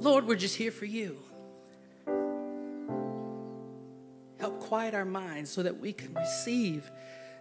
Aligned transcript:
Lord, 0.00 0.26
we're 0.26 0.36
just 0.36 0.56
here 0.56 0.70
for 0.70 0.86
you. 0.86 1.18
Help 4.38 4.58
quiet 4.60 4.94
our 4.94 5.04
minds 5.04 5.50
so 5.50 5.62
that 5.62 5.78
we 5.78 5.92
can 5.92 6.14
receive 6.14 6.90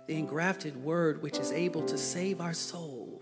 the 0.07 0.17
engrafted 0.17 0.75
word 0.75 1.21
which 1.21 1.37
is 1.37 1.53
able 1.53 1.85
to 1.85 1.97
save 1.97 2.41
our 2.41 2.53
soul. 2.53 3.21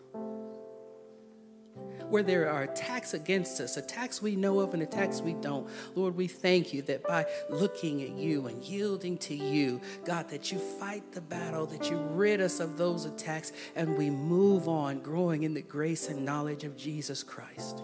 Where 2.10 2.24
there 2.24 2.50
are 2.50 2.64
attacks 2.64 3.14
against 3.14 3.60
us, 3.60 3.78
attacks 3.78 4.24
we 4.24 4.36
know 4.36 4.60
of 4.62 4.74
and 4.74 4.82
attacks 4.82 5.22
we 5.22 5.34
don't, 5.34 5.70
Lord, 5.94 6.16
we 6.16 6.28
thank 6.28 6.74
you 6.74 6.82
that 6.84 7.04
by 7.04 7.28
looking 7.48 8.02
at 8.02 8.12
you 8.12 8.48
and 8.48 8.64
yielding 8.64 9.20
to 9.20 9.36
you, 9.36 9.82
God, 10.06 10.30
that 10.30 10.52
you 10.52 10.58
fight 10.58 11.12
the 11.12 11.22
battle, 11.22 11.68
that 11.68 11.92
you 11.92 11.98
rid 11.98 12.42
us 12.42 12.60
of 12.60 12.78
those 12.78 13.06
attacks, 13.06 13.52
and 13.76 13.98
we 13.98 14.10
move 14.10 14.68
on, 14.68 15.02
growing 15.02 15.44
in 15.44 15.54
the 15.54 15.62
grace 15.62 16.08
and 16.08 16.26
knowledge 16.26 16.64
of 16.64 16.76
Jesus 16.76 17.22
Christ. 17.22 17.84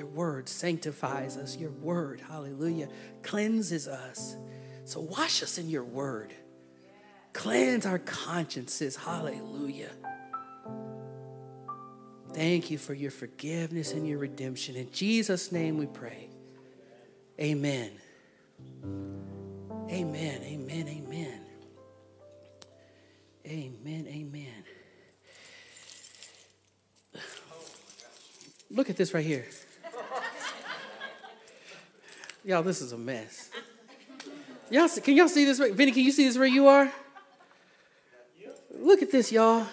Your 0.00 0.08
word 0.08 0.48
sanctifies 0.48 1.36
us. 1.36 1.58
Your 1.58 1.72
word, 1.72 2.22
hallelujah, 2.26 2.88
cleanses 3.22 3.86
us. 3.86 4.34
So 4.86 5.00
wash 5.00 5.42
us 5.42 5.58
in 5.58 5.68
your 5.68 5.84
word. 5.84 6.32
Cleanse 7.34 7.84
our 7.84 7.98
consciences. 7.98 8.96
Hallelujah. 8.96 9.90
Thank 12.32 12.70
you 12.70 12.78
for 12.78 12.94
your 12.94 13.10
forgiveness 13.10 13.92
and 13.92 14.08
your 14.08 14.16
redemption. 14.16 14.74
In 14.74 14.90
Jesus' 14.90 15.52
name 15.52 15.76
we 15.76 15.84
pray. 15.84 16.30
Amen. 17.38 17.90
Amen. 19.90 20.40
Amen. 20.42 20.88
Amen. 20.88 21.40
Amen. 23.46 24.06
Amen. 24.08 24.64
Look 28.70 28.88
at 28.88 28.96
this 28.96 29.12
right 29.12 29.26
here. 29.26 29.44
Y'all, 32.44 32.62
this 32.62 32.80
is 32.80 32.92
a 32.92 32.98
mess. 32.98 33.50
Y'all, 34.70 34.88
can 34.88 35.16
y'all 35.16 35.28
see 35.28 35.44
this? 35.44 35.58
Vinny, 35.58 35.92
can 35.92 36.02
you 36.02 36.12
see 36.12 36.24
this 36.24 36.38
where 36.38 36.46
you 36.46 36.68
are? 36.68 36.90
Look 38.78 39.02
at 39.02 39.10
this, 39.10 39.30
y'all. 39.30 39.66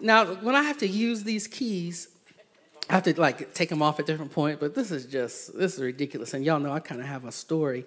Now, 0.00 0.26
when 0.26 0.54
I 0.54 0.62
have 0.62 0.78
to 0.78 0.86
use 0.86 1.24
these 1.24 1.48
keys, 1.48 2.08
I 2.88 2.94
have 2.94 3.02
to 3.04 3.20
like 3.20 3.52
take 3.52 3.68
them 3.68 3.82
off 3.82 3.98
at 3.98 4.06
different 4.06 4.32
point. 4.32 4.60
But 4.60 4.74
this 4.74 4.92
is 4.92 5.06
just 5.06 5.58
this 5.58 5.74
is 5.74 5.82
ridiculous. 5.82 6.34
And 6.34 6.44
y'all 6.44 6.60
know 6.60 6.72
I 6.72 6.78
kind 6.78 7.00
of 7.00 7.06
have 7.08 7.24
a 7.24 7.32
story 7.32 7.84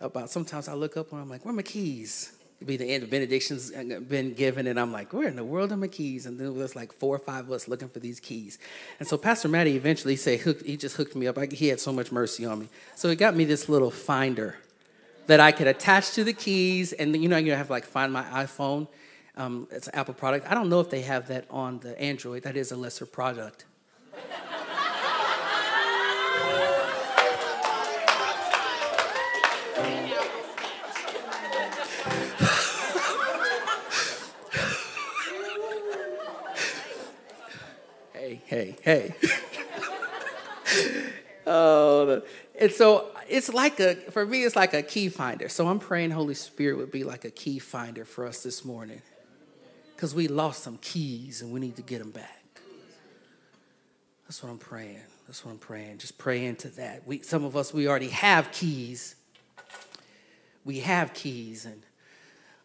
about. 0.00 0.30
Sometimes 0.30 0.68
I 0.68 0.74
look 0.74 0.96
up 0.96 1.10
and 1.10 1.20
I'm 1.20 1.28
like, 1.28 1.44
"Where 1.44 1.52
are 1.52 1.56
my 1.56 1.62
keys?" 1.62 2.32
Be 2.64 2.76
the 2.76 2.84
end 2.84 3.02
of 3.02 3.10
benedictions 3.10 3.70
been 3.70 4.34
given, 4.34 4.66
and 4.66 4.78
I'm 4.78 4.92
like, 4.92 5.14
"Where 5.14 5.26
in 5.26 5.36
the 5.36 5.44
world 5.44 5.72
are 5.72 5.76
my 5.76 5.88
keys?" 5.88 6.26
And 6.26 6.38
then 6.38 6.58
there's 6.58 6.76
like 6.76 6.92
four 6.92 7.16
or 7.16 7.18
five 7.18 7.46
of 7.46 7.52
us 7.52 7.68
looking 7.68 7.88
for 7.88 8.00
these 8.00 8.20
keys. 8.20 8.58
And 8.98 9.08
so 9.08 9.16
Pastor 9.16 9.48
Matty 9.48 9.76
eventually 9.76 10.16
say 10.16 10.36
he 10.36 10.76
just 10.76 10.96
hooked 10.96 11.16
me 11.16 11.26
up. 11.26 11.38
he 11.52 11.68
had 11.68 11.80
so 11.80 11.92
much 11.92 12.12
mercy 12.12 12.44
on 12.44 12.58
me, 12.58 12.68
so 12.94 13.08
he 13.08 13.16
got 13.16 13.34
me 13.34 13.44
this 13.44 13.68
little 13.68 13.90
finder 13.90 14.56
that 15.26 15.40
I 15.40 15.52
could 15.52 15.68
attach 15.68 16.12
to 16.12 16.24
the 16.24 16.32
keys. 16.34 16.92
And 16.92 17.16
you 17.16 17.28
know, 17.28 17.38
you 17.38 17.52
have 17.52 17.70
like 17.70 17.84
find 17.84 18.12
my 18.12 18.24
iPhone. 18.24 18.88
Um, 19.36 19.68
it's 19.70 19.86
an 19.86 19.94
Apple 19.94 20.14
product. 20.14 20.50
I 20.50 20.54
don't 20.54 20.68
know 20.68 20.80
if 20.80 20.90
they 20.90 21.02
have 21.02 21.28
that 21.28 21.46
on 21.50 21.78
the 21.78 21.98
Android. 22.00 22.42
That 22.42 22.56
is 22.56 22.72
a 22.72 22.76
lesser 22.76 23.06
product. 23.06 23.64
Hey, 38.50 38.74
hey, 38.82 39.14
oh, 41.46 42.20
and 42.58 42.72
so 42.72 43.06
it's 43.28 43.48
like 43.54 43.78
a, 43.78 43.94
for 43.94 44.26
me, 44.26 44.42
it's 44.42 44.56
like 44.56 44.74
a 44.74 44.82
key 44.82 45.08
finder. 45.08 45.48
So 45.48 45.68
I'm 45.68 45.78
praying 45.78 46.10
Holy 46.10 46.34
Spirit 46.34 46.76
would 46.78 46.90
be 46.90 47.04
like 47.04 47.24
a 47.24 47.30
key 47.30 47.60
finder 47.60 48.04
for 48.04 48.26
us 48.26 48.42
this 48.42 48.64
morning. 48.64 49.02
Because 49.94 50.16
we 50.16 50.26
lost 50.26 50.64
some 50.64 50.78
keys 50.78 51.42
and 51.42 51.52
we 51.52 51.60
need 51.60 51.76
to 51.76 51.82
get 51.82 52.00
them 52.00 52.10
back. 52.10 52.42
That's 54.24 54.42
what 54.42 54.50
I'm 54.50 54.58
praying. 54.58 54.98
That's 55.28 55.44
what 55.44 55.52
I'm 55.52 55.58
praying. 55.58 55.98
Just 55.98 56.18
pray 56.18 56.44
into 56.44 56.70
that. 56.70 57.06
We, 57.06 57.22
some 57.22 57.44
of 57.44 57.56
us, 57.56 57.72
we 57.72 57.86
already 57.86 58.08
have 58.08 58.50
keys. 58.50 59.14
We 60.64 60.80
have 60.80 61.14
keys 61.14 61.66
and 61.66 61.84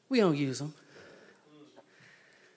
we 0.09 0.19
don't 0.19 0.35
use 0.35 0.57
them. 0.57 0.73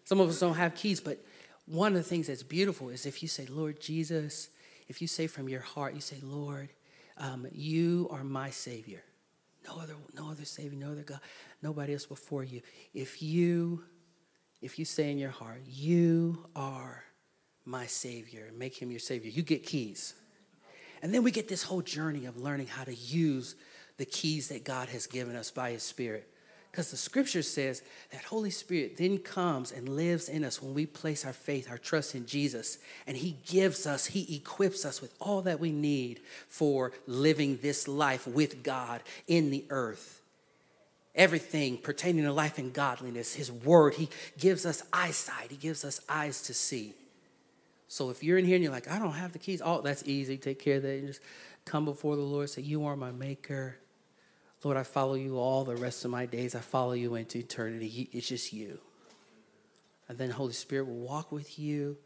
Some 0.04 0.18
of 0.18 0.30
us 0.30 0.40
don't 0.40 0.54
have 0.54 0.74
keys, 0.74 1.02
but 1.02 1.22
one 1.68 1.92
of 1.92 1.98
the 1.98 2.08
things 2.08 2.28
that's 2.28 2.42
beautiful 2.42 2.88
is 2.88 3.06
if 3.06 3.22
you 3.22 3.28
say, 3.28 3.46
Lord 3.46 3.80
Jesus, 3.80 4.48
if 4.88 5.02
you 5.02 5.08
say 5.08 5.26
from 5.26 5.48
your 5.48 5.60
heart, 5.60 5.94
you 5.94 6.00
say, 6.00 6.16
Lord, 6.22 6.70
um, 7.18 7.46
you 7.52 8.08
are 8.10 8.24
my 8.24 8.50
Savior. 8.50 9.02
No 9.66 9.80
other, 9.80 9.94
no 10.14 10.30
other 10.30 10.44
Savior, 10.44 10.78
no 10.78 10.92
other 10.92 11.02
God, 11.02 11.20
nobody 11.62 11.92
else 11.92 12.06
before 12.06 12.42
you. 12.42 12.62
If 12.94 13.22
you, 13.22 13.84
if 14.62 14.78
you 14.78 14.84
say 14.84 15.10
in 15.10 15.18
your 15.18 15.30
heart, 15.30 15.60
you 15.66 16.46
are 16.56 17.04
my 17.64 17.86
Savior, 17.86 18.50
make 18.56 18.80
him 18.80 18.90
your 18.90 19.00
Savior, 19.00 19.30
you 19.30 19.42
get 19.42 19.64
keys. 19.64 20.14
And 21.02 21.12
then 21.12 21.22
we 21.22 21.30
get 21.30 21.48
this 21.48 21.62
whole 21.62 21.82
journey 21.82 22.24
of 22.24 22.38
learning 22.38 22.68
how 22.68 22.84
to 22.84 22.94
use 22.94 23.56
the 23.98 24.06
keys 24.06 24.48
that 24.48 24.64
God 24.64 24.88
has 24.88 25.06
given 25.06 25.36
us 25.36 25.50
by 25.50 25.72
His 25.72 25.82
Spirit. 25.82 26.28
Because 26.78 26.92
the 26.92 26.96
scripture 26.96 27.42
says 27.42 27.82
that 28.12 28.22
Holy 28.22 28.50
Spirit 28.50 28.98
then 28.98 29.18
comes 29.18 29.72
and 29.72 29.88
lives 29.88 30.28
in 30.28 30.44
us 30.44 30.62
when 30.62 30.74
we 30.74 30.86
place 30.86 31.26
our 31.26 31.32
faith, 31.32 31.68
our 31.68 31.76
trust 31.76 32.14
in 32.14 32.24
Jesus. 32.24 32.78
And 33.04 33.16
He 33.16 33.36
gives 33.46 33.84
us, 33.84 34.06
He 34.06 34.36
equips 34.36 34.84
us 34.84 35.00
with 35.00 35.12
all 35.18 35.42
that 35.42 35.58
we 35.58 35.72
need 35.72 36.20
for 36.46 36.92
living 37.08 37.58
this 37.60 37.88
life 37.88 38.28
with 38.28 38.62
God 38.62 39.02
in 39.26 39.50
the 39.50 39.64
earth. 39.70 40.22
Everything 41.16 41.78
pertaining 41.78 42.22
to 42.22 42.32
life 42.32 42.58
and 42.58 42.72
godliness, 42.72 43.34
His 43.34 43.50
word, 43.50 43.94
He 43.94 44.08
gives 44.38 44.64
us 44.64 44.84
eyesight, 44.92 45.50
He 45.50 45.56
gives 45.56 45.84
us 45.84 46.00
eyes 46.08 46.42
to 46.42 46.54
see. 46.54 46.94
So 47.88 48.10
if 48.10 48.22
you're 48.22 48.38
in 48.38 48.44
here 48.44 48.54
and 48.54 48.62
you're 48.62 48.72
like, 48.72 48.88
I 48.88 49.00
don't 49.00 49.14
have 49.14 49.32
the 49.32 49.40
keys, 49.40 49.60
oh, 49.64 49.80
that's 49.80 50.06
easy. 50.06 50.36
Take 50.36 50.60
care 50.60 50.76
of 50.76 50.84
that. 50.84 50.94
You 50.94 51.08
just 51.08 51.22
come 51.64 51.84
before 51.84 52.14
the 52.14 52.22
Lord, 52.22 52.48
say, 52.50 52.62
You 52.62 52.84
are 52.84 52.94
my 52.94 53.10
maker. 53.10 53.78
Lord, 54.64 54.76
I 54.76 54.82
follow 54.82 55.14
you 55.14 55.38
all 55.38 55.64
the 55.64 55.76
rest 55.76 56.04
of 56.04 56.10
my 56.10 56.26
days. 56.26 56.54
I 56.54 56.60
follow 56.60 56.92
you 56.92 57.14
into 57.14 57.38
eternity. 57.38 58.08
It's 58.12 58.28
just 58.28 58.52
you. 58.52 58.80
And 60.08 60.18
then 60.18 60.30
Holy 60.30 60.52
Spirit 60.52 60.86
will 60.86 60.94
walk 60.94 61.30
with 61.30 61.58
you 61.58 61.96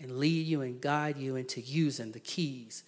and 0.00 0.18
lead 0.18 0.46
you 0.46 0.62
and 0.62 0.80
guide 0.80 1.18
you 1.18 1.36
into 1.36 1.60
using 1.60 2.12
the 2.12 2.20
keys. 2.20 2.84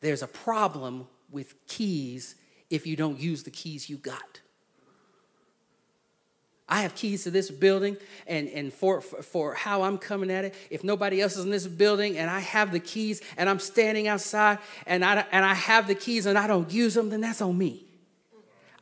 There's 0.00 0.22
a 0.22 0.28
problem 0.28 1.08
with 1.30 1.54
keys 1.66 2.36
if 2.70 2.86
you 2.86 2.96
don't 2.96 3.18
use 3.18 3.42
the 3.42 3.50
keys 3.50 3.90
you 3.90 3.96
got. 3.96 4.40
I 6.68 6.82
have 6.82 6.94
keys 6.94 7.24
to 7.24 7.30
this 7.30 7.50
building, 7.50 7.98
and, 8.26 8.48
and 8.48 8.72
for, 8.72 9.02
for, 9.02 9.20
for, 9.20 9.54
how 9.54 9.82
I'm 9.82 9.98
coming 9.98 10.30
at 10.30 10.46
it, 10.46 10.54
if 10.70 10.82
nobody 10.82 11.20
else 11.20 11.36
is 11.36 11.44
in 11.44 11.50
this 11.50 11.66
building 11.66 12.16
and 12.16 12.30
I 12.30 12.38
have 12.38 12.72
the 12.72 12.80
keys 12.80 13.20
and 13.36 13.50
I'm 13.50 13.58
standing 13.58 14.08
outside 14.08 14.58
and 14.86 15.04
I, 15.04 15.26
and 15.32 15.44
I 15.44 15.52
have 15.52 15.86
the 15.86 15.94
keys 15.94 16.24
and 16.24 16.38
I 16.38 16.46
don't 16.46 16.72
use 16.72 16.94
them, 16.94 17.10
then 17.10 17.20
that's 17.20 17.42
on 17.42 17.58
me. 17.58 17.84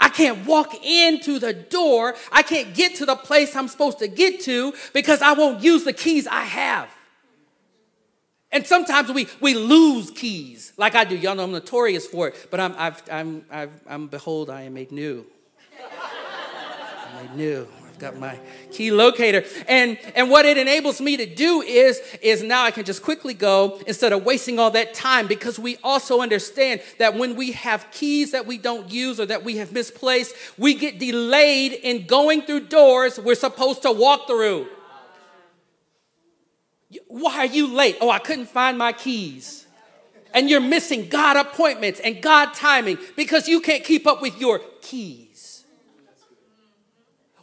I 0.01 0.09
can't 0.09 0.47
walk 0.47 0.75
into 0.85 1.39
the 1.39 1.53
door. 1.53 2.15
I 2.33 2.43
can't 2.43 2.75
get 2.75 2.95
to 2.97 3.07
the 3.07 3.17
place 3.17 3.55
I'm 3.55 3.69
supposed 3.69 3.99
to 3.99 4.09
get 4.09 4.41
to 4.43 4.73
because 4.93 5.21
I 5.21 5.35
won't 5.35 5.63
use 5.63 5.85
the 5.85 5.93
keys 5.93 6.27
I 6.27 6.43
have. 6.43 6.89
And 8.53 8.67
sometimes 8.67 9.13
we, 9.13 9.29
we 9.41 9.55
lose 9.55 10.11
keys, 10.11 10.73
like 10.77 10.97
I 10.97 11.05
do. 11.05 11.17
Y'all 11.17 11.37
know 11.37 11.45
I'm 11.45 11.53
notorious 11.53 12.07
for 12.07 12.29
it, 12.29 12.49
but 12.51 12.59
I'm, 12.59 12.75
I've, 12.77 13.03
I'm, 13.11 13.45
I've, 13.51 13.81
I'm 13.87 14.09
behold, 14.09 14.51
I 14.51 14.63
am 14.63 14.75
made 14.75 14.91
new. 14.91 15.25
I'm 17.15 17.27
made 17.27 17.37
new 17.37 17.69
got 18.01 18.19
my 18.19 18.39
key 18.73 18.91
locator. 18.91 19.45
And, 19.69 19.99
and 20.15 20.31
what 20.31 20.45
it 20.47 20.57
enables 20.57 21.01
me 21.01 21.17
to 21.19 21.27
do 21.27 21.61
is, 21.61 22.01
is 22.23 22.43
now 22.43 22.65
I 22.65 22.71
can 22.71 22.85
just 22.85 23.03
quickly 23.03 23.35
go 23.35 23.81
instead 23.87 24.13
of 24.13 24.25
wasting 24.25 24.59
all 24.59 24.71
that 24.73 24.95
time 24.95 25.27
because 25.27 25.59
we 25.59 25.77
also 25.85 26.21
understand 26.21 26.81
that 26.99 27.15
when 27.15 27.37
we 27.37 27.53
have 27.53 27.87
keys 27.93 28.33
that 28.33 28.47
we 28.47 28.59
don't 28.59 28.91
use 28.91 29.21
or 29.21 29.27
that 29.27 29.45
we 29.45 29.59
have 29.59 29.73
misplaced, 29.73 30.35
we 30.59 30.75
get 30.75 30.99
delayed 30.99 31.73
in 31.73 32.07
going 32.07 32.43
through 32.43 32.67
doors 32.67 33.21
we're 33.21 33.35
supposed 33.35 33.83
to 33.83 33.93
walk 33.93 34.27
through. 34.27 34.67
Why 37.07 37.39
are 37.39 37.47
you 37.47 37.69
late? 37.69 37.99
Oh, 38.01 38.11
I 38.11 38.19
couldn't 38.19 38.47
find 38.47 38.77
my 38.77 38.93
keys. 38.93 39.67
And 40.33 40.49
you're 40.49 40.61
missing 40.61 41.09
God 41.09 41.37
appointments 41.37 42.01
and 42.01 42.23
God 42.23 42.55
timing 42.55 42.99
because 43.17 43.49
you 43.49 43.61
can't 43.61 43.85
keep 43.85 44.07
up 44.07 44.23
with 44.23 44.41
your 44.41 44.61
keys. 44.81 45.30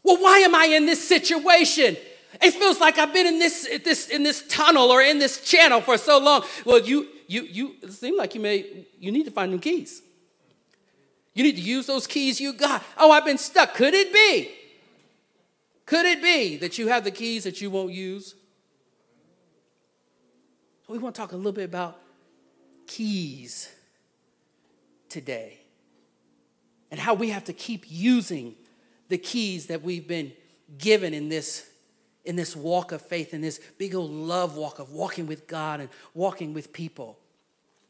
Well, 0.07 0.24
why 0.24 0.38
am 0.38 0.56
I 0.56 0.68
in 0.68 0.86
this 0.86 1.06
situation? 1.06 1.98
It 2.42 2.51
feels 2.51 2.80
like 2.80 2.98
I've 2.98 3.13
been 3.13 3.27
in 3.27 3.39
this, 3.39 3.68
this, 3.83 4.07
in 4.07 4.24
this 4.24 4.48
tunnel 4.48 4.89
or 4.89 5.01
in 5.01 5.19
this 5.19 5.44
channel 5.44 5.81
for 5.81 5.98
so 5.98 6.18
long. 6.18 6.44
Well, 6.63 6.80
you, 6.80 7.09
you, 7.27 7.42
you 7.42 7.75
it 7.81 8.18
like 8.18 8.33
you 8.33 8.39
may, 8.39 8.86
you 9.00 9.12
need 9.12 9.25
to 9.25 9.31
find 9.31 9.51
new 9.51 9.59
keys. 9.59 10.01
You 11.33 11.44
need 11.44 11.57
to 11.57 11.62
use 11.62 11.88
those 11.88 12.07
keys 12.07 12.39
you 12.39 12.54
got. 12.54 12.86
Oh, 12.98 13.12
I've 13.12 13.25
been 13.25 13.38
stuck. 13.38 13.74
Could 13.74 13.94
it 13.94 14.13
be? 14.13 14.50
Could 15.86 16.06
it 16.06 16.21
be 16.21 16.56
that 16.56 16.77
you 16.77 16.88
have 16.88 17.03
the 17.03 17.12
keys 17.12 17.44
that 17.44 17.60
you 17.60 17.69
won't 17.69 17.92
use? 17.92 18.33
We 20.88 21.00
want 21.00 21.15
to 21.15 21.21
talk 21.21 21.33
a 21.33 21.36
little 21.36 21.51
bit 21.51 21.65
about 21.65 22.00
keys 22.88 23.69
today 25.10 25.60
and 26.92 26.98
how 26.98 27.13
we 27.13 27.31
have 27.31 27.44
to 27.44 27.53
keep 27.53 27.83
using 27.89 28.56
the 29.09 29.18
keys 29.18 29.68
that 29.68 29.83
we've 29.83 30.07
been 30.07 30.31
given 30.77 31.13
in 31.13 31.30
this 31.30 31.69
in 32.25 32.36
this 32.36 32.57
walk 32.57 32.92
of 32.92 33.01
faith 33.01 33.33
in 33.33 33.39
this 33.39 33.59
big 33.77 33.95
old 33.95 34.12
love 34.12 34.57
walk 34.57 34.80
of 34.80 34.92
walking 34.92 35.27
with 35.27 35.48
God 35.48 35.80
and 35.80 35.89
walking 36.13 36.54
with 36.54 36.74
people. 36.74 37.18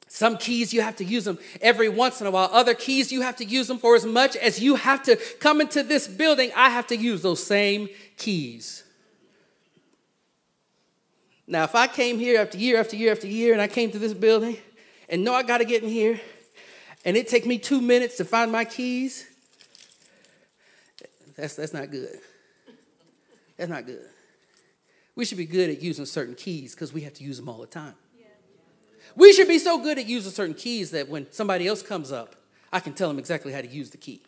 Some 0.07 0.37
keys 0.37 0.73
you 0.73 0.81
have 0.81 0.95
to 0.97 1.03
use 1.03 1.25
them 1.25 1.39
every 1.59 1.89
once 1.89 2.21
in 2.21 2.27
a 2.27 2.31
while. 2.31 2.49
Other 2.53 2.73
keys 2.73 3.11
you 3.11 3.21
have 3.21 3.35
to 3.37 3.45
use 3.45 3.67
them 3.67 3.79
for 3.79 3.95
as 3.95 4.05
much 4.05 4.35
as 4.35 4.61
you 4.61 4.75
have 4.75 5.03
to 5.03 5.17
come 5.39 5.59
into 5.59 5.83
this 5.83 6.07
building. 6.07 6.51
I 6.55 6.69
have 6.69 6.87
to 6.87 6.95
use 6.95 7.23
those 7.23 7.43
same 7.43 7.89
keys. 8.15 8.83
Now, 11.47 11.63
if 11.63 11.75
I 11.75 11.87
came 11.87 12.19
here 12.19 12.39
after 12.39 12.57
year 12.57 12.79
after 12.79 12.95
year 12.95 13.11
after 13.11 13.27
year 13.27 13.53
and 13.53 13.61
I 13.61 13.67
came 13.67 13.91
to 13.91 13.99
this 13.99 14.13
building 14.13 14.57
and 15.09 15.23
know 15.23 15.33
I 15.33 15.43
got 15.43 15.57
to 15.59 15.65
get 15.65 15.81
in 15.81 15.89
here 15.89 16.19
and 17.03 17.17
it 17.17 17.27
take 17.27 17.45
me 17.45 17.57
two 17.57 17.81
minutes 17.81 18.17
to 18.17 18.25
find 18.25 18.51
my 18.51 18.65
keys, 18.65 19.25
that's, 21.37 21.55
that's 21.55 21.73
not 21.73 21.89
good. 21.91 22.19
That's 23.57 23.69
not 23.69 23.85
good. 23.85 24.01
We 25.15 25.25
should 25.25 25.37
be 25.37 25.45
good 25.45 25.69
at 25.69 25.81
using 25.81 26.05
certain 26.05 26.35
keys 26.35 26.75
because 26.75 26.93
we 26.93 27.01
have 27.01 27.13
to 27.15 27.23
use 27.23 27.37
them 27.37 27.49
all 27.49 27.59
the 27.59 27.67
time. 27.67 27.95
We 29.15 29.33
should 29.33 29.47
be 29.47 29.57
so 29.57 29.79
good 29.81 29.97
at 29.97 30.05
using 30.05 30.31
certain 30.31 30.53
keys 30.53 30.91
that 30.91 31.09
when 31.09 31.31
somebody 31.31 31.67
else 31.67 31.81
comes 31.81 32.11
up, 32.11 32.35
I 32.71 32.79
can 32.79 32.93
tell 32.93 33.07
them 33.07 33.17
exactly 33.17 33.51
how 33.51 33.61
to 33.61 33.67
use 33.67 33.89
the 33.89 33.97
key. 33.97 34.21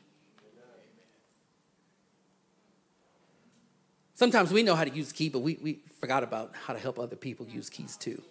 Sometimes 4.16 4.52
we 4.52 4.64
know 4.64 4.76
how 4.76 4.84
to 4.84 4.90
use 4.90 5.10
the 5.10 5.14
key, 5.14 5.30
but 5.30 5.40
we, 5.40 5.60
we 5.62 5.80
forgot 6.00 6.24
about 6.24 6.54
how 6.66 6.74
to 6.74 6.80
help 6.80 7.00
other 7.00 7.16
people 7.16 7.46
use 7.48 7.70
keys 7.70 7.96
too. 7.96 8.22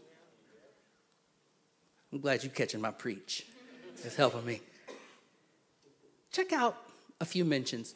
I'm 2.12 2.20
glad 2.20 2.42
you're 2.42 2.52
catching 2.52 2.80
my 2.80 2.90
preach. 2.90 3.46
It's 4.04 4.16
helping 4.16 4.44
me. 4.44 4.60
Check 6.32 6.52
out 6.52 6.76
a 7.20 7.25
few 7.25 7.44
mentions. 7.44 7.94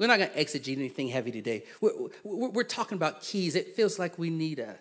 We're 0.00 0.06
not 0.06 0.18
going 0.18 0.30
to 0.30 0.42
exegete 0.42 0.78
anything 0.78 1.08
heavy 1.08 1.30
today. 1.30 1.64
We're, 1.82 1.92
we're, 2.24 2.48
we're, 2.48 2.64
talking 2.64 2.96
about 2.96 3.20
keys. 3.20 3.54
It 3.54 3.76
feels 3.76 3.98
like 3.98 4.18
we 4.18 4.30
need 4.30 4.58
a 4.58 4.76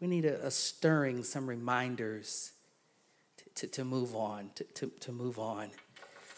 we 0.00 0.08
need 0.08 0.24
a, 0.24 0.44
a 0.44 0.50
stirring, 0.50 1.22
some 1.22 1.46
reminders 1.46 2.50
to, 3.36 3.44
to, 3.54 3.66
to 3.68 3.84
move 3.84 4.16
on, 4.16 4.50
to, 4.56 4.64
to, 4.64 4.86
to 4.98 5.12
move 5.12 5.38
on, 5.38 5.70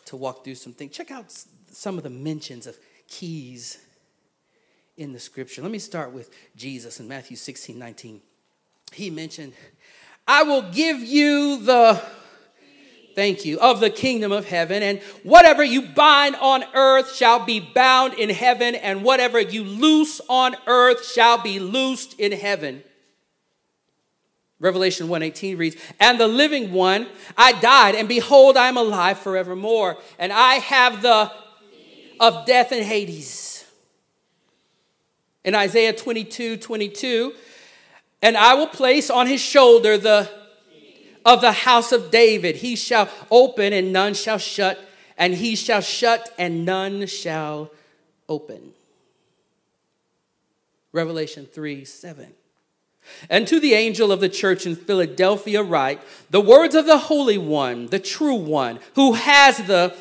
to 0.04 0.16
walk 0.16 0.44
through 0.44 0.56
some 0.56 0.74
things. 0.74 0.94
Check 0.94 1.10
out 1.10 1.34
some 1.72 1.96
of 1.96 2.04
the 2.04 2.10
mentions 2.10 2.66
of 2.66 2.76
keys 3.08 3.78
in 4.98 5.14
the 5.14 5.18
scripture. 5.18 5.62
Let 5.62 5.70
me 5.70 5.78
start 5.78 6.12
with 6.12 6.30
Jesus 6.54 7.00
in 7.00 7.08
Matthew 7.08 7.38
16, 7.38 7.78
19. 7.78 8.20
He 8.92 9.08
mentioned, 9.08 9.54
I 10.28 10.42
will 10.42 10.70
give 10.70 11.00
you 11.00 11.64
the 11.64 12.02
thank 13.14 13.44
you, 13.44 13.58
of 13.60 13.80
the 13.80 13.90
kingdom 13.90 14.32
of 14.32 14.46
heaven. 14.46 14.82
And 14.82 15.00
whatever 15.22 15.62
you 15.62 15.82
bind 15.82 16.36
on 16.36 16.64
earth 16.74 17.14
shall 17.14 17.44
be 17.44 17.60
bound 17.60 18.14
in 18.14 18.30
heaven, 18.30 18.74
and 18.74 19.02
whatever 19.02 19.40
you 19.40 19.64
loose 19.64 20.20
on 20.28 20.56
earth 20.66 21.10
shall 21.10 21.38
be 21.38 21.58
loosed 21.58 22.18
in 22.18 22.32
heaven. 22.32 22.82
Revelation 24.60 25.08
1:18 25.08 25.58
reads, 25.58 25.76
"And 26.00 26.18
the 26.18 26.28
living 26.28 26.72
one, 26.72 27.08
I 27.36 27.52
died, 27.52 27.94
and 27.94 28.08
behold, 28.08 28.56
I 28.56 28.68
am 28.68 28.76
alive 28.76 29.18
forevermore, 29.18 29.98
and 30.18 30.32
I 30.32 30.54
have 30.54 31.02
the 31.02 31.30
of 32.20 32.46
death 32.46 32.72
and 32.72 32.84
Hades." 32.84 33.64
In 35.44 35.54
Isaiah 35.54 35.92
22, 35.92 36.56
22, 36.56 37.34
and 38.22 38.38
I 38.38 38.54
will 38.54 38.68
place 38.68 39.10
on 39.10 39.26
his 39.26 39.42
shoulder 39.42 39.98
the 39.98 40.30
of 41.24 41.40
the 41.40 41.52
house 41.52 41.92
of 41.92 42.10
David. 42.10 42.56
He 42.56 42.76
shall 42.76 43.08
open 43.30 43.72
and 43.72 43.92
none 43.92 44.14
shall 44.14 44.38
shut, 44.38 44.78
and 45.16 45.34
he 45.34 45.56
shall 45.56 45.80
shut 45.80 46.30
and 46.38 46.64
none 46.64 47.06
shall 47.06 47.70
open. 48.28 48.72
Revelation 50.92 51.46
3 51.46 51.84
7. 51.84 52.32
And 53.28 53.46
to 53.48 53.60
the 53.60 53.74
angel 53.74 54.12
of 54.12 54.20
the 54.20 54.28
church 54.28 54.64
in 54.64 54.76
Philadelphia, 54.76 55.62
write 55.62 56.00
the 56.30 56.40
words 56.40 56.74
of 56.74 56.86
the 56.86 56.98
Holy 56.98 57.36
One, 57.36 57.88
the 57.88 57.98
true 57.98 58.34
One, 58.34 58.78
who 58.94 59.12
has 59.14 59.58
the 59.58 59.94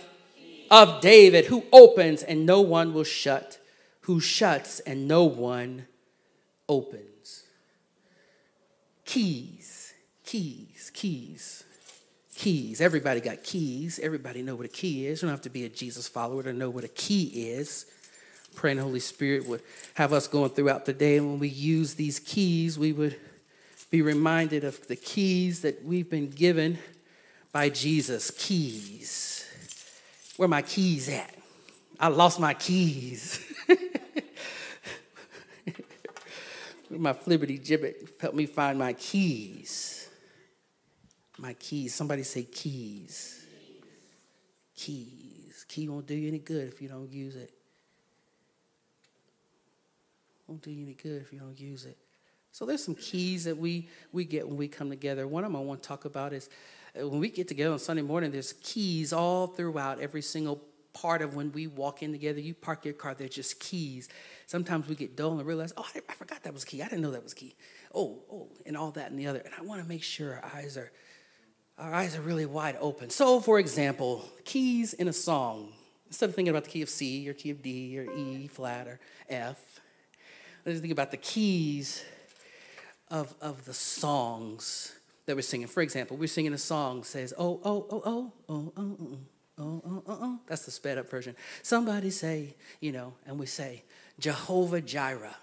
of 0.71 1.01
David, 1.01 1.45
who 1.45 1.63
opens 1.71 2.23
and 2.23 2.45
no 2.45 2.61
one 2.61 2.93
will 2.93 3.03
shut, 3.03 3.59
who 4.01 4.19
shuts 4.19 4.79
and 4.81 5.07
no 5.07 5.23
one 5.23 5.85
opens. 6.67 7.43
Keys, 9.05 9.93
keys, 10.23 10.62
keys, 10.93 11.63
keys. 12.35 12.81
Everybody 12.81 13.19
got 13.19 13.43
keys. 13.43 13.99
Everybody 14.01 14.41
know 14.41 14.55
what 14.55 14.65
a 14.65 14.69
key 14.69 15.07
is. 15.07 15.21
You 15.21 15.27
don't 15.27 15.33
have 15.33 15.41
to 15.43 15.49
be 15.49 15.65
a 15.65 15.69
Jesus 15.69 16.07
follower 16.07 16.43
to 16.43 16.53
know 16.53 16.69
what 16.69 16.83
a 16.83 16.89
key 16.89 17.49
is 17.49 17.85
praying 18.55 18.77
the 18.77 18.83
Holy 18.83 18.99
Spirit 18.99 19.47
would 19.47 19.61
have 19.95 20.13
us 20.13 20.27
going 20.27 20.51
throughout 20.51 20.85
the 20.85 20.93
day. 20.93 21.17
And 21.17 21.27
when 21.29 21.39
we 21.39 21.47
use 21.47 21.95
these 21.95 22.19
keys, 22.19 22.77
we 22.77 22.93
would 22.93 23.19
be 23.89 24.01
reminded 24.01 24.63
of 24.63 24.87
the 24.87 24.95
keys 24.95 25.61
that 25.61 25.83
we've 25.83 26.09
been 26.09 26.29
given 26.29 26.77
by 27.51 27.69
Jesus. 27.69 28.31
Keys. 28.31 29.45
Where 30.37 30.47
my 30.47 30.61
keys 30.61 31.09
at? 31.09 31.35
I 31.99 32.07
lost 32.07 32.39
my 32.39 32.53
keys. 32.53 33.39
my 36.89 37.13
flibbity 37.13 37.63
gibbet 37.63 38.09
help 38.19 38.33
me 38.33 38.45
find 38.45 38.77
my 38.79 38.93
keys. 38.93 40.02
My 41.43 41.53
keys. 41.53 41.93
Somebody 41.93 42.23
say 42.23 42.43
keys. 42.43 43.45
Keys. 44.75 45.65
Key 45.67 45.89
won't 45.89 46.07
do 46.07 46.15
you 46.15 46.27
any 46.27 46.39
good 46.39 46.67
if 46.67 46.81
you 46.81 46.87
don't 46.87 47.11
use 47.11 47.35
it 47.35 47.53
won't 50.47 50.61
do 50.61 50.71
you 50.71 50.83
any 50.83 50.93
good 50.93 51.21
if 51.21 51.33
you 51.33 51.39
don't 51.39 51.59
use 51.59 51.85
it. 51.85 51.97
So 52.51 52.65
there's 52.65 52.83
some 52.83 52.95
keys 52.95 53.45
that 53.45 53.57
we 53.57 53.89
we 54.11 54.25
get 54.25 54.47
when 54.47 54.57
we 54.57 54.67
come 54.67 54.89
together. 54.89 55.27
One 55.27 55.43
of 55.43 55.51
them 55.51 55.59
I 55.59 55.63
want 55.63 55.81
to 55.81 55.87
talk 55.87 56.05
about 56.05 56.33
is 56.33 56.49
uh, 56.99 57.07
when 57.07 57.19
we 57.19 57.29
get 57.29 57.47
together 57.47 57.73
on 57.73 57.79
Sunday 57.79 58.03
morning. 58.03 58.31
There's 58.31 58.53
keys 58.61 59.11
all 59.11 59.47
throughout 59.47 59.99
every 59.99 60.21
single 60.21 60.61
part 60.93 61.23
of 61.23 61.35
when 61.35 61.51
we 61.53 61.65
walk 61.65 62.03
in 62.03 62.11
together. 62.11 62.39
You 62.39 62.53
park 62.53 62.85
your 62.85 62.93
car, 62.93 63.15
they're 63.15 63.27
just 63.27 63.59
keys. 63.59 64.09
Sometimes 64.45 64.87
we 64.87 64.93
get 64.93 65.15
dull 65.15 65.31
and 65.31 65.47
realize, 65.47 65.73
oh, 65.75 65.85
I, 65.95 66.01
I 66.07 66.13
forgot 66.13 66.43
that 66.43 66.53
was 66.53 66.63
key. 66.63 66.83
I 66.83 66.87
didn't 66.87 67.01
know 67.01 67.11
that 67.11 67.23
was 67.23 67.33
key. 67.33 67.55
Oh, 67.95 68.19
oh, 68.31 68.49
and 68.67 68.77
all 68.77 68.91
that 68.91 69.09
and 69.09 69.19
the 69.19 69.25
other. 69.25 69.39
And 69.39 69.53
I 69.57 69.63
want 69.63 69.81
to 69.81 69.87
make 69.87 70.03
sure 70.03 70.35
our 70.35 70.51
eyes 70.53 70.77
are 70.77 70.91
our 71.77 71.93
eyes 71.93 72.15
are 72.15 72.21
really 72.21 72.45
wide 72.45 72.77
open. 72.79 73.09
So, 73.09 73.39
for 73.39 73.59
example, 73.59 74.29
keys 74.45 74.93
in 74.93 75.07
a 75.07 75.13
song. 75.13 75.73
Instead 76.07 76.29
of 76.29 76.35
thinking 76.35 76.51
about 76.51 76.65
the 76.65 76.69
key 76.69 76.81
of 76.83 76.89
C 76.89 77.27
or 77.27 77.33
key 77.33 77.49
of 77.49 77.61
D 77.63 77.97
or 77.99 78.03
E 78.15 78.47
flat 78.47 78.87
or 78.87 78.99
F, 79.29 79.79
let's 80.65 80.79
think 80.79 80.93
about 80.93 81.11
the 81.11 81.17
keys 81.17 82.03
of, 83.09 83.33
of 83.41 83.65
the 83.65 83.73
songs 83.73 84.93
that 85.25 85.35
we're 85.35 85.41
singing. 85.41 85.67
For 85.67 85.81
example, 85.81 86.17
we're 86.17 86.27
singing 86.27 86.53
a 86.53 86.57
song 86.57 86.99
that 86.99 87.07
says, 87.07 87.33
oh, 87.37 87.59
oh, 87.63 87.87
oh, 87.89 88.01
oh, 88.05 88.33
oh, 88.49 88.73
oh, 88.77 88.97
oh. 89.01 89.17
Oh, 89.59 89.83
oh, 89.85 90.03
oh, 90.07 90.19
oh. 90.19 90.39
That's 90.47 90.65
the 90.65 90.71
sped 90.71 90.97
up 90.97 91.09
version. 91.09 91.35
Somebody 91.61 92.09
say, 92.09 92.55
you 92.79 92.91
know, 92.91 93.13
and 93.27 93.37
we 93.37 93.45
say, 93.45 93.83
Jehovah 94.19 94.81
Jireh. 94.81 95.35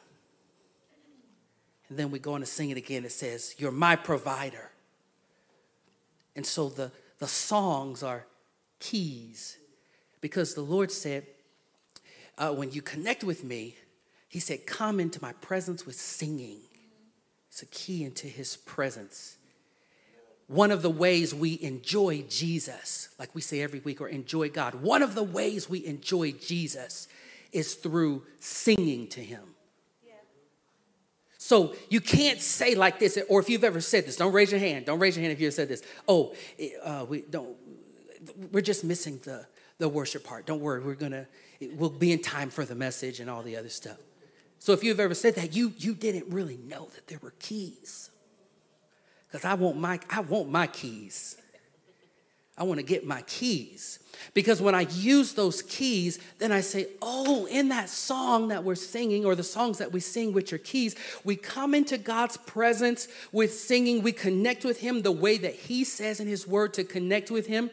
And 1.89 1.97
then 1.99 2.11
we 2.11 2.19
go 2.19 2.35
on 2.35 2.41
to 2.41 2.47
sing 2.47 2.71
it 2.71 2.77
again. 2.77 3.05
It 3.05 3.13
says, 3.13 3.55
You're 3.59 3.71
my 3.71 3.95
provider. 3.95 4.71
And 6.37 6.47
so 6.47 6.69
the, 6.69 6.93
the 7.19 7.27
songs 7.27 8.03
are 8.03 8.27
keys 8.79 9.59
because 10.21 10.55
the 10.55 10.63
Lord 10.63 10.91
said, 10.91 11.27
uh, 12.39 12.53
When 12.53 12.73
you 12.73 12.83
connect 12.83 13.25
with 13.25 13.45
me, 13.45 13.77
he 14.29 14.41
said, 14.41 14.67
Come 14.67 15.01
into 15.01 15.21
my 15.21 15.33
presence 15.35 15.87
with 15.87 15.97
singing. 15.97 16.61
It's 17.49 17.63
a 17.63 17.67
key 17.67 18.05
into 18.05 18.27
his 18.29 18.57
presence. 18.57 19.37
One 20.47 20.71
of 20.73 20.83
the 20.83 20.91
ways 20.91 21.33
we 21.35 21.61
enjoy 21.63 22.25
Jesus, 22.29 23.11
like 23.19 23.35
we 23.35 23.41
say 23.41 23.61
every 23.61 23.81
week, 23.81 24.01
or 24.01 24.09
enjoy 24.09 24.49
God, 24.51 24.75
one 24.77 25.03
of 25.03 25.15
the 25.15 25.23
ways 25.23 25.71
we 25.71 25.85
enjoy 25.87 26.33
Jesus 26.33 27.07
is 27.53 27.75
through 27.75 28.25
singing 28.41 29.07
to 29.09 29.21
him. 29.21 29.43
So 31.51 31.75
you 31.89 32.01
can't 32.01 32.41
say 32.41 32.77
like 32.77 33.01
this, 33.01 33.19
or 33.29 33.41
if 33.41 33.51
you've 33.51 33.65
ever 33.65 33.81
said 33.81 34.07
this, 34.07 34.15
don't 34.15 34.33
raise 34.33 34.53
your 34.53 34.61
hand. 34.61 34.87
Don't 34.87 35.01
raise 35.01 35.17
your 35.17 35.23
hand 35.23 35.33
if 35.33 35.41
you've 35.41 35.53
said 35.53 35.67
this. 35.67 35.83
Oh, 36.07 36.33
uh, 36.85 37.05
we 37.09 37.23
don't. 37.23 37.57
We're 38.53 38.61
just 38.61 38.85
missing 38.85 39.19
the 39.25 39.47
the 39.79 39.89
worship 39.89 40.23
part. 40.23 40.47
Don't 40.47 40.61
worry, 40.61 40.79
we're 40.79 40.95
gonna. 40.95 41.27
We'll 41.61 41.91
be 41.91 42.13
in 42.13 42.23
time 42.23 42.51
for 42.51 42.65
the 42.65 42.77
message 42.77 43.19
and 43.19 43.29
all 43.29 43.43
the 43.43 43.57
other 43.57 43.69
stuff. 43.69 43.97
So 44.61 44.73
if 44.75 44.85
you've 44.85 45.01
ever 45.01 45.13
said 45.13 45.35
that, 45.35 45.57
you, 45.57 45.73
you 45.77 45.97
didn't 45.97 46.33
really 46.33 46.57
know 46.57 46.89
that 46.95 47.09
there 47.09 47.19
were 47.21 47.35
keys. 47.41 48.11
Because 49.27 49.45
I 49.45 49.55
want 49.55 49.77
my 49.77 49.99
I 50.09 50.21
want 50.21 50.51
my 50.51 50.69
keys. 50.69 51.37
I 52.61 52.65
want 52.65 52.79
to 52.79 52.85
get 52.85 53.07
my 53.07 53.23
keys. 53.23 54.01
Because 54.35 54.61
when 54.61 54.75
I 54.75 54.83
use 54.83 55.33
those 55.33 55.63
keys, 55.63 56.19
then 56.39 56.53
I 56.53 56.61
say, 56.61 56.89
oh, 57.01 57.47
in 57.47 57.71
that 57.71 57.89
song 57.89 58.49
that 58.49 58.65
we're 58.65 58.75
singing, 58.75 59.25
or 59.25 59.35
the 59.35 59.43
songs 59.43 59.79
that 59.79 59.93
we 59.93 60.01
sing 60.01 60.35
with 60.35 60.53
your 60.53 60.59
keys, 60.59 60.95
we 61.25 61.37
come 61.37 61.75
into 61.75 61.97
God's 61.97 62.37
presence 62.37 63.09
with 63.33 63.55
singing. 63.55 64.03
We 64.03 64.13
connect 64.13 64.67
with 64.67 64.81
Him 64.81 65.01
the 65.01 65.11
way 65.11 65.39
that 65.39 65.55
He 65.55 65.85
says 65.85 66.21
in 66.21 66.29
His 66.29 66.47
Word 66.47 66.75
to 66.75 66.85
connect 66.85 67.31
with 67.31 67.47
Him. 67.47 67.71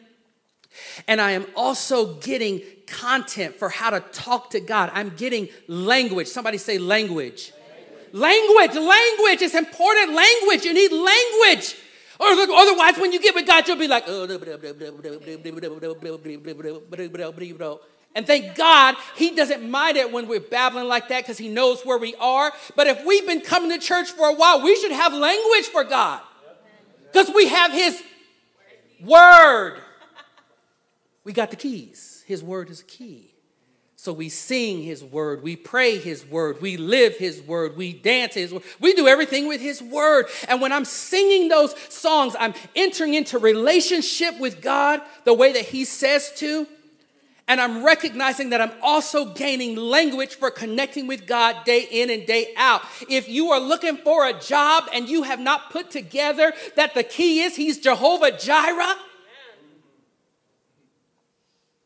And 1.06 1.20
I 1.20 1.32
am 1.32 1.44
also 1.54 2.14
getting 2.14 2.62
content 2.86 3.56
for 3.56 3.68
how 3.68 3.90
to 3.90 4.00
talk 4.00 4.50
to 4.50 4.60
God. 4.60 4.90
I'm 4.94 5.10
getting 5.10 5.50
language. 5.66 6.28
Somebody 6.28 6.56
say 6.56 6.78
language. 6.78 7.52
Language, 8.12 8.74
language, 8.74 8.74
language. 8.74 9.42
It's 9.42 9.54
important 9.54 10.14
language. 10.14 10.64
You 10.64 10.72
need 10.72 10.92
language. 10.92 11.76
Or 12.20 12.26
otherwise, 12.26 12.98
when 12.98 13.12
you 13.12 13.20
get 13.20 13.34
with 13.34 13.46
God, 13.46 13.68
you'll 13.68 13.76
be 13.76 13.86
like, 13.86 14.04
and 18.14 18.26
thank 18.26 18.56
God 18.56 18.96
he 19.14 19.36
doesn't 19.36 19.68
mind 19.70 19.96
it 19.96 20.10
when 20.10 20.26
we're 20.26 20.40
babbling 20.40 20.88
like 20.88 21.08
that 21.08 21.22
because 21.22 21.38
he 21.38 21.48
knows 21.48 21.82
where 21.82 21.98
we 21.98 22.16
are. 22.16 22.52
But 22.74 22.88
if 22.88 23.04
we've 23.06 23.26
been 23.26 23.40
coming 23.40 23.70
to 23.70 23.78
church 23.78 24.10
for 24.10 24.28
a 24.28 24.34
while, 24.34 24.62
we 24.62 24.74
should 24.76 24.92
have 24.92 25.12
language 25.12 25.66
for 25.66 25.84
God 25.84 26.20
because 27.04 27.30
we 27.32 27.46
have 27.46 27.70
his 27.70 28.02
word. 29.00 29.80
We 31.22 31.32
got 31.32 31.50
the 31.50 31.56
keys. 31.56 32.24
His 32.26 32.42
word 32.42 32.70
is 32.70 32.80
a 32.80 32.84
key. 32.84 33.34
So 34.00 34.12
we 34.12 34.28
sing 34.28 34.84
his 34.84 35.02
word, 35.02 35.42
we 35.42 35.56
pray 35.56 35.98
his 35.98 36.24
word, 36.24 36.62
we 36.62 36.76
live 36.76 37.16
his 37.16 37.42
word, 37.42 37.76
we 37.76 37.92
dance 37.92 38.34
his 38.34 38.52
word. 38.52 38.62
We 38.78 38.94
do 38.94 39.08
everything 39.08 39.48
with 39.48 39.60
his 39.60 39.82
word. 39.82 40.26
And 40.46 40.60
when 40.60 40.72
I'm 40.72 40.84
singing 40.84 41.48
those 41.48 41.76
songs, 41.92 42.36
I'm 42.38 42.54
entering 42.76 43.14
into 43.14 43.38
relationship 43.38 44.38
with 44.38 44.62
God 44.62 45.00
the 45.24 45.34
way 45.34 45.52
that 45.52 45.64
he 45.64 45.84
says 45.84 46.32
to. 46.36 46.68
And 47.48 47.60
I'm 47.60 47.84
recognizing 47.84 48.50
that 48.50 48.60
I'm 48.60 48.70
also 48.82 49.34
gaining 49.34 49.74
language 49.74 50.36
for 50.36 50.52
connecting 50.52 51.08
with 51.08 51.26
God 51.26 51.64
day 51.64 51.88
in 51.90 52.08
and 52.08 52.24
day 52.24 52.54
out. 52.56 52.82
If 53.08 53.28
you 53.28 53.50
are 53.50 53.58
looking 53.58 53.96
for 53.96 54.28
a 54.28 54.38
job 54.38 54.84
and 54.94 55.08
you 55.08 55.24
have 55.24 55.40
not 55.40 55.72
put 55.72 55.90
together 55.90 56.52
that 56.76 56.94
the 56.94 57.02
key 57.02 57.40
is 57.40 57.56
He's 57.56 57.78
Jehovah 57.78 58.30
Jireh, 58.30 58.94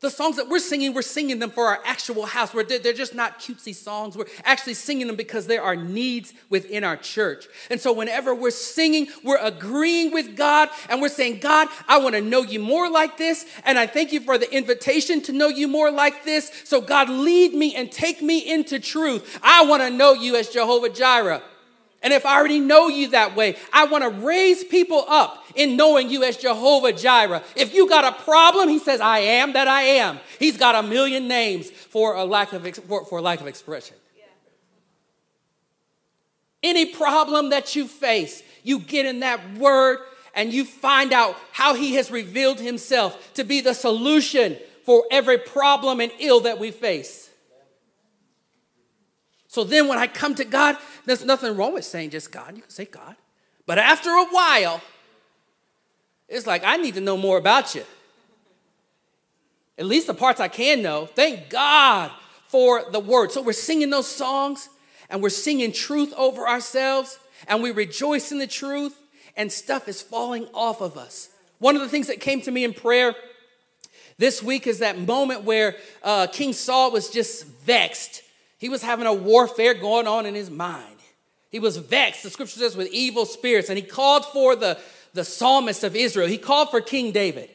the 0.02 0.10
songs 0.10 0.36
that 0.36 0.48
we're 0.48 0.58
singing, 0.58 0.92
we're 0.92 1.00
singing 1.00 1.38
them 1.38 1.50
for 1.50 1.68
our 1.68 1.80
actual 1.84 2.26
house. 2.26 2.52
We're, 2.52 2.64
they're 2.64 2.92
just 2.92 3.14
not 3.14 3.38
cutesy 3.38 3.72
songs. 3.74 4.16
We're 4.16 4.26
actually 4.44 4.74
singing 4.74 5.06
them 5.06 5.14
because 5.14 5.46
there 5.46 5.62
are 5.62 5.76
needs 5.76 6.34
within 6.50 6.82
our 6.82 6.96
church. 6.96 7.46
And 7.70 7.80
so, 7.80 7.92
whenever 7.92 8.34
we're 8.34 8.50
singing, 8.50 9.06
we're 9.22 9.38
agreeing 9.38 10.12
with 10.12 10.36
God 10.36 10.70
and 10.88 11.00
we're 11.00 11.08
saying, 11.08 11.38
God, 11.38 11.68
I 11.86 11.98
want 11.98 12.16
to 12.16 12.20
know 12.20 12.42
you 12.42 12.58
more 12.58 12.90
like 12.90 13.16
this. 13.16 13.46
And 13.64 13.78
I 13.78 13.86
thank 13.86 14.12
you 14.12 14.20
for 14.20 14.38
the 14.38 14.52
invitation 14.52 15.22
to 15.22 15.32
know 15.32 15.48
you 15.48 15.68
more 15.68 15.92
like 15.92 16.24
this. 16.24 16.50
So, 16.64 16.80
God, 16.80 17.08
lead 17.08 17.54
me 17.54 17.76
and 17.76 17.90
take 17.90 18.20
me 18.20 18.52
into 18.52 18.80
truth. 18.80 19.38
I 19.40 19.64
want 19.64 19.82
to 19.82 19.90
know 19.90 20.14
you 20.14 20.34
as 20.34 20.48
Jehovah 20.48 20.90
Jireh. 20.90 21.42
And 22.02 22.12
if 22.12 22.26
I 22.26 22.36
already 22.36 22.58
know 22.58 22.88
you 22.88 23.10
that 23.10 23.36
way, 23.36 23.56
I 23.72 23.84
want 23.84 24.02
to 24.02 24.10
raise 24.10 24.64
people 24.64 25.04
up 25.06 25.41
in 25.54 25.76
knowing 25.76 26.10
you 26.10 26.24
as 26.24 26.36
Jehovah 26.36 26.92
Jireh. 26.92 27.42
If 27.56 27.74
you 27.74 27.88
got 27.88 28.04
a 28.04 28.22
problem, 28.22 28.68
he 28.68 28.78
says, 28.78 29.00
I 29.00 29.18
am 29.20 29.52
that 29.54 29.68
I 29.68 29.82
am. 29.82 30.18
He's 30.38 30.56
got 30.56 30.74
a 30.74 30.86
million 30.86 31.28
names 31.28 31.70
for 31.70 32.14
a 32.14 32.24
lack 32.24 32.52
of, 32.52 32.66
for, 32.76 33.04
for 33.04 33.20
lack 33.20 33.40
of 33.40 33.46
expression. 33.46 33.96
Yeah. 34.16 34.24
Any 36.62 36.86
problem 36.86 37.50
that 37.50 37.76
you 37.76 37.86
face, 37.86 38.42
you 38.62 38.78
get 38.78 39.06
in 39.06 39.20
that 39.20 39.54
word 39.54 39.98
and 40.34 40.52
you 40.52 40.64
find 40.64 41.12
out 41.12 41.36
how 41.52 41.74
he 41.74 41.94
has 41.94 42.10
revealed 42.10 42.60
himself 42.60 43.34
to 43.34 43.44
be 43.44 43.60
the 43.60 43.74
solution 43.74 44.56
for 44.84 45.04
every 45.10 45.38
problem 45.38 46.00
and 46.00 46.10
ill 46.18 46.40
that 46.40 46.58
we 46.58 46.70
face. 46.70 47.30
So 49.46 49.64
then 49.64 49.86
when 49.86 49.98
I 49.98 50.06
come 50.06 50.34
to 50.36 50.44
God, 50.44 50.78
there's 51.04 51.24
nothing 51.26 51.54
wrong 51.56 51.74
with 51.74 51.84
saying 51.84 52.10
just 52.10 52.32
God. 52.32 52.56
You 52.56 52.62
can 52.62 52.70
say 52.70 52.86
God. 52.86 53.16
But 53.66 53.78
after 53.78 54.08
a 54.08 54.24
while, 54.24 54.80
it's 56.32 56.46
like, 56.46 56.62
I 56.64 56.76
need 56.76 56.94
to 56.94 57.00
know 57.00 57.16
more 57.16 57.38
about 57.38 57.74
you. 57.74 57.84
At 59.78 59.86
least 59.86 60.06
the 60.06 60.14
parts 60.14 60.40
I 60.40 60.48
can 60.48 60.82
know. 60.82 61.06
Thank 61.06 61.50
God 61.50 62.10
for 62.48 62.90
the 62.90 63.00
word. 63.00 63.32
So 63.32 63.42
we're 63.42 63.52
singing 63.52 63.90
those 63.90 64.08
songs 64.08 64.68
and 65.08 65.22
we're 65.22 65.30
singing 65.30 65.72
truth 65.72 66.12
over 66.16 66.48
ourselves 66.48 67.18
and 67.48 67.62
we 67.62 67.70
rejoice 67.70 68.32
in 68.32 68.38
the 68.38 68.46
truth 68.46 68.98
and 69.36 69.50
stuff 69.50 69.88
is 69.88 70.02
falling 70.02 70.46
off 70.52 70.80
of 70.80 70.96
us. 70.98 71.28
One 71.58 71.76
of 71.76 71.82
the 71.82 71.88
things 71.88 72.08
that 72.08 72.20
came 72.20 72.40
to 72.42 72.50
me 72.50 72.64
in 72.64 72.74
prayer 72.74 73.14
this 74.18 74.42
week 74.42 74.66
is 74.66 74.80
that 74.80 74.98
moment 74.98 75.44
where 75.44 75.76
uh, 76.02 76.26
King 76.26 76.52
Saul 76.52 76.90
was 76.90 77.08
just 77.08 77.46
vexed 77.46 78.22
he 78.62 78.68
was 78.68 78.80
having 78.80 79.06
a 79.06 79.12
warfare 79.12 79.74
going 79.74 80.06
on 80.06 80.24
in 80.24 80.36
his 80.36 80.48
mind. 80.48 80.98
He 81.50 81.58
was 81.58 81.78
vexed, 81.78 82.22
the 82.22 82.30
scripture 82.30 82.60
says, 82.60 82.76
with 82.76 82.86
evil 82.92 83.26
spirits, 83.26 83.68
and 83.68 83.76
he 83.76 83.82
called 83.82 84.24
for 84.26 84.54
the, 84.54 84.78
the 85.14 85.24
psalmist 85.24 85.84
of 85.84 85.96
Israel. 85.96 86.28
He 86.28 86.38
called 86.38 86.70
for 86.70 86.80
King 86.80 87.12
David. 87.12 87.50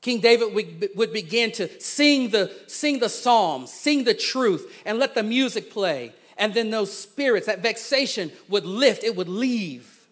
King 0.00 0.20
David 0.20 0.54
would, 0.54 0.90
would 0.94 1.12
begin 1.12 1.50
to 1.52 1.80
sing 1.80 2.30
the, 2.30 2.52
sing 2.68 3.00
the 3.00 3.08
psalms, 3.08 3.72
sing 3.72 4.04
the 4.04 4.14
truth, 4.14 4.82
and 4.84 4.98
let 4.98 5.14
the 5.14 5.22
music 5.22 5.70
play. 5.70 6.12
And 6.38 6.54
then 6.54 6.70
those 6.70 6.96
spirits, 6.96 7.46
that 7.46 7.62
vexation 7.62 8.30
would 8.48 8.64
lift, 8.64 9.02
it 9.02 9.16
would 9.16 9.28
leave. 9.28 10.06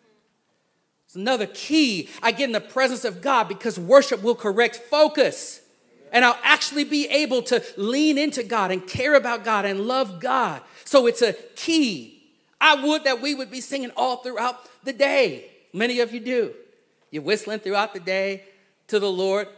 It's 1.07 1.15
another 1.15 1.47
key. 1.47 2.09
I 2.23 2.33
get 2.33 2.45
in 2.45 2.53
the 2.53 2.61
presence 2.61 3.05
of 3.05 3.23
God 3.23 3.47
because 3.47 3.79
worship 3.79 4.23
will 4.23 4.35
correct 4.35 4.77
focus 4.77 5.61
and 6.15 6.25
I'll 6.25 6.39
actually 6.45 6.85
be 6.85 7.09
able 7.09 7.43
to 7.43 7.63
lean 7.77 8.19
into 8.19 8.45
God 8.45 8.71
and 8.71 8.87
care 8.87 9.17
about 9.17 9.45
God 9.45 9.65
and 9.65 9.81
love 9.81 10.21
God. 10.21 10.63
So 10.85 11.09
it's 11.09 11.23
a 11.23 11.33
key. 11.57 12.23
I 12.61 12.83
would 12.83 13.03
that 13.03 13.21
we 13.21 13.35
would 13.35 13.51
be 13.51 13.61
singing 13.61 13.91
all 13.97 14.19
throughout 14.19 14.57
the 14.85 14.93
day. 14.93 15.51
Many 15.75 15.99
of 15.99 16.15
you 16.15 16.21
do. 16.21 16.55
You're 17.11 17.25
whistling 17.25 17.59
throughout 17.59 17.95
the 17.95 18.01
day 18.01 18.45
to 18.87 19.01
the 19.01 19.11
Lord. 19.11 19.49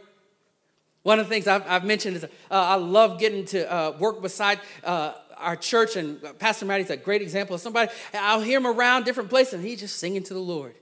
One 1.03 1.19
of 1.19 1.27
the 1.27 1.29
things 1.29 1.47
I've, 1.47 1.65
I've 1.69 1.85
mentioned 1.85 2.17
is 2.17 2.23
uh, 2.23 2.27
I 2.49 2.75
love 2.75 3.19
getting 3.19 3.45
to 3.45 3.71
uh, 3.71 3.91
work 3.99 4.21
beside 4.21 4.59
uh, 4.83 5.13
our 5.37 5.55
church, 5.55 5.95
and 5.95 6.19
Pastor 6.39 6.65
Matty's 6.65 6.89
a 6.89 6.97
great 6.97 7.21
example 7.21 7.53
of 7.53 7.61
somebody. 7.61 7.91
I'll 8.15 8.41
hear 8.41 8.57
him 8.57 8.65
around 8.65 9.05
different 9.05 9.29
places, 9.29 9.53
and 9.53 9.63
he's 9.63 9.79
just 9.79 9.97
singing 9.99 10.23
to 10.23 10.33
the 10.33 10.39
Lord. 10.39 10.73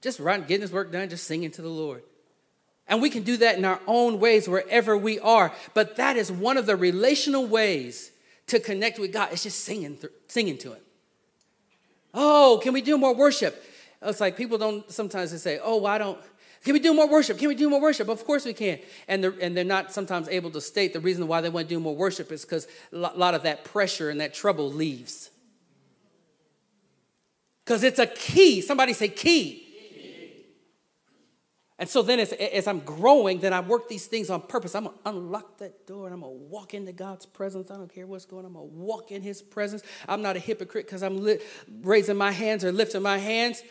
Just 0.00 0.20
running, 0.20 0.46
getting 0.46 0.62
his 0.62 0.70
work 0.70 0.92
done, 0.92 1.08
just 1.08 1.26
singing 1.26 1.50
to 1.50 1.62
the 1.62 1.68
Lord. 1.68 2.04
And 2.86 3.02
we 3.02 3.10
can 3.10 3.24
do 3.24 3.36
that 3.38 3.58
in 3.58 3.64
our 3.64 3.80
own 3.88 4.20
ways 4.20 4.48
wherever 4.48 4.96
we 4.96 5.18
are. 5.18 5.52
But 5.72 5.96
that 5.96 6.16
is 6.16 6.30
one 6.30 6.56
of 6.56 6.66
the 6.66 6.76
relational 6.76 7.46
ways 7.46 8.12
to 8.46 8.60
connect 8.60 9.00
with 9.00 9.12
God. 9.12 9.30
It's 9.32 9.42
just 9.42 9.64
singing, 9.64 9.96
th- 9.96 10.12
singing 10.28 10.56
to 10.58 10.74
Him. 10.74 10.82
Oh, 12.12 12.60
can 12.62 12.72
we 12.72 12.80
do 12.80 12.96
more 12.96 13.14
worship? 13.14 13.60
It's 14.04 14.20
like 14.20 14.36
people 14.36 14.58
don't 14.58 14.90
sometimes 14.90 15.32
they 15.32 15.38
say, 15.38 15.58
oh, 15.62 15.76
why 15.76 15.98
don't, 15.98 16.18
can 16.64 16.72
we 16.72 16.80
do 16.80 16.94
more 16.94 17.08
worship? 17.08 17.38
Can 17.38 17.48
we 17.48 17.54
do 17.54 17.68
more 17.68 17.80
worship? 17.80 18.08
Of 18.08 18.24
course 18.24 18.44
we 18.44 18.54
can. 18.54 18.78
And 19.06 19.22
they're, 19.22 19.34
and 19.40 19.56
they're 19.56 19.64
not 19.64 19.92
sometimes 19.92 20.28
able 20.28 20.50
to 20.52 20.60
state 20.60 20.92
the 20.92 21.00
reason 21.00 21.26
why 21.26 21.40
they 21.40 21.50
want 21.50 21.68
to 21.68 21.74
do 21.74 21.78
more 21.78 21.94
worship 21.94 22.32
is 22.32 22.44
because 22.44 22.66
a 22.92 22.96
lot 22.96 23.34
of 23.34 23.42
that 23.42 23.64
pressure 23.64 24.08
and 24.08 24.20
that 24.20 24.32
trouble 24.32 24.70
leaves. 24.70 25.30
Because 27.64 27.82
it's 27.82 27.98
a 27.98 28.06
key. 28.06 28.60
Somebody 28.60 28.92
say 28.92 29.08
key. 29.08 29.60
And 31.76 31.88
so 31.88 32.02
then, 32.02 32.20
as, 32.20 32.32
as 32.32 32.68
I'm 32.68 32.80
growing, 32.80 33.40
then 33.40 33.52
I 33.52 33.60
work 33.60 33.88
these 33.88 34.06
things 34.06 34.30
on 34.30 34.42
purpose. 34.42 34.76
I'm 34.76 34.84
gonna 34.84 34.96
unlock 35.06 35.58
that 35.58 35.86
door 35.86 36.06
and 36.06 36.14
I'm 36.14 36.20
gonna 36.20 36.32
walk 36.32 36.72
into 36.72 36.92
God's 36.92 37.26
presence. 37.26 37.70
I 37.70 37.76
don't 37.76 37.92
care 37.92 38.06
what's 38.06 38.26
going 38.26 38.44
on. 38.44 38.52
I'm 38.52 38.54
gonna 38.54 38.66
walk 38.66 39.10
in 39.10 39.22
His 39.22 39.42
presence. 39.42 39.82
I'm 40.08 40.22
not 40.22 40.36
a 40.36 40.38
hypocrite 40.38 40.86
because 40.86 41.02
I'm 41.02 41.22
li- 41.22 41.40
raising 41.82 42.16
my 42.16 42.30
hands 42.30 42.64
or 42.64 42.70
lifting 42.70 43.02
my 43.02 43.18
hands. 43.18 43.62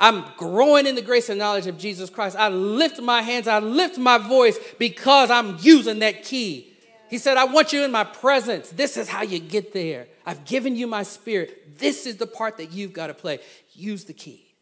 I'm 0.00 0.24
growing 0.38 0.86
in 0.86 0.94
the 0.94 1.02
grace 1.02 1.28
and 1.28 1.38
knowledge 1.38 1.66
of 1.66 1.76
Jesus 1.76 2.08
Christ. 2.08 2.34
I 2.34 2.48
lift 2.48 3.00
my 3.00 3.20
hands, 3.20 3.46
I 3.46 3.58
lift 3.58 3.98
my 3.98 4.16
voice 4.16 4.58
because 4.78 5.30
I'm 5.30 5.58
using 5.60 5.98
that 5.98 6.24
key. 6.24 6.72
He 7.10 7.18
said, 7.18 7.36
I 7.36 7.44
want 7.44 7.72
you 7.72 7.84
in 7.84 7.90
my 7.90 8.04
presence. 8.04 8.70
This 8.70 8.96
is 8.96 9.08
how 9.08 9.22
you 9.22 9.38
get 9.40 9.72
there. 9.72 10.06
I've 10.24 10.44
given 10.44 10.74
you 10.74 10.86
my 10.86 11.02
spirit. 11.02 11.78
This 11.78 12.06
is 12.06 12.16
the 12.16 12.26
part 12.26 12.56
that 12.56 12.72
you've 12.72 12.92
got 12.92 13.08
to 13.08 13.14
play. 13.14 13.40
Use 13.74 14.04
the 14.04 14.12
key. 14.12 14.54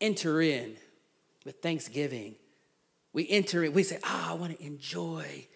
Enter 0.00 0.40
in 0.40 0.76
with 1.44 1.60
thanksgiving. 1.62 2.34
We 3.12 3.28
enter 3.28 3.62
in. 3.62 3.74
we 3.74 3.82
say, 3.82 3.98
Ah, 4.02 4.28
oh, 4.30 4.32
I 4.32 4.38
want 4.38 4.58
to 4.58 4.64
enjoy, 4.64 5.46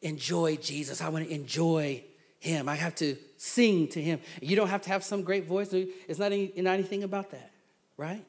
enjoy 0.00 0.56
Jesus. 0.56 1.02
I 1.02 1.10
want 1.10 1.28
to 1.28 1.32
enjoy 1.32 2.02
him. 2.42 2.68
I 2.68 2.74
have 2.74 2.94
to 2.96 3.16
sing 3.36 3.86
to 3.88 4.02
him. 4.02 4.20
You 4.40 4.56
don't 4.56 4.68
have 4.68 4.82
to 4.82 4.88
have 4.90 5.04
some 5.04 5.22
great 5.22 5.46
voice. 5.46 5.72
It's 5.72 6.18
not, 6.18 6.32
any, 6.32 6.52
not 6.56 6.74
anything 6.74 7.04
about 7.04 7.30
that, 7.30 7.52
right? 7.96 8.24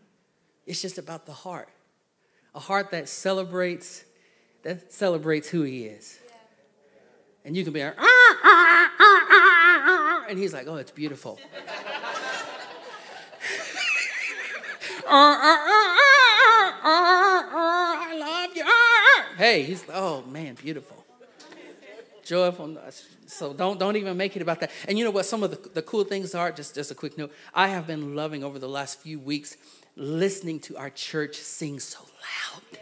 It's 0.67 0.81
just 0.81 0.99
about 0.99 1.25
the 1.25 1.33
heart. 1.33 1.69
A 2.53 2.59
heart 2.59 2.91
that 2.91 3.09
celebrates, 3.09 4.03
that 4.61 4.93
celebrates 4.93 5.49
who 5.49 5.63
he 5.63 5.85
is. 5.85 6.19
And 7.43 7.57
you 7.57 7.63
can 7.63 7.73
be 7.73 7.83
like, 7.83 7.95
ah, 7.97 8.37
ah, 8.43 8.91
ah, 8.99 10.25
and 10.29 10.37
he's 10.37 10.53
like, 10.53 10.67
oh, 10.67 10.75
it's 10.75 10.91
beautiful. 10.91 11.39
I 18.05 18.15
love 18.19 18.55
you. 18.55 18.63
Hey, 19.37 19.63
he's 19.63 19.83
oh 19.91 20.21
man, 20.21 20.53
beautiful. 20.53 21.02
Joyful. 22.25 22.77
So 23.25 23.53
don't 23.53 23.79
don't 23.79 23.95
even 23.95 24.15
make 24.17 24.35
it 24.35 24.41
about 24.41 24.59
that. 24.61 24.71
And 24.87 24.97
you 24.97 25.05
know 25.05 25.11
what? 25.11 25.25
Some 25.25 25.43
of 25.43 25.51
the, 25.51 25.69
the 25.69 25.81
cool 25.81 26.03
things 26.03 26.35
are 26.35 26.51
just 26.51 26.75
just 26.75 26.91
a 26.91 26.95
quick 26.95 27.17
note. 27.17 27.31
I 27.53 27.67
have 27.69 27.87
been 27.87 28.15
loving 28.15 28.43
over 28.43 28.59
the 28.59 28.69
last 28.69 28.99
few 29.01 29.19
weeks 29.19 29.57
listening 29.95 30.59
to 30.59 30.77
our 30.77 30.89
church 30.89 31.35
sing 31.35 31.79
so 31.79 31.99
loud. 31.99 32.79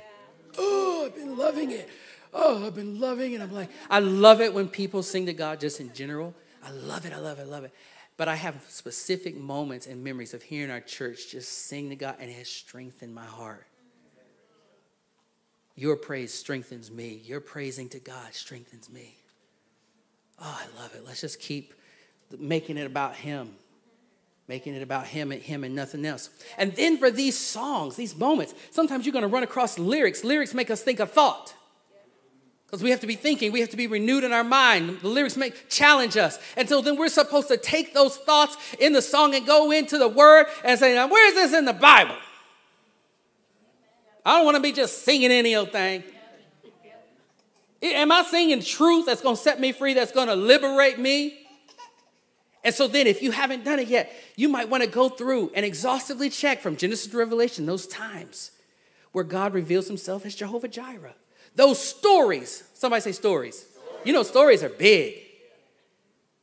Oh, 0.58 1.04
I've 1.06 1.16
been 1.16 1.38
loving 1.38 1.72
it. 1.72 1.90
Oh, 2.34 2.66
I've 2.66 2.76
been 2.76 3.00
loving 3.00 3.34
it. 3.34 3.42
I'm 3.42 3.52
like, 3.52 3.70
I 3.90 4.00
love 4.00 4.42
it 4.42 4.54
when 4.54 4.68
people 4.68 5.04
sing 5.04 5.26
to 5.26 5.34
God 5.34 5.60
just 5.60 5.80
in 5.80 5.94
general. 5.94 6.34
I 6.64 6.72
love 6.72 7.06
it. 7.06 7.14
I 7.14 7.18
love 7.18 7.40
it. 7.40 7.44
I 7.44 7.46
love 7.46 7.64
it. 7.64 7.74
But 8.18 8.28
I 8.28 8.36
have 8.36 8.64
specific 8.68 9.36
moments 9.36 9.88
and 9.88 10.04
memories 10.04 10.34
of 10.34 10.44
hearing 10.44 10.70
our 10.70 10.80
church 10.80 11.32
just 11.32 11.68
sing 11.68 11.90
to 11.90 11.96
God, 11.96 12.16
and 12.20 12.30
it 12.30 12.34
has 12.34 12.48
strengthened 12.48 13.16
my 13.16 13.26
heart. 13.26 13.66
Your 15.76 15.96
praise 15.96 16.34
strengthens 16.34 16.92
me. 16.92 17.22
Your 17.26 17.40
praising 17.40 17.90
to 17.90 18.00
God 18.00 18.34
strengthens 18.34 18.90
me. 18.90 19.16
Oh, 20.42 20.60
I 20.60 20.82
love 20.82 20.96
it. 20.96 21.04
Let's 21.06 21.22
just 21.22 21.40
keep 21.40 21.74
making 22.38 22.78
it 22.78 22.86
about 22.86 23.16
Him, 23.16 23.54
making 24.48 24.74
it 24.74 24.82
about 24.82 25.06
Him 25.06 25.32
and 25.32 25.42
Him 25.42 25.64
and 25.64 25.76
nothing 25.76 26.06
else. 26.06 26.30
And 26.58 26.76
then 26.76 26.98
for 26.98 27.12
these 27.12 27.38
songs, 27.38 27.96
these 27.96 28.16
moments, 28.16 28.54
sometimes 28.72 29.06
you're 29.06 29.14
going 29.14 29.24
to 29.24 29.28
run 29.28 29.44
across 29.44 29.78
lyrics. 29.78 30.24
Lyrics 30.24 30.54
make 30.54 30.72
us 30.72 30.82
think 30.82 31.00
a 31.00 31.06
thought. 31.06 31.54
Because 32.66 32.84
we 32.84 32.90
have 32.92 33.02
to 33.02 33.08
be 33.08 33.16
thinking, 33.16 33.52
we 33.52 33.60
have 33.60 33.70
to 33.72 33.78
be 33.78 33.88
renewed 33.88 34.24
in 34.24 34.32
our 34.32 34.46
mind. 34.46 35.02
The 35.02 35.10
lyrics 35.10 35.36
make 35.36 35.70
challenge 35.70 36.16
us. 36.16 36.40
And 36.56 36.70
so 36.70 36.82
then 36.82 36.96
we're 36.96 37.10
supposed 37.10 37.50
to 37.50 37.58
take 37.58 37.94
those 37.94 38.16
thoughts 38.16 38.56
in 38.80 38.94
the 38.94 39.02
song 39.02 39.36
and 39.36 39.46
go 39.46 39.72
into 39.72 39.98
the 39.98 40.08
word 40.08 40.48
and 40.64 40.80
say, 40.80 40.96
now 40.96 41.08
where 41.08 41.28
is 41.28 41.34
this 41.34 41.54
in 41.54 41.66
the 41.66 41.74
Bible? 41.74 42.16
I 44.26 44.38
don't 44.38 44.46
want 44.46 44.56
to 44.56 44.62
be 44.62 44.72
just 44.72 45.04
singing 45.04 45.32
any 45.32 45.54
old 45.54 45.74
thing. 45.74 46.04
Am 47.82 48.12
I 48.12 48.24
singing 48.24 48.62
truth 48.62 49.06
that's 49.08 49.22
going 49.22 49.36
to 49.36 49.42
set 49.42 49.60
me 49.60 49.72
free, 49.72 49.94
that's 49.94 50.12
going 50.12 50.28
to 50.28 50.36
liberate 50.36 51.00
me? 51.00 51.38
And 52.64 52.76
so 52.76 52.88
then, 52.88 53.08
if 53.08 53.24
you 53.24 53.32
haven't 53.32 53.64
done 53.64 53.80
it 53.80 53.88
yet, 53.88 54.14
you 54.36 54.48
might 54.48 54.70
want 54.70 54.84
to 54.84 54.90
go 54.90 55.10
through 55.10 55.52
and 55.56 55.66
exhaustively 55.66 56.30
check 56.30 56.62
from 56.62 56.76
Genesis 56.76 57.12
to 57.12 57.18
Revelation 57.18 57.66
those 57.66 57.88
times 57.88 58.52
where 59.12 59.24
God 59.24 59.54
reveals 59.54 59.88
himself 59.88 60.26
as 60.26 60.36
Jehovah 60.36 60.68
Jireh. 60.68 61.16
Those 61.56 61.84
stories, 61.84 62.64
somebody 62.74 63.02
say 63.02 63.12
stories. 63.14 63.66
You 64.04 64.14
know, 64.14 64.24
stories 64.24 64.64
are 64.64 64.70
big. 64.70 65.16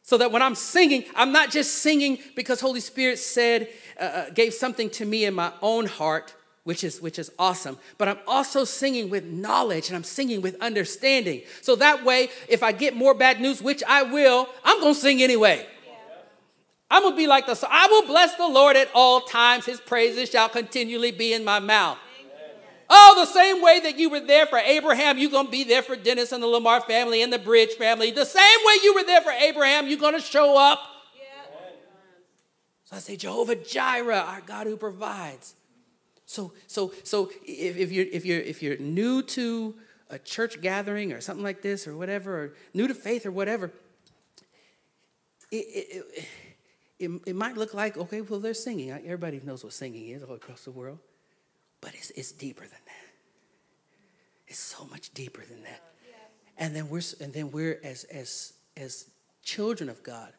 So 0.02 0.18
that 0.18 0.32
when 0.32 0.42
I'm 0.42 0.54
singing, 0.54 1.04
I'm 1.14 1.32
not 1.32 1.50
just 1.50 1.76
singing 1.76 2.18
because 2.34 2.60
Holy 2.60 2.80
Spirit 2.80 3.18
said, 3.18 3.68
uh, 4.00 4.04
uh 4.04 4.30
gave 4.30 4.54
something 4.54 4.90
to 4.90 5.04
me 5.04 5.24
in 5.24 5.34
my 5.34 5.52
own 5.62 5.86
heart, 5.86 6.34
which 6.68 6.84
is 6.84 7.00
which 7.00 7.18
is 7.18 7.32
awesome 7.38 7.78
but 7.96 8.08
i'm 8.08 8.18
also 8.26 8.62
singing 8.62 9.08
with 9.08 9.24
knowledge 9.24 9.88
and 9.88 9.96
i'm 9.96 10.04
singing 10.04 10.42
with 10.42 10.54
understanding 10.60 11.40
so 11.62 11.74
that 11.74 12.04
way 12.04 12.28
if 12.46 12.62
i 12.62 12.72
get 12.72 12.94
more 12.94 13.14
bad 13.14 13.40
news 13.40 13.62
which 13.62 13.82
i 13.88 14.02
will 14.02 14.46
i'm 14.64 14.78
going 14.78 14.92
to 14.92 15.00
sing 15.00 15.22
anyway 15.22 15.66
i'm 16.90 17.00
going 17.00 17.14
to 17.14 17.16
be 17.16 17.26
like 17.26 17.46
the 17.46 17.54
song. 17.54 17.70
i 17.72 17.86
will 17.86 18.06
bless 18.06 18.34
the 18.34 18.46
lord 18.46 18.76
at 18.76 18.86
all 18.94 19.22
times 19.22 19.64
his 19.64 19.80
praises 19.80 20.28
shall 20.28 20.50
continually 20.50 21.10
be 21.10 21.32
in 21.32 21.42
my 21.42 21.58
mouth 21.58 21.96
Oh, 22.90 23.16
the 23.18 23.30
same 23.30 23.60
way 23.60 23.80
that 23.80 23.98
you 23.98 24.08
were 24.08 24.20
there 24.20 24.46
for 24.46 24.58
Abraham, 24.58 25.18
you're 25.18 25.30
going 25.30 25.44
to 25.44 25.52
be 25.52 25.62
there 25.62 25.82
for 25.82 25.94
Dennis 25.94 26.32
and 26.32 26.42
the 26.42 26.46
Lamar 26.46 26.80
family 26.80 27.20
and 27.20 27.30
the 27.30 27.38
Bridge 27.38 27.72
family. 27.72 28.10
The 28.10 28.24
same 28.24 28.58
way 28.64 28.76
you 28.82 28.94
were 28.94 29.04
there 29.04 29.20
for 29.20 29.30
Abraham, 29.30 29.88
you're 29.88 29.98
going 29.98 30.14
to 30.14 30.22
show 30.22 30.56
up. 30.58 30.80
Yeah. 31.14 31.58
So 32.84 32.96
I 32.96 33.00
say, 33.00 33.16
Jehovah 33.16 33.56
Jireh, 33.56 34.24
our 34.26 34.40
God 34.40 34.66
who 34.66 34.78
provides. 34.78 35.52
So, 36.28 36.52
so, 36.66 36.92
so 37.04 37.30
if, 37.42 37.78
if, 37.78 37.90
you're, 37.90 38.04
if, 38.04 38.26
you're, 38.26 38.40
if 38.40 38.62
you're 38.62 38.76
new 38.76 39.22
to 39.22 39.74
a 40.10 40.18
church 40.18 40.60
gathering 40.60 41.10
or 41.10 41.22
something 41.22 41.42
like 41.42 41.62
this 41.62 41.88
or 41.88 41.96
whatever, 41.96 42.38
or 42.38 42.54
new 42.74 42.86
to 42.86 42.92
faith 42.92 43.24
or 43.24 43.30
whatever, 43.30 43.72
it, 45.50 45.56
it, 45.56 45.86
it, 45.90 46.28
it, 46.98 47.20
it 47.28 47.34
might 47.34 47.56
look 47.56 47.72
like, 47.72 47.96
okay, 47.96 48.20
well, 48.20 48.40
they're 48.40 48.52
singing. 48.52 48.90
Everybody 48.90 49.40
knows 49.42 49.64
what 49.64 49.72
singing 49.72 50.10
is 50.10 50.22
all 50.22 50.34
across 50.34 50.64
the 50.64 50.70
world. 50.70 50.98
But 51.80 51.94
it's, 51.94 52.10
it's 52.10 52.30
deeper 52.30 52.64
than 52.64 52.70
that. 52.70 53.08
It's 54.48 54.58
so 54.58 54.84
much 54.84 55.14
deeper 55.14 55.42
than 55.48 55.62
that. 55.62 55.82
And 56.58 56.76
then 56.76 56.90
we're 56.90 57.00
and 57.20 57.32
then 57.32 57.52
we're 57.52 57.80
as 57.84 58.04
as 58.04 58.52
as 58.76 59.06
children 59.42 59.88
of 59.88 60.02
God, 60.02 60.32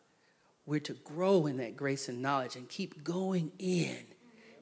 we're 0.66 0.82
to 0.82 0.94
grow 0.94 1.48
in 1.48 1.58
that 1.58 1.78
grace 1.78 2.10
and 2.10 2.22
knowledge 2.22 2.58
and 2.58 2.68
keep 2.68 3.04
going 3.04 3.54
in. 3.58 3.98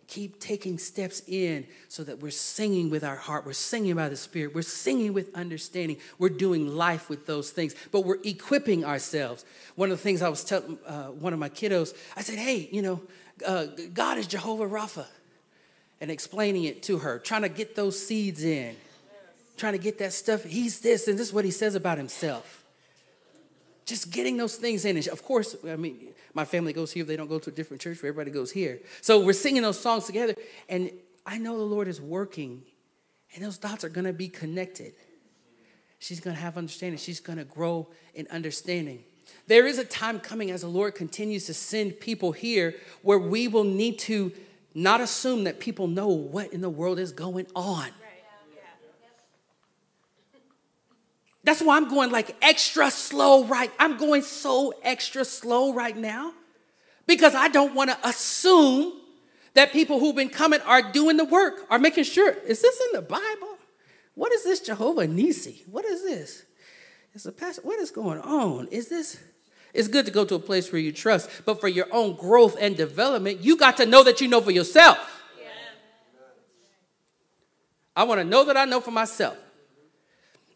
Keep 0.07 0.39
taking 0.39 0.77
steps 0.77 1.21
in 1.27 1.67
so 1.89 2.01
that 2.03 2.19
we're 2.19 2.31
singing 2.31 2.89
with 2.89 3.03
our 3.03 3.17
heart. 3.17 3.45
We're 3.45 3.51
singing 3.51 3.95
by 3.95 4.07
the 4.07 4.15
Spirit. 4.15 4.55
We're 4.55 4.61
singing 4.61 5.11
with 5.13 5.35
understanding. 5.35 5.97
We're 6.17 6.29
doing 6.29 6.67
life 6.67 7.09
with 7.09 7.25
those 7.25 7.51
things, 7.51 7.75
but 7.91 8.05
we're 8.05 8.19
equipping 8.23 8.85
ourselves. 8.85 9.43
One 9.75 9.91
of 9.91 9.97
the 9.97 10.01
things 10.01 10.21
I 10.21 10.29
was 10.29 10.45
telling 10.45 10.79
uh, 10.87 11.07
one 11.07 11.33
of 11.33 11.39
my 11.39 11.49
kiddos, 11.49 11.93
I 12.15 12.21
said, 12.21 12.37
hey, 12.37 12.69
you 12.71 12.81
know, 12.81 13.01
uh, 13.45 13.65
God 13.93 14.17
is 14.17 14.27
Jehovah 14.27 14.65
Rapha 14.65 15.05
and 15.99 16.09
explaining 16.09 16.63
it 16.63 16.83
to 16.83 16.99
her, 16.99 17.19
trying 17.19 17.41
to 17.41 17.49
get 17.49 17.75
those 17.75 17.99
seeds 17.99 18.43
in, 18.43 18.77
trying 19.57 19.73
to 19.73 19.79
get 19.79 19.99
that 19.99 20.13
stuff. 20.13 20.43
He's 20.45 20.79
this, 20.79 21.09
and 21.09 21.19
this 21.19 21.27
is 21.27 21.33
what 21.33 21.43
he 21.43 21.51
says 21.51 21.75
about 21.75 21.97
himself. 21.97 22.63
Just 23.87 24.11
getting 24.11 24.35
those 24.35 24.57
things 24.57 24.83
in. 24.85 24.97
And 24.97 25.07
of 25.07 25.23
course, 25.23 25.55
I 25.67 25.77
mean, 25.77 26.09
my 26.33 26.43
family 26.43 26.73
goes 26.73 26.91
here. 26.91 27.05
They 27.05 27.15
don't 27.15 27.29
go 27.29 27.39
to 27.39 27.49
a 27.49 27.53
different 27.53 27.81
church. 27.81 28.03
Where 28.03 28.09
everybody 28.09 28.31
goes 28.31 28.51
here. 28.51 28.79
So 29.01 29.19
we're 29.21 29.33
singing 29.33 29.63
those 29.63 29.79
songs 29.79 30.05
together. 30.05 30.35
And 30.67 30.91
I 31.25 31.37
know 31.37 31.57
the 31.57 31.63
Lord 31.63 31.87
is 31.87 32.01
working, 32.01 32.63
and 33.33 33.43
those 33.43 33.57
dots 33.57 33.85
are 33.85 33.89
going 33.89 34.05
to 34.05 34.13
be 34.13 34.27
connected. 34.27 34.93
She's 35.99 36.19
going 36.19 36.35
to 36.35 36.41
have 36.41 36.57
understanding. 36.57 36.99
She's 36.99 37.21
going 37.21 37.39
to 37.39 37.45
grow 37.45 37.87
in 38.13 38.27
understanding. 38.29 39.03
There 39.47 39.65
is 39.65 39.77
a 39.77 39.85
time 39.85 40.19
coming 40.19 40.51
as 40.51 40.61
the 40.61 40.67
Lord 40.67 40.93
continues 40.93 41.45
to 41.45 41.53
send 41.53 41.99
people 42.01 42.33
here 42.33 42.75
where 43.01 43.17
we 43.17 43.47
will 43.47 43.63
need 43.63 43.99
to 43.99 44.33
not 44.73 44.99
assume 44.99 45.45
that 45.45 45.61
people 45.61 45.87
know 45.87 46.09
what 46.09 46.51
in 46.51 46.59
the 46.59 46.69
world 46.69 46.99
is 46.99 47.13
going 47.13 47.47
on. 47.55 47.87
That's 51.47 51.61
why 51.61 51.77
I'm 51.77 51.87
going 51.87 52.11
like 52.11 52.35
extra 52.41 52.91
slow 52.91 53.45
right. 53.45 53.71
I'm 53.79 53.95
going 53.95 54.21
so 54.21 54.73
extra 54.83 55.23
slow 55.23 55.73
right 55.73 55.95
now 55.95 56.33
because 57.05 57.35
I 57.35 57.47
don't 57.47 57.73
want 57.73 57.89
to 57.89 57.97
assume 58.05 58.91
that 59.53 59.71
people 59.71 60.01
who've 60.01 60.13
been 60.13 60.27
coming 60.27 60.59
are 60.65 60.91
doing 60.91 61.15
the 61.15 61.23
work, 61.23 61.65
are 61.69 61.79
making 61.79 62.03
sure. 62.03 62.31
Is 62.31 62.61
this 62.61 62.81
in 62.87 62.99
the 62.99 63.01
Bible? 63.01 63.57
What 64.13 64.33
is 64.33 64.43
this 64.43 64.59
Jehovah 64.59 65.07
Nisi? 65.07 65.63
What 65.71 65.85
is 65.85 66.03
this? 66.03 66.43
Is 67.13 67.25
a 67.25 67.31
pastor. 67.31 67.61
What 67.61 67.79
is 67.79 67.91
going 67.91 68.19
on? 68.19 68.67
Is 68.67 68.89
this? 68.89 69.17
It's 69.73 69.87
good 69.87 70.05
to 70.05 70.11
go 70.11 70.25
to 70.25 70.35
a 70.35 70.39
place 70.39 70.69
where 70.73 70.81
you 70.81 70.91
trust, 70.91 71.29
but 71.45 71.61
for 71.61 71.69
your 71.69 71.87
own 71.93 72.17
growth 72.17 72.57
and 72.59 72.75
development, 72.75 73.39
you 73.39 73.55
got 73.55 73.77
to 73.77 73.85
know 73.85 74.03
that 74.03 74.19
you 74.19 74.27
know 74.27 74.41
for 74.41 74.51
yourself. 74.51 75.23
Yeah. 75.39 75.47
I 77.95 78.03
want 78.03 78.19
to 78.19 78.25
know 78.25 78.43
that 78.43 78.57
I 78.57 78.65
know 78.65 78.81
for 78.81 78.91
myself. 78.91 79.37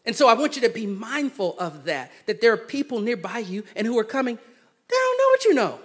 And 0.04 0.16
so 0.16 0.28
I 0.28 0.34
want 0.34 0.56
you 0.56 0.62
to 0.62 0.68
be 0.68 0.86
mindful 0.86 1.58
of 1.58 1.84
that, 1.84 2.10
that 2.26 2.40
there 2.40 2.52
are 2.52 2.56
people 2.56 3.00
nearby 3.00 3.38
you 3.38 3.64
and 3.76 3.86
who 3.86 3.98
are 3.98 4.04
coming, 4.04 4.36
they 4.36 4.96
don't 4.96 5.18
know 5.18 5.28
what 5.28 5.44
you 5.44 5.54
know. 5.54 5.80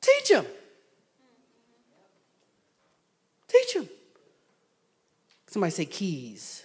Teach 0.00 0.28
them. 0.28 0.46
Teach 3.48 3.74
them. 3.74 3.88
Somebody 5.48 5.70
say 5.72 5.84
keys. 5.86 6.64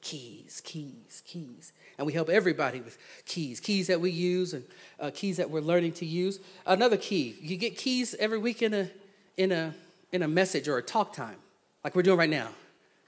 Keys, 0.00 0.60
keys, 0.62 0.62
keys. 0.64 1.22
keys 1.24 1.72
and 1.98 2.06
we 2.06 2.12
help 2.12 2.28
everybody 2.28 2.80
with 2.80 2.98
keys, 3.26 3.60
keys 3.60 3.86
that 3.86 4.00
we 4.00 4.10
use 4.10 4.54
and 4.54 4.64
uh, 4.98 5.10
keys 5.14 5.36
that 5.36 5.50
we're 5.50 5.60
learning 5.60 5.92
to 5.92 6.04
use. 6.04 6.40
Another 6.66 6.96
key, 6.96 7.36
you 7.40 7.56
get 7.56 7.76
keys 7.76 8.14
every 8.18 8.38
week 8.38 8.60
in 8.60 8.74
a 8.74 8.90
in 9.36 9.52
a 9.52 9.72
in 10.10 10.22
a 10.22 10.28
message 10.28 10.66
or 10.66 10.78
a 10.78 10.82
talk 10.82 11.12
time, 11.12 11.36
like 11.84 11.94
we're 11.94 12.02
doing 12.02 12.18
right 12.18 12.28
now. 12.28 12.48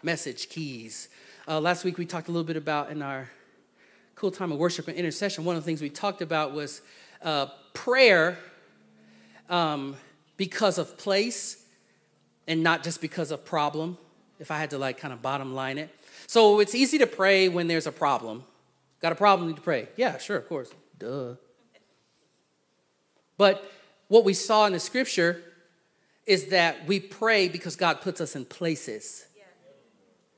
Message 0.02 0.48
keys. 0.48 1.08
Uh, 1.46 1.60
last 1.60 1.84
week 1.84 1.98
we 1.98 2.06
talked 2.06 2.28
a 2.28 2.30
little 2.30 2.46
bit 2.46 2.56
about 2.56 2.90
in 2.90 3.02
our 3.02 3.28
cool 4.14 4.30
time 4.30 4.50
of 4.50 4.56
worship 4.56 4.88
and 4.88 4.96
intercession. 4.96 5.44
One 5.44 5.56
of 5.56 5.62
the 5.62 5.66
things 5.66 5.82
we 5.82 5.90
talked 5.90 6.22
about 6.22 6.54
was 6.54 6.80
uh, 7.22 7.48
prayer 7.74 8.38
um, 9.50 9.94
because 10.38 10.78
of 10.78 10.96
place 10.96 11.62
and 12.48 12.62
not 12.62 12.82
just 12.82 13.02
because 13.02 13.30
of 13.30 13.44
problem. 13.44 13.98
If 14.38 14.50
I 14.50 14.58
had 14.58 14.70
to 14.70 14.78
like 14.78 14.96
kind 14.96 15.12
of 15.12 15.20
bottom 15.20 15.54
line 15.54 15.76
it. 15.76 15.94
So 16.26 16.60
it's 16.60 16.74
easy 16.74 16.96
to 16.98 17.06
pray 17.06 17.50
when 17.50 17.66
there's 17.66 17.86
a 17.86 17.92
problem. 17.92 18.44
Got 19.00 19.12
a 19.12 19.14
problem, 19.14 19.48
need 19.48 19.56
to 19.56 19.62
pray. 19.62 19.88
Yeah, 19.96 20.16
sure, 20.16 20.38
of 20.38 20.48
course. 20.48 20.72
Duh. 20.98 21.34
But 23.36 23.70
what 24.08 24.24
we 24.24 24.32
saw 24.32 24.64
in 24.64 24.72
the 24.72 24.80
scripture 24.80 25.42
is 26.24 26.46
that 26.46 26.86
we 26.86 27.00
pray 27.00 27.48
because 27.48 27.76
God 27.76 28.00
puts 28.00 28.22
us 28.22 28.34
in 28.34 28.46
places. 28.46 29.26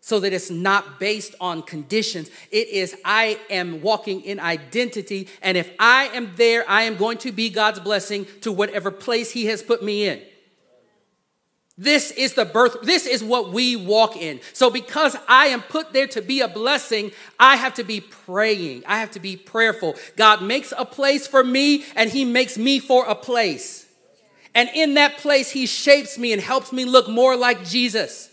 So 0.06 0.20
that 0.20 0.32
it's 0.32 0.52
not 0.52 1.00
based 1.00 1.34
on 1.40 1.62
conditions. 1.62 2.30
It 2.52 2.68
is, 2.68 2.94
I 3.04 3.40
am 3.50 3.82
walking 3.82 4.20
in 4.20 4.38
identity. 4.38 5.26
And 5.42 5.56
if 5.56 5.68
I 5.80 6.04
am 6.14 6.30
there, 6.36 6.64
I 6.70 6.82
am 6.82 6.96
going 6.96 7.18
to 7.18 7.32
be 7.32 7.50
God's 7.50 7.80
blessing 7.80 8.24
to 8.42 8.52
whatever 8.52 8.92
place 8.92 9.32
He 9.32 9.46
has 9.46 9.64
put 9.64 9.82
me 9.82 10.06
in. 10.06 10.22
This 11.76 12.12
is 12.12 12.34
the 12.34 12.44
birth, 12.44 12.82
this 12.84 13.04
is 13.04 13.24
what 13.24 13.52
we 13.52 13.74
walk 13.74 14.16
in. 14.16 14.38
So, 14.52 14.70
because 14.70 15.16
I 15.26 15.46
am 15.46 15.62
put 15.62 15.92
there 15.92 16.06
to 16.06 16.22
be 16.22 16.40
a 16.40 16.46
blessing, 16.46 17.10
I 17.40 17.56
have 17.56 17.74
to 17.74 17.82
be 17.82 18.00
praying. 18.00 18.84
I 18.86 19.00
have 19.00 19.10
to 19.10 19.20
be 19.20 19.36
prayerful. 19.36 19.96
God 20.14 20.40
makes 20.40 20.72
a 20.78 20.84
place 20.84 21.26
for 21.26 21.42
me, 21.42 21.84
and 21.96 22.10
He 22.10 22.24
makes 22.24 22.56
me 22.56 22.78
for 22.78 23.06
a 23.06 23.16
place. 23.16 23.88
And 24.54 24.70
in 24.72 24.94
that 24.94 25.16
place, 25.16 25.50
He 25.50 25.66
shapes 25.66 26.16
me 26.16 26.32
and 26.32 26.40
helps 26.40 26.72
me 26.72 26.84
look 26.84 27.08
more 27.08 27.34
like 27.34 27.64
Jesus. 27.64 28.30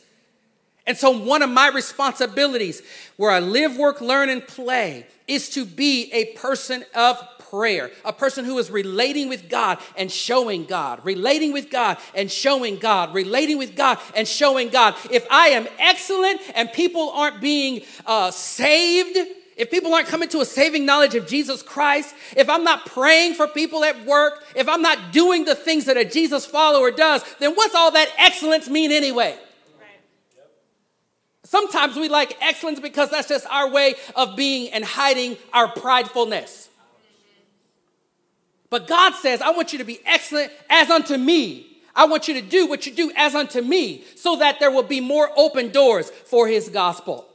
And 0.86 0.98
so, 0.98 1.12
one 1.12 1.42
of 1.42 1.50
my 1.50 1.70
responsibilities 1.70 2.82
where 3.16 3.32
I 3.32 3.40
live, 3.40 3.78
work, 3.78 4.02
learn, 4.02 4.30
and 4.30 4.46
play 4.46 5.08
is 5.28 5.50
to 5.52 5.66
be 5.66 6.12
a 6.12 6.38
person 6.38 6.84
of 6.94 7.18
prayer, 7.50 7.92
a 8.04 8.12
person 8.12 8.44
who 8.44 8.58
is 8.58 8.70
relating 8.70 9.30
with 9.30 9.48
God 9.48 9.78
and 9.96 10.12
showing 10.12 10.66
God, 10.66 11.06
relating 11.06 11.54
with 11.54 11.70
God 11.70 12.00
and 12.16 12.30
showing 12.30 12.80
God, 12.80 13.14
relating 13.14 13.58
with 13.58 13.76
God 13.76 14.00
and 14.16 14.28
showing 14.28 14.70
God. 14.70 14.96
If 15.12 15.26
I 15.30 15.50
am 15.50 15.68
excellent 15.80 16.42
and 16.56 16.72
people 16.74 17.12
aren't 17.12 17.40
being 17.40 17.84
uh, 18.06 18.32
saved, 18.32 19.18
if 19.56 19.70
people 19.70 19.94
aren't 19.94 20.08
coming 20.08 20.30
to 20.30 20.42
a 20.42 20.46
saving 20.46 20.86
knowledge 20.86 21.16
of 21.16 21.28
Jesus 21.28 21.62
Christ, 21.62 22.14
if 22.36 22.50
I'm 22.50 22.64
not 22.64 22.88
praying 22.88 23.36
for 23.36 23.48
people 23.48 23.84
at 23.84 24.04
work, 24.04 24.44
if 24.56 24.68
I'm 24.68 24.82
not 24.82 25.14
doing 25.14 25.46
the 25.46 25.56
things 25.56 25.86
that 25.86 25.96
a 25.96 26.04
Jesus 26.04 26.46
follower 26.46 26.92
does, 26.92 27.24
then 27.40 27.54
what's 27.54 27.76
all 27.76 27.92
that 27.92 28.10
excellence 28.18 28.68
mean 28.68 28.92
anyway? 28.92 29.38
Sometimes 31.54 31.96
we 31.96 32.10
like 32.10 32.36
excellence 32.42 32.80
because 32.80 33.12
that's 33.12 33.28
just 33.28 33.46
our 33.46 33.70
way 33.70 33.94
of 34.16 34.36
being 34.36 34.74
and 34.74 34.84
hiding 34.84 35.38
our 35.54 35.68
pridefulness. 35.68 36.68
But 38.72 38.88
God 38.88 39.14
says, 39.14 39.40
I 39.40 39.52
want 39.52 39.72
you 39.72 39.78
to 39.78 39.86
be 39.86 40.00
excellent 40.04 40.52
as 40.68 40.90
unto 40.90 41.16
me. 41.16 41.68
I 41.96 42.06
want 42.06 42.28
you 42.28 42.34
to 42.34 42.42
do 42.42 42.66
what 42.66 42.88
you 42.88 42.92
do 42.92 43.12
as 43.16 43.36
unto 43.36 43.62
me 43.62 44.04
so 44.16 44.38
that 44.38 44.60
there 44.60 44.72
will 44.72 44.82
be 44.82 45.00
more 45.00 45.30
open 45.38 45.70
doors 45.70 46.10
for 46.10 46.48
his 46.48 46.70
gospel. 46.70 47.28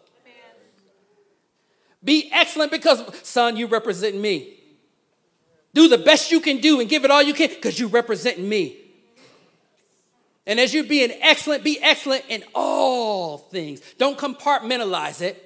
Be 2.02 2.28
excellent 2.33 2.72
because, 2.72 3.04
son, 3.22 3.57
you 3.57 3.68
represent 3.68 4.16
me. 4.16 4.52
Do 5.74 5.87
the 5.87 5.96
best 5.96 6.33
you 6.33 6.40
can 6.40 6.59
do 6.59 6.81
and 6.81 6.90
give 6.90 7.04
it 7.04 7.12
all 7.12 7.22
you 7.22 7.35
can 7.35 7.50
because 7.50 7.78
you 7.78 7.87
represent 7.87 8.40
me. 8.40 8.77
And 10.48 10.58
as 10.58 10.72
you're 10.72 10.82
being 10.82 11.12
excellent, 11.20 11.62
be 11.62 11.78
excellent 11.80 12.24
in 12.30 12.42
all 12.54 13.37
things. 13.37 13.82
Don't 13.98 14.18
compartmentalize 14.18 15.20
it. 15.20 15.44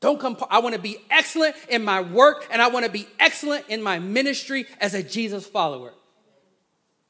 Don't 0.00 0.18
come. 0.18 0.36
I 0.50 0.58
want 0.60 0.74
to 0.74 0.80
be 0.80 0.96
excellent 1.10 1.54
in 1.68 1.84
my 1.84 2.00
work 2.00 2.48
and 2.50 2.62
I 2.62 2.68
want 2.68 2.86
to 2.86 2.90
be 2.90 3.06
excellent 3.20 3.66
in 3.68 3.82
my 3.82 3.98
ministry 3.98 4.66
as 4.80 4.94
a 4.94 5.02
Jesus 5.02 5.46
follower. 5.46 5.92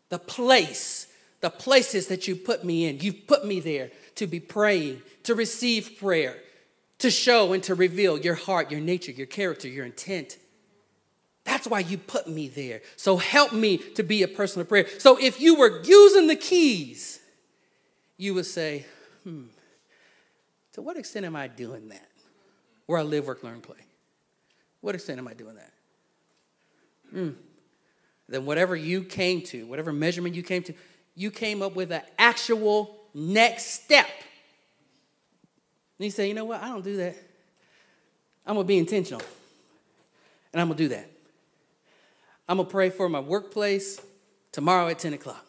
The 0.08 0.18
place, 0.18 1.06
the 1.40 1.48
places 1.48 2.08
that 2.08 2.26
you 2.26 2.34
put 2.34 2.64
me 2.64 2.86
in, 2.86 2.98
you've 2.98 3.28
put 3.28 3.46
me 3.46 3.60
there 3.60 3.92
to 4.16 4.26
be 4.26 4.40
praying, 4.40 5.00
to 5.22 5.36
receive 5.36 5.96
prayer, 6.00 6.36
to 6.98 7.10
show 7.10 7.52
and 7.52 7.62
to 7.62 7.76
reveal 7.76 8.18
your 8.18 8.34
heart, 8.34 8.70
your 8.70 8.80
nature, 8.80 9.12
your 9.12 9.26
character, 9.26 9.68
your 9.68 9.86
intent. 9.86 10.36
That's 11.44 11.66
why 11.66 11.80
you 11.80 11.98
put 11.98 12.28
me 12.28 12.48
there. 12.48 12.82
So 12.96 13.16
help 13.16 13.52
me 13.52 13.78
to 13.78 14.02
be 14.02 14.22
a 14.22 14.28
person 14.28 14.60
of 14.60 14.68
prayer. 14.68 14.86
So 14.98 15.18
if 15.20 15.40
you 15.40 15.56
were 15.56 15.82
using 15.82 16.28
the 16.28 16.36
keys, 16.36 17.20
you 18.16 18.34
would 18.34 18.46
say, 18.46 18.86
hmm, 19.24 19.44
to 20.74 20.82
what 20.82 20.96
extent 20.96 21.26
am 21.26 21.34
I 21.34 21.48
doing 21.48 21.88
that? 21.88 22.06
where 22.86 22.98
I 22.98 23.04
live, 23.04 23.26
work, 23.26 23.42
learn, 23.42 23.60
play. 23.60 23.78
What 24.80 24.94
extent 24.94 25.18
am 25.18 25.28
I 25.28 25.34
doing 25.34 25.56
that? 25.56 25.72
Mm. 27.14 27.34
Then 28.28 28.46
whatever 28.46 28.74
you 28.74 29.02
came 29.02 29.42
to, 29.44 29.66
whatever 29.66 29.92
measurement 29.92 30.34
you 30.34 30.42
came 30.42 30.62
to, 30.64 30.74
you 31.14 31.30
came 31.30 31.62
up 31.62 31.74
with 31.76 31.92
an 31.92 32.02
actual 32.18 32.98
next 33.14 33.82
step. 33.82 34.08
And 35.98 36.04
you 36.04 36.10
say, 36.10 36.28
you 36.28 36.34
know 36.34 36.44
what? 36.44 36.62
I 36.62 36.68
don't 36.68 36.84
do 36.84 36.96
that. 36.98 37.16
I'm 38.46 38.56
gonna 38.56 38.66
be 38.66 38.78
intentional. 38.78 39.22
And 40.52 40.60
I'm 40.60 40.68
gonna 40.68 40.78
do 40.78 40.88
that. 40.88 41.08
I'm 42.48 42.58
gonna 42.58 42.68
pray 42.68 42.90
for 42.90 43.08
my 43.08 43.20
workplace 43.20 44.00
tomorrow 44.50 44.88
at 44.88 44.98
10 44.98 45.14
o'clock. 45.14 45.46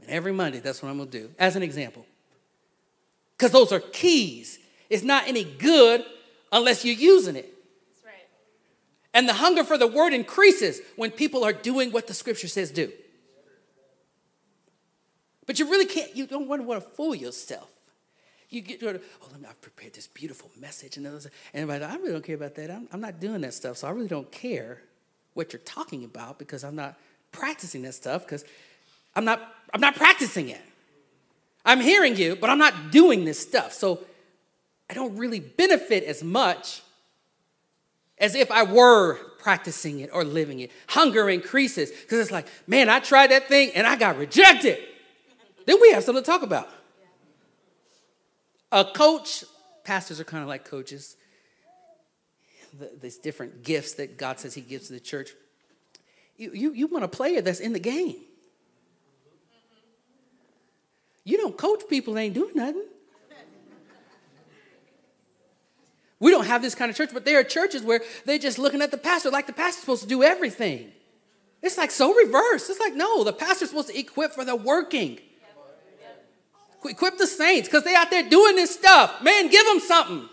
And 0.00 0.10
every 0.10 0.32
Monday, 0.32 0.60
that's 0.60 0.82
what 0.82 0.88
I'm 0.88 0.98
gonna 0.98 1.10
do, 1.10 1.30
as 1.38 1.56
an 1.56 1.62
example 1.62 2.06
because 3.40 3.52
those 3.52 3.72
are 3.72 3.80
keys. 3.80 4.58
It's 4.90 5.02
not 5.02 5.26
any 5.26 5.44
good 5.44 6.04
unless 6.52 6.84
you're 6.84 6.94
using 6.94 7.36
it. 7.36 7.50
That's 7.88 8.04
Right. 8.04 8.28
And 9.14 9.26
the 9.26 9.32
hunger 9.32 9.64
for 9.64 9.78
the 9.78 9.86
word 9.86 10.12
increases 10.12 10.82
when 10.96 11.10
people 11.10 11.42
are 11.42 11.54
doing 11.54 11.90
what 11.90 12.06
the 12.06 12.12
scripture 12.12 12.48
says 12.48 12.70
do. 12.70 12.92
But 15.46 15.58
you 15.58 15.70
really 15.70 15.86
can't, 15.86 16.14
you 16.14 16.26
don't 16.26 16.48
want 16.48 16.60
to, 16.60 16.68
want 16.68 16.84
to 16.84 16.90
fool 16.90 17.14
yourself. 17.14 17.70
You 18.50 18.60
get, 18.60 18.82
oh, 18.82 18.98
let 19.30 19.40
me, 19.40 19.46
I've 19.48 19.60
prepared 19.62 19.94
this 19.94 20.08
beautiful 20.08 20.50
message. 20.58 20.96
And, 20.96 21.06
and 21.06 21.30
everybody, 21.54 21.84
I 21.84 21.94
really 21.96 22.12
don't 22.12 22.24
care 22.24 22.34
about 22.34 22.56
that. 22.56 22.70
I'm, 22.70 22.88
I'm 22.92 23.00
not 23.00 23.20
doing 23.20 23.40
that 23.42 23.54
stuff. 23.54 23.76
So 23.76 23.86
I 23.86 23.92
really 23.92 24.08
don't 24.08 24.30
care 24.32 24.82
what 25.34 25.52
you're 25.52 25.60
talking 25.60 26.04
about 26.04 26.38
because 26.38 26.64
I'm 26.64 26.74
not 26.74 26.98
practicing 27.30 27.82
that 27.82 27.94
stuff 27.94 28.24
because 28.24 28.44
I'm 29.14 29.24
not, 29.24 29.40
I'm 29.72 29.80
not 29.80 29.94
practicing 29.94 30.48
it. 30.48 30.60
I'm 31.64 31.80
hearing 31.80 32.16
you, 32.16 32.34
but 32.34 32.50
I'm 32.50 32.58
not 32.58 32.90
doing 32.90 33.24
this 33.24 33.38
stuff. 33.38 33.72
So 33.72 34.00
I 34.88 34.94
don't 34.94 35.16
really 35.16 35.38
benefit 35.38 36.02
as 36.02 36.24
much 36.24 36.82
as 38.18 38.34
if 38.34 38.50
I 38.50 38.64
were 38.64 39.16
practicing 39.38 40.00
it 40.00 40.10
or 40.12 40.24
living 40.24 40.60
it. 40.60 40.72
Hunger 40.88 41.30
increases 41.30 41.90
because 41.90 42.18
it's 42.18 42.30
like, 42.32 42.46
man, 42.66 42.88
I 42.88 42.98
tried 42.98 43.30
that 43.30 43.46
thing 43.46 43.70
and 43.76 43.86
I 43.86 43.94
got 43.94 44.18
rejected. 44.18 44.78
then 45.66 45.80
we 45.80 45.92
have 45.92 46.02
something 46.02 46.24
to 46.24 46.30
talk 46.30 46.42
about. 46.42 46.68
A 48.72 48.84
coach, 48.84 49.44
pastors 49.84 50.20
are 50.20 50.24
kind 50.24 50.42
of 50.42 50.48
like 50.48 50.64
coaches. 50.64 51.16
These 53.00 53.18
different 53.18 53.64
gifts 53.64 53.94
that 53.94 54.16
God 54.16 54.38
says 54.38 54.54
He 54.54 54.60
gives 54.60 54.86
to 54.86 54.92
the 54.92 55.00
church. 55.00 55.30
You, 56.36 56.52
you, 56.54 56.72
you 56.72 56.86
want 56.86 57.04
a 57.04 57.08
player 57.08 57.40
that's 57.40 57.60
in 57.60 57.72
the 57.72 57.80
game. 57.80 58.16
You 61.24 61.36
don't 61.36 61.56
coach 61.56 61.82
people 61.88 62.14
that 62.14 62.20
ain't 62.20 62.34
doing 62.34 62.54
nothing. 62.54 62.86
We 66.18 66.30
don't 66.30 66.46
have 66.46 66.60
this 66.60 66.74
kind 66.74 66.90
of 66.90 66.96
church, 66.96 67.10
but 67.12 67.24
there 67.24 67.40
are 67.40 67.44
churches 67.44 67.82
where 67.82 68.02
they're 68.26 68.38
just 68.38 68.58
looking 68.58 68.82
at 68.82 68.90
the 68.90 68.98
pastor 68.98 69.30
like 69.30 69.46
the 69.46 69.54
pastor's 69.54 69.80
supposed 69.80 70.02
to 70.02 70.08
do 70.08 70.22
everything. 70.22 70.92
It's 71.62 71.78
like 71.78 71.90
so 71.90 72.14
reverse. 72.14 72.68
It's 72.68 72.80
like, 72.80 72.94
no, 72.94 73.24
the 73.24 73.32
pastor's 73.32 73.70
supposed 73.70 73.88
to 73.88 73.98
equip 73.98 74.32
for 74.32 74.44
the 74.44 74.54
working. 74.54 75.18
Equip 76.84 77.18
the 77.18 77.26
saints 77.26 77.68
because 77.68 77.84
they 77.84 77.94
out 77.94 78.10
there 78.10 78.28
doing 78.28 78.56
this 78.56 78.74
stuff. 78.74 79.22
Man, 79.22 79.48
give 79.48 79.66
them 79.66 79.80
something. 79.80 80.28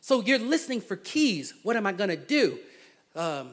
So 0.00 0.22
you're 0.22 0.38
listening 0.38 0.80
for 0.80 0.96
keys. 0.96 1.54
What 1.62 1.76
am 1.76 1.86
I 1.86 1.92
going 1.92 2.10
to 2.10 2.16
do? 2.16 2.58
Um, 3.14 3.52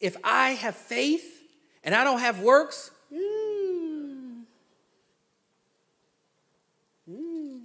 if 0.00 0.16
I 0.24 0.50
have 0.50 0.74
faith 0.74 1.42
and 1.84 1.94
I 1.94 2.02
don't 2.04 2.20
have 2.20 2.40
works, 2.40 2.90
hmm, 3.12 4.40
hmm. 7.06 7.56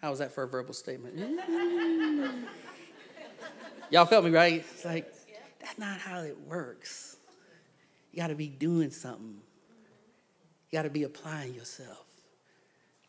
How 0.00 0.10
was 0.10 0.20
that 0.20 0.32
for 0.32 0.44
a 0.44 0.48
verbal 0.48 0.72
statement? 0.74 1.18
Hmm. 1.18 2.44
Y'all 3.90 4.06
felt 4.06 4.24
me, 4.24 4.30
right? 4.30 4.64
It's 4.72 4.84
like, 4.84 5.12
that's 5.60 5.78
not 5.78 5.98
how 5.98 6.20
it 6.20 6.38
works. 6.46 7.18
You 8.10 8.18
got 8.18 8.28
to 8.28 8.34
be 8.34 8.48
doing 8.48 8.90
something. 8.90 9.36
You 10.72 10.78
got 10.78 10.82
to 10.84 10.90
be 10.90 11.02
applying 11.02 11.54
yourself, 11.54 12.02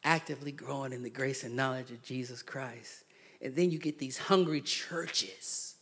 actively 0.04 0.52
growing 0.52 0.92
in 0.92 1.02
the 1.02 1.10
grace 1.10 1.46
and 1.46 1.56
knowledge 1.56 1.92
of 1.92 2.04
Jesus 2.04 2.42
Christ. 2.42 3.06
And 3.42 3.56
then 3.56 3.72
you 3.72 3.80
get 3.80 4.00
these 4.00 4.18
hungry 4.18 4.60
churches. 4.60 5.76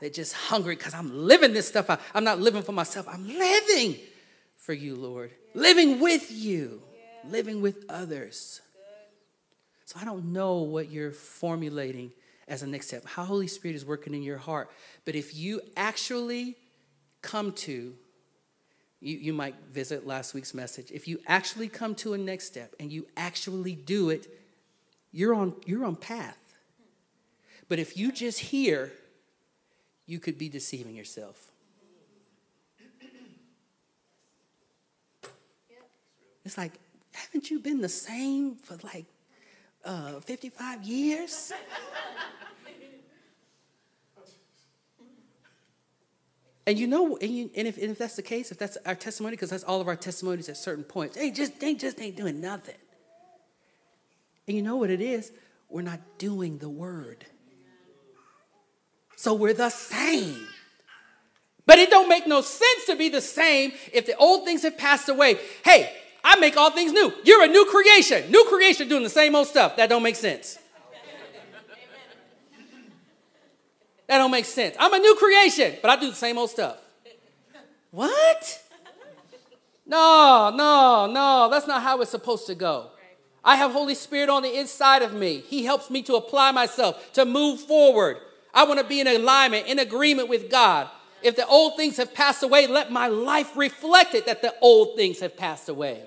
They're 0.00 0.10
just 0.10 0.32
hungry 0.34 0.74
because 0.74 0.92
I'm 0.92 1.26
living 1.26 1.52
this 1.52 1.68
stuff 1.68 1.88
out. 1.88 2.00
I'm 2.14 2.24
not 2.24 2.40
living 2.40 2.62
for 2.62 2.72
myself, 2.72 3.06
I'm 3.08 3.26
living 3.28 3.96
for 4.56 4.72
you, 4.72 4.96
Lord. 4.96 5.30
Living 5.54 6.00
with 6.00 6.32
you, 6.32 6.82
living 7.30 7.62
with 7.62 7.84
others. 7.88 8.60
So 9.84 9.98
I 10.00 10.04
don't 10.04 10.32
know 10.32 10.62
what 10.62 10.90
you're 10.90 11.12
formulating 11.12 12.10
as 12.48 12.62
a 12.62 12.66
next 12.66 12.88
step, 12.88 13.06
how 13.06 13.24
Holy 13.24 13.46
Spirit 13.46 13.76
is 13.76 13.84
working 13.84 14.14
in 14.14 14.22
your 14.24 14.38
heart. 14.38 14.68
But 15.04 15.14
if 15.14 15.34
you 15.34 15.60
actually 15.76 16.56
come 17.22 17.52
to, 17.52 17.94
you, 19.04 19.18
you 19.18 19.32
might 19.34 19.54
visit 19.70 20.06
last 20.06 20.32
week's 20.32 20.54
message. 20.54 20.90
If 20.90 21.06
you 21.06 21.20
actually 21.26 21.68
come 21.68 21.94
to 21.96 22.14
a 22.14 22.18
next 22.18 22.46
step 22.46 22.74
and 22.80 22.90
you 22.90 23.06
actually 23.16 23.74
do 23.74 24.08
it, 24.08 24.26
you're 25.12 25.34
on, 25.34 25.54
you're 25.66 25.84
on 25.84 25.96
path. 25.96 26.38
But 27.68 27.78
if 27.78 27.98
you 27.98 28.10
just 28.10 28.38
hear, 28.38 28.92
you 30.06 30.18
could 30.18 30.38
be 30.38 30.48
deceiving 30.48 30.96
yourself. 30.96 31.50
It's 36.44 36.56
like, 36.58 36.72
haven't 37.12 37.50
you 37.50 37.58
been 37.58 37.80
the 37.80 37.88
same 37.88 38.56
for 38.56 38.76
like 38.82 39.06
uh, 39.84 40.20
55 40.20 40.82
years? 40.82 41.52
And 46.66 46.78
you 46.78 46.86
know, 46.86 47.16
and, 47.18 47.30
you, 47.30 47.50
and, 47.54 47.68
if, 47.68 47.76
and 47.76 47.90
if 47.90 47.98
that's 47.98 48.16
the 48.16 48.22
case, 48.22 48.50
if 48.50 48.58
that's 48.58 48.78
our 48.86 48.94
testimony, 48.94 49.36
because 49.36 49.50
that's 49.50 49.64
all 49.64 49.80
of 49.80 49.88
our 49.88 49.96
testimonies 49.96 50.48
at 50.48 50.56
certain 50.56 50.84
points, 50.84 51.16
they 51.16 51.30
just 51.30 51.60
they 51.60 51.74
just 51.74 52.00
ain't 52.00 52.16
doing 52.16 52.40
nothing. 52.40 52.76
And 54.48 54.56
you 54.56 54.62
know 54.62 54.76
what 54.76 54.90
it 54.90 55.00
is? 55.00 55.32
We're 55.68 55.82
not 55.82 56.00
doing 56.18 56.58
the 56.58 56.68
word. 56.68 57.26
So 59.16 59.34
we're 59.34 59.54
the 59.54 59.70
same. 59.70 60.46
But 61.66 61.78
it 61.78 61.90
don't 61.90 62.08
make 62.08 62.26
no 62.26 62.40
sense 62.42 62.84
to 62.86 62.96
be 62.96 63.08
the 63.08 63.20
same 63.20 63.72
if 63.92 64.06
the 64.06 64.16
old 64.16 64.44
things 64.44 64.62
have 64.62 64.76
passed 64.76 65.08
away. 65.08 65.38
Hey, 65.64 65.90
I 66.22 66.36
make 66.36 66.56
all 66.56 66.70
things 66.70 66.92
new. 66.92 67.12
You're 67.24 67.44
a 67.44 67.48
new 67.48 67.66
creation. 67.70 68.30
New 68.30 68.44
creation 68.48 68.88
doing 68.88 69.02
the 69.02 69.10
same 69.10 69.34
old 69.34 69.46
stuff. 69.46 69.76
That 69.76 69.88
don't 69.88 70.02
make 70.02 70.16
sense. 70.16 70.58
That 74.14 74.18
don't 74.18 74.30
make 74.30 74.44
sense. 74.44 74.76
I'm 74.78 74.94
a 74.94 74.98
new 75.00 75.16
creation, 75.16 75.74
but 75.82 75.90
I 75.90 75.96
do 75.96 76.08
the 76.08 76.14
same 76.14 76.38
old 76.38 76.48
stuff. 76.48 76.76
What? 77.90 78.62
No, 79.84 80.52
no, 80.54 81.10
no. 81.12 81.48
That's 81.50 81.66
not 81.66 81.82
how 81.82 82.00
it's 82.00 82.12
supposed 82.12 82.46
to 82.46 82.54
go. 82.54 82.90
I 83.42 83.56
have 83.56 83.72
Holy 83.72 83.96
Spirit 83.96 84.28
on 84.28 84.44
the 84.44 84.56
inside 84.56 85.02
of 85.02 85.12
me. 85.12 85.40
He 85.40 85.64
helps 85.64 85.90
me 85.90 86.00
to 86.02 86.14
apply 86.14 86.52
myself, 86.52 87.12
to 87.14 87.24
move 87.24 87.58
forward. 87.62 88.18
I 88.54 88.62
want 88.66 88.78
to 88.78 88.86
be 88.86 89.00
in 89.00 89.08
alignment, 89.08 89.66
in 89.66 89.80
agreement 89.80 90.28
with 90.28 90.48
God. 90.48 90.88
If 91.20 91.34
the 91.34 91.48
old 91.48 91.74
things 91.76 91.96
have 91.96 92.14
passed 92.14 92.44
away, 92.44 92.68
let 92.68 92.92
my 92.92 93.08
life 93.08 93.56
reflect 93.56 94.14
it 94.14 94.26
that 94.26 94.42
the 94.42 94.54
old 94.60 94.94
things 94.94 95.18
have 95.18 95.36
passed 95.36 95.68
away. 95.68 96.04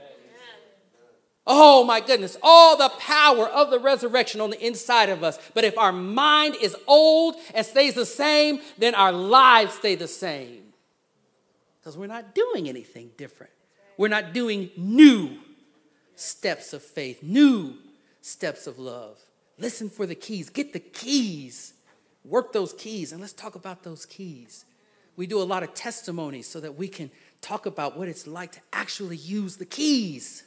Oh 1.50 1.86
my 1.86 2.02
goodness, 2.02 2.38
all 2.44 2.76
the 2.76 2.90
power 3.00 3.48
of 3.48 3.72
the 3.72 3.80
resurrection 3.80 4.42
on 4.42 4.50
the 4.50 4.64
inside 4.64 5.08
of 5.08 5.24
us. 5.24 5.40
But 5.54 5.64
if 5.64 5.78
our 5.78 5.94
mind 5.94 6.58
is 6.62 6.76
old 6.86 7.36
and 7.56 7.66
stays 7.66 7.94
the 7.94 8.06
same, 8.06 8.60
then 8.78 8.94
our 8.94 9.14
lives 9.14 9.76
stay 9.76 9.96
the 9.96 10.10
same. 10.10 10.64
Because 11.80 11.98
we're 11.98 12.08
not 12.08 12.36
doing 12.36 12.68
anything 12.68 13.12
different. 13.16 13.54
We're 13.98 14.10
not 14.10 14.34
doing 14.34 14.70
new 14.76 15.38
steps 16.16 16.74
of 16.74 16.84
faith, 16.84 17.24
new 17.24 17.76
steps 18.20 18.68
of 18.68 18.78
love. 18.78 19.18
Listen 19.58 19.90
for 19.90 20.06
the 20.06 20.16
keys. 20.16 20.50
Get 20.50 20.74
the 20.74 20.82
keys. 20.82 21.74
Work 22.26 22.52
those 22.52 22.74
keys. 22.74 23.14
And 23.14 23.22
let's 23.22 23.32
talk 23.32 23.56
about 23.56 23.84
those 23.84 24.06
keys. 24.06 24.66
We 25.16 25.28
do 25.28 25.42
a 25.42 25.44
lot 25.44 25.64
of 25.64 25.74
testimonies 25.74 26.48
so 26.48 26.60
that 26.60 26.76
we 26.76 26.90
can 26.90 27.10
talk 27.40 27.66
about 27.66 27.98
what 27.98 28.10
it's 28.10 28.28
like 28.28 28.52
to 28.52 28.60
actually 28.74 29.16
use 29.16 29.56
the 29.56 29.66
keys. 29.66 30.44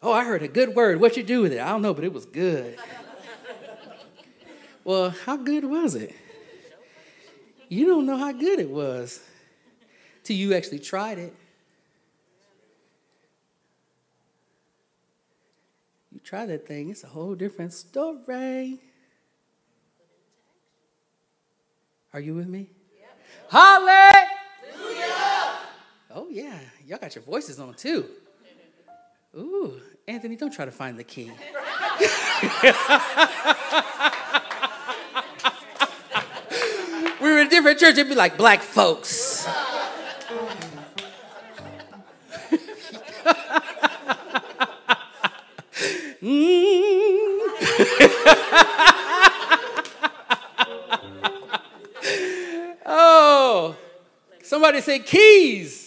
Oh, 0.00 0.12
I 0.12 0.24
heard 0.24 0.42
a 0.42 0.48
good 0.48 0.76
word. 0.76 1.00
What 1.00 1.16
you 1.16 1.22
do 1.22 1.42
with 1.42 1.52
it? 1.52 1.60
I 1.60 1.70
don't 1.70 1.82
know, 1.82 1.92
but 1.92 2.04
it 2.04 2.12
was 2.12 2.24
good. 2.24 2.78
well, 4.84 5.10
how 5.10 5.36
good 5.36 5.64
was 5.64 5.94
it? 5.96 6.14
You 7.68 7.86
don't 7.86 8.06
know 8.06 8.16
how 8.16 8.32
good 8.32 8.60
it 8.60 8.70
was 8.70 9.20
till 10.22 10.36
you 10.36 10.54
actually 10.54 10.78
tried 10.78 11.18
it. 11.18 11.34
You 16.12 16.20
try 16.20 16.46
that 16.46 16.66
thing, 16.66 16.90
it's 16.90 17.04
a 17.04 17.08
whole 17.08 17.34
different 17.34 17.72
story. 17.72 18.80
Are 22.14 22.20
you 22.20 22.34
with 22.34 22.46
me? 22.48 22.70
Yep. 22.98 23.18
Hallelujah! 23.50 23.98
Oh, 26.10 26.28
yeah. 26.30 26.58
Y'all 26.86 26.98
got 26.98 27.14
your 27.14 27.24
voices 27.24 27.60
on 27.60 27.74
too. 27.74 28.08
Ooh, 29.36 29.80
Anthony, 30.06 30.36
don't 30.36 30.52
try 30.52 30.64
to 30.64 30.70
find 30.70 30.98
the 30.98 31.04
key. 31.04 31.24
we 37.20 37.30
were 37.30 37.38
in 37.38 37.46
a 37.46 37.50
different 37.50 37.78
church, 37.78 37.92
it'd 37.92 38.08
be 38.08 38.14
like 38.14 38.36
black 38.36 38.62
folks. 38.62 39.46
Mm. 46.20 46.24
oh, 52.84 53.76
somebody 54.42 54.80
say 54.80 54.98
keys. 54.98 55.77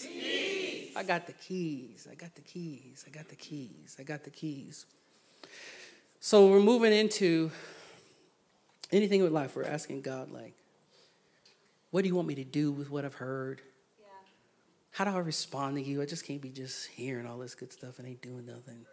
I 1.01 1.03
got 1.03 1.25
the 1.25 1.33
keys. 1.33 2.07
I 2.11 2.13
got 2.13 2.35
the 2.35 2.41
keys. 2.41 3.05
I 3.07 3.09
got 3.09 3.27
the 3.27 3.35
keys. 3.35 3.97
I 3.99 4.03
got 4.03 4.23
the 4.23 4.29
keys. 4.29 4.85
So 6.19 6.45
we're 6.45 6.59
moving 6.59 6.93
into 6.93 7.49
anything 8.91 9.23
with 9.23 9.31
life. 9.31 9.55
We're 9.55 9.63
asking 9.63 10.01
God, 10.01 10.29
like, 10.29 10.53
what 11.89 12.03
do 12.03 12.07
you 12.07 12.13
want 12.13 12.27
me 12.27 12.35
to 12.35 12.43
do 12.43 12.71
with 12.71 12.91
what 12.91 13.03
I've 13.03 13.15
heard? 13.15 13.63
Yeah. 13.99 14.05
How 14.91 15.05
do 15.05 15.09
I 15.09 15.17
respond 15.17 15.77
to 15.77 15.81
you? 15.81 16.03
I 16.03 16.05
just 16.05 16.23
can't 16.23 16.39
be 16.39 16.49
just 16.49 16.85
hearing 16.89 17.25
all 17.25 17.39
this 17.39 17.55
good 17.55 17.73
stuff 17.73 17.97
and 17.97 18.07
ain't 18.07 18.21
doing 18.21 18.45
nothing. 18.45 18.85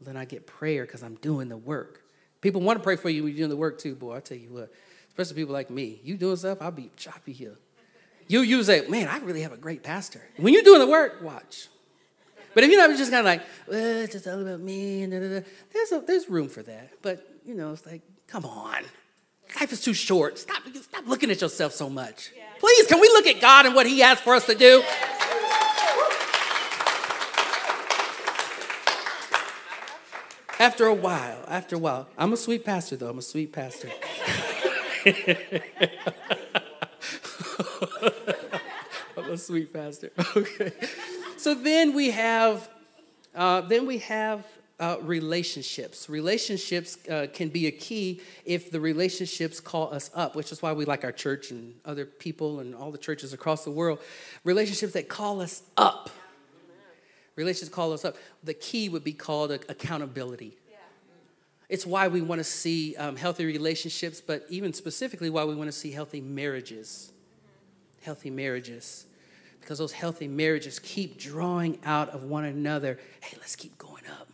Then 0.00 0.16
I 0.16 0.24
get 0.24 0.46
prayer 0.46 0.86
because 0.86 1.02
I'm 1.02 1.16
doing 1.16 1.50
the 1.50 1.58
work. 1.58 2.00
People 2.40 2.62
want 2.62 2.78
to 2.78 2.82
pray 2.82 2.96
for 2.96 3.10
you 3.10 3.24
when 3.24 3.32
you're 3.32 3.40
doing 3.40 3.50
the 3.50 3.56
work 3.56 3.78
too, 3.78 3.94
boy. 3.94 4.16
I 4.16 4.20
tell 4.20 4.38
you 4.38 4.54
what, 4.54 4.72
especially 5.08 5.36
people 5.36 5.52
like 5.52 5.68
me. 5.68 6.00
You 6.02 6.16
doing 6.16 6.36
stuff, 6.36 6.62
I'll 6.62 6.70
be 6.70 6.90
choppy 6.96 7.34
here. 7.34 7.58
You 8.28 8.40
use 8.40 8.68
a 8.68 8.88
man, 8.88 9.08
I 9.08 9.18
really 9.18 9.42
have 9.42 9.52
a 9.52 9.56
great 9.56 9.82
pastor. 9.82 10.20
When 10.36 10.52
you're 10.52 10.62
doing 10.62 10.80
the 10.80 10.86
work, 10.86 11.22
watch. 11.22 11.68
But 12.54 12.64
if 12.64 12.70
you're 12.70 12.88
not 12.88 12.96
just 12.96 13.10
kind 13.10 13.20
of 13.20 13.26
like, 13.26 13.42
well, 13.68 14.02
it's 14.02 14.14
just 14.14 14.26
all 14.26 14.40
about 14.40 14.60
me, 14.60 15.02
and 15.02 15.12
da, 15.12 15.20
da, 15.20 15.28
da, 15.28 15.46
there's, 15.72 15.92
a, 15.92 16.00
there's 16.06 16.28
room 16.28 16.48
for 16.48 16.62
that. 16.62 16.90
But, 17.02 17.24
you 17.44 17.54
know, 17.54 17.72
it's 17.72 17.84
like, 17.84 18.00
come 18.26 18.44
on. 18.46 18.82
Life 19.60 19.72
is 19.72 19.80
too 19.80 19.94
short. 19.94 20.38
Stop, 20.38 20.62
stop 20.74 21.06
looking 21.06 21.30
at 21.30 21.40
yourself 21.40 21.72
so 21.72 21.88
much. 21.88 22.32
Please, 22.58 22.86
can 22.86 22.98
we 23.00 23.08
look 23.08 23.26
at 23.26 23.40
God 23.40 23.66
and 23.66 23.74
what 23.74 23.86
He 23.86 24.00
has 24.00 24.18
for 24.20 24.34
us 24.34 24.46
to 24.46 24.54
do? 24.54 24.82
After 30.58 30.86
a 30.86 30.94
while, 30.94 31.44
after 31.46 31.76
a 31.76 31.78
while, 31.78 32.08
I'm 32.16 32.32
a 32.32 32.36
sweet 32.38 32.64
pastor 32.64 32.96
though. 32.96 33.10
I'm 33.10 33.18
a 33.18 33.22
sweet 33.22 33.52
pastor. 33.52 33.90
I'm 39.16 39.30
a 39.30 39.38
sweet 39.38 39.72
pastor. 39.72 40.10
Okay. 40.36 40.72
So 41.36 41.54
then 41.54 41.94
we 41.94 42.10
have, 42.10 42.68
uh, 43.34 43.60
then 43.62 43.86
we 43.86 43.98
have 43.98 44.46
uh, 44.80 44.96
relationships. 45.02 46.08
Relationships 46.08 46.98
uh, 47.08 47.26
can 47.32 47.48
be 47.48 47.66
a 47.66 47.70
key 47.70 48.20
if 48.44 48.70
the 48.70 48.80
relationships 48.80 49.60
call 49.60 49.92
us 49.92 50.10
up, 50.14 50.34
which 50.34 50.50
is 50.50 50.62
why 50.62 50.72
we 50.72 50.84
like 50.84 51.04
our 51.04 51.12
church 51.12 51.50
and 51.50 51.74
other 51.84 52.04
people 52.04 52.60
and 52.60 52.74
all 52.74 52.90
the 52.90 52.98
churches 52.98 53.32
across 53.32 53.64
the 53.64 53.70
world. 53.70 54.00
Relationships 54.44 54.92
that 54.94 55.08
call 55.08 55.40
us 55.40 55.62
up. 55.76 56.10
Relationships 57.36 57.74
call 57.74 57.92
us 57.92 58.04
up. 58.04 58.16
The 58.44 58.54
key 58.54 58.88
would 58.88 59.04
be 59.04 59.12
called 59.12 59.50
accountability. 59.50 60.56
It's 61.68 61.84
why 61.84 62.08
we 62.08 62.22
want 62.22 62.38
to 62.38 62.44
see 62.44 62.94
um, 62.96 63.16
healthy 63.16 63.44
relationships, 63.44 64.20
but 64.20 64.46
even 64.48 64.72
specifically 64.72 65.30
why 65.30 65.44
we 65.44 65.54
want 65.54 65.68
to 65.68 65.72
see 65.72 65.90
healthy 65.90 66.20
marriages 66.20 67.12
healthy 68.02 68.30
marriages 68.30 69.06
because 69.60 69.78
those 69.78 69.92
healthy 69.92 70.28
marriages 70.28 70.78
keep 70.78 71.18
drawing 71.18 71.78
out 71.84 72.10
of 72.10 72.22
one 72.22 72.44
another. 72.44 73.00
Hey, 73.20 73.36
let's 73.40 73.56
keep 73.56 73.76
going 73.78 74.04
up. 74.20 74.28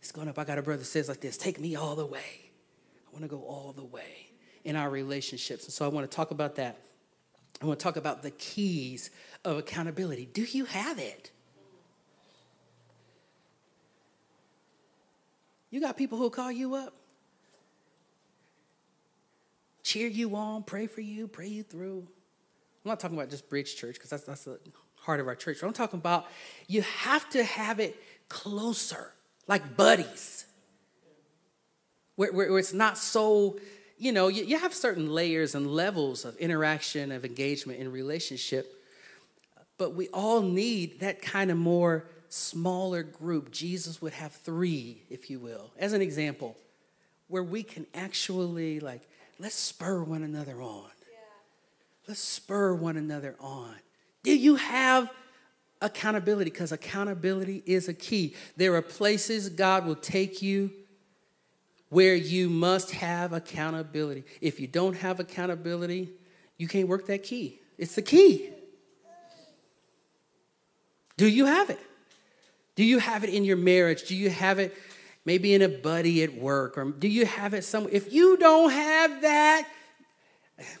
It's 0.00 0.12
going 0.12 0.28
up. 0.28 0.38
I 0.38 0.44
got 0.44 0.58
a 0.58 0.62
brother 0.62 0.84
says 0.84 1.08
like 1.08 1.20
this 1.20 1.36
take 1.36 1.58
me 1.58 1.76
all 1.76 1.96
the 1.96 2.04
way. 2.04 2.50
I 3.08 3.12
want 3.12 3.22
to 3.22 3.28
go 3.28 3.42
all 3.42 3.72
the 3.74 3.84
way 3.84 4.28
in 4.64 4.76
our 4.76 4.90
relationships. 4.90 5.64
And 5.64 5.72
so 5.72 5.84
I 5.84 5.88
want 5.88 6.10
to 6.10 6.14
talk 6.14 6.30
about 6.30 6.56
that. 6.56 6.78
I 7.62 7.66
want 7.66 7.78
to 7.78 7.82
talk 7.82 7.96
about 7.96 8.22
the 8.22 8.32
keys 8.32 9.10
of 9.44 9.56
accountability. 9.56 10.26
Do 10.26 10.42
you 10.42 10.66
have 10.66 10.98
it? 10.98 11.30
You 15.70 15.80
got 15.80 15.96
people 15.96 16.18
who'll 16.18 16.30
call 16.30 16.52
you 16.52 16.74
up, 16.74 16.94
cheer 19.82 20.06
you 20.06 20.36
on, 20.36 20.62
pray 20.62 20.86
for 20.86 21.00
you, 21.00 21.28
pray 21.28 21.48
you 21.48 21.62
through. 21.62 22.06
I'm 22.86 22.90
not 22.90 23.00
talking 23.00 23.16
about 23.16 23.30
just 23.30 23.50
Bridge 23.50 23.74
Church 23.74 23.94
because 23.94 24.10
that's, 24.10 24.22
that's 24.22 24.44
the 24.44 24.60
heart 25.00 25.18
of 25.18 25.26
our 25.26 25.34
church. 25.34 25.58
But 25.60 25.66
I'm 25.66 25.72
talking 25.72 25.98
about 25.98 26.26
you 26.68 26.82
have 26.82 27.28
to 27.30 27.42
have 27.42 27.80
it 27.80 28.00
closer, 28.28 29.12
like 29.48 29.76
buddies, 29.76 30.46
where, 32.14 32.32
where, 32.32 32.48
where 32.48 32.60
it's 32.60 32.72
not 32.72 32.96
so, 32.96 33.58
you 33.98 34.12
know, 34.12 34.28
you, 34.28 34.44
you 34.44 34.56
have 34.56 34.72
certain 34.72 35.10
layers 35.10 35.56
and 35.56 35.66
levels 35.66 36.24
of 36.24 36.36
interaction, 36.36 37.10
of 37.10 37.24
engagement 37.24 37.80
in 37.80 37.90
relationship. 37.90 38.72
But 39.78 39.94
we 39.94 40.06
all 40.10 40.40
need 40.40 41.00
that 41.00 41.20
kind 41.20 41.50
of 41.50 41.56
more 41.56 42.04
smaller 42.28 43.02
group. 43.02 43.50
Jesus 43.50 44.00
would 44.00 44.12
have 44.12 44.30
three, 44.30 45.02
if 45.10 45.28
you 45.28 45.40
will, 45.40 45.72
as 45.76 45.92
an 45.92 46.02
example, 46.02 46.56
where 47.26 47.42
we 47.42 47.64
can 47.64 47.84
actually, 47.96 48.78
like, 48.78 49.02
let's 49.40 49.56
spur 49.56 50.04
one 50.04 50.22
another 50.22 50.62
on. 50.62 50.90
Let's 52.08 52.20
spur 52.20 52.74
one 52.74 52.96
another 52.96 53.36
on. 53.40 53.74
Do 54.22 54.36
you 54.36 54.56
have 54.56 55.10
accountability? 55.80 56.50
Because 56.50 56.72
accountability 56.72 57.62
is 57.66 57.88
a 57.88 57.94
key. 57.94 58.34
There 58.56 58.74
are 58.74 58.82
places 58.82 59.48
God 59.48 59.86
will 59.86 59.96
take 59.96 60.40
you 60.42 60.70
where 61.88 62.14
you 62.14 62.48
must 62.48 62.92
have 62.92 63.32
accountability. 63.32 64.24
If 64.40 64.60
you 64.60 64.66
don't 64.66 64.96
have 64.96 65.20
accountability, 65.20 66.10
you 66.58 66.68
can't 66.68 66.88
work 66.88 67.06
that 67.06 67.22
key. 67.22 67.60
It's 67.78 67.94
the 67.94 68.02
key. 68.02 68.50
Do 71.16 71.28
you 71.28 71.46
have 71.46 71.70
it? 71.70 71.80
Do 72.74 72.84
you 72.84 72.98
have 72.98 73.24
it 73.24 73.30
in 73.30 73.44
your 73.44 73.56
marriage? 73.56 74.06
Do 74.06 74.14
you 74.14 74.30
have 74.30 74.58
it 74.58 74.76
maybe 75.24 75.54
in 75.54 75.62
a 75.62 75.68
buddy 75.68 76.22
at 76.22 76.34
work? 76.34 76.76
Or 76.76 76.90
do 76.90 77.08
you 77.08 77.24
have 77.24 77.54
it 77.54 77.64
somewhere? 77.64 77.92
If 77.92 78.12
you 78.12 78.36
don't 78.36 78.70
have 78.70 79.22
that, 79.22 79.66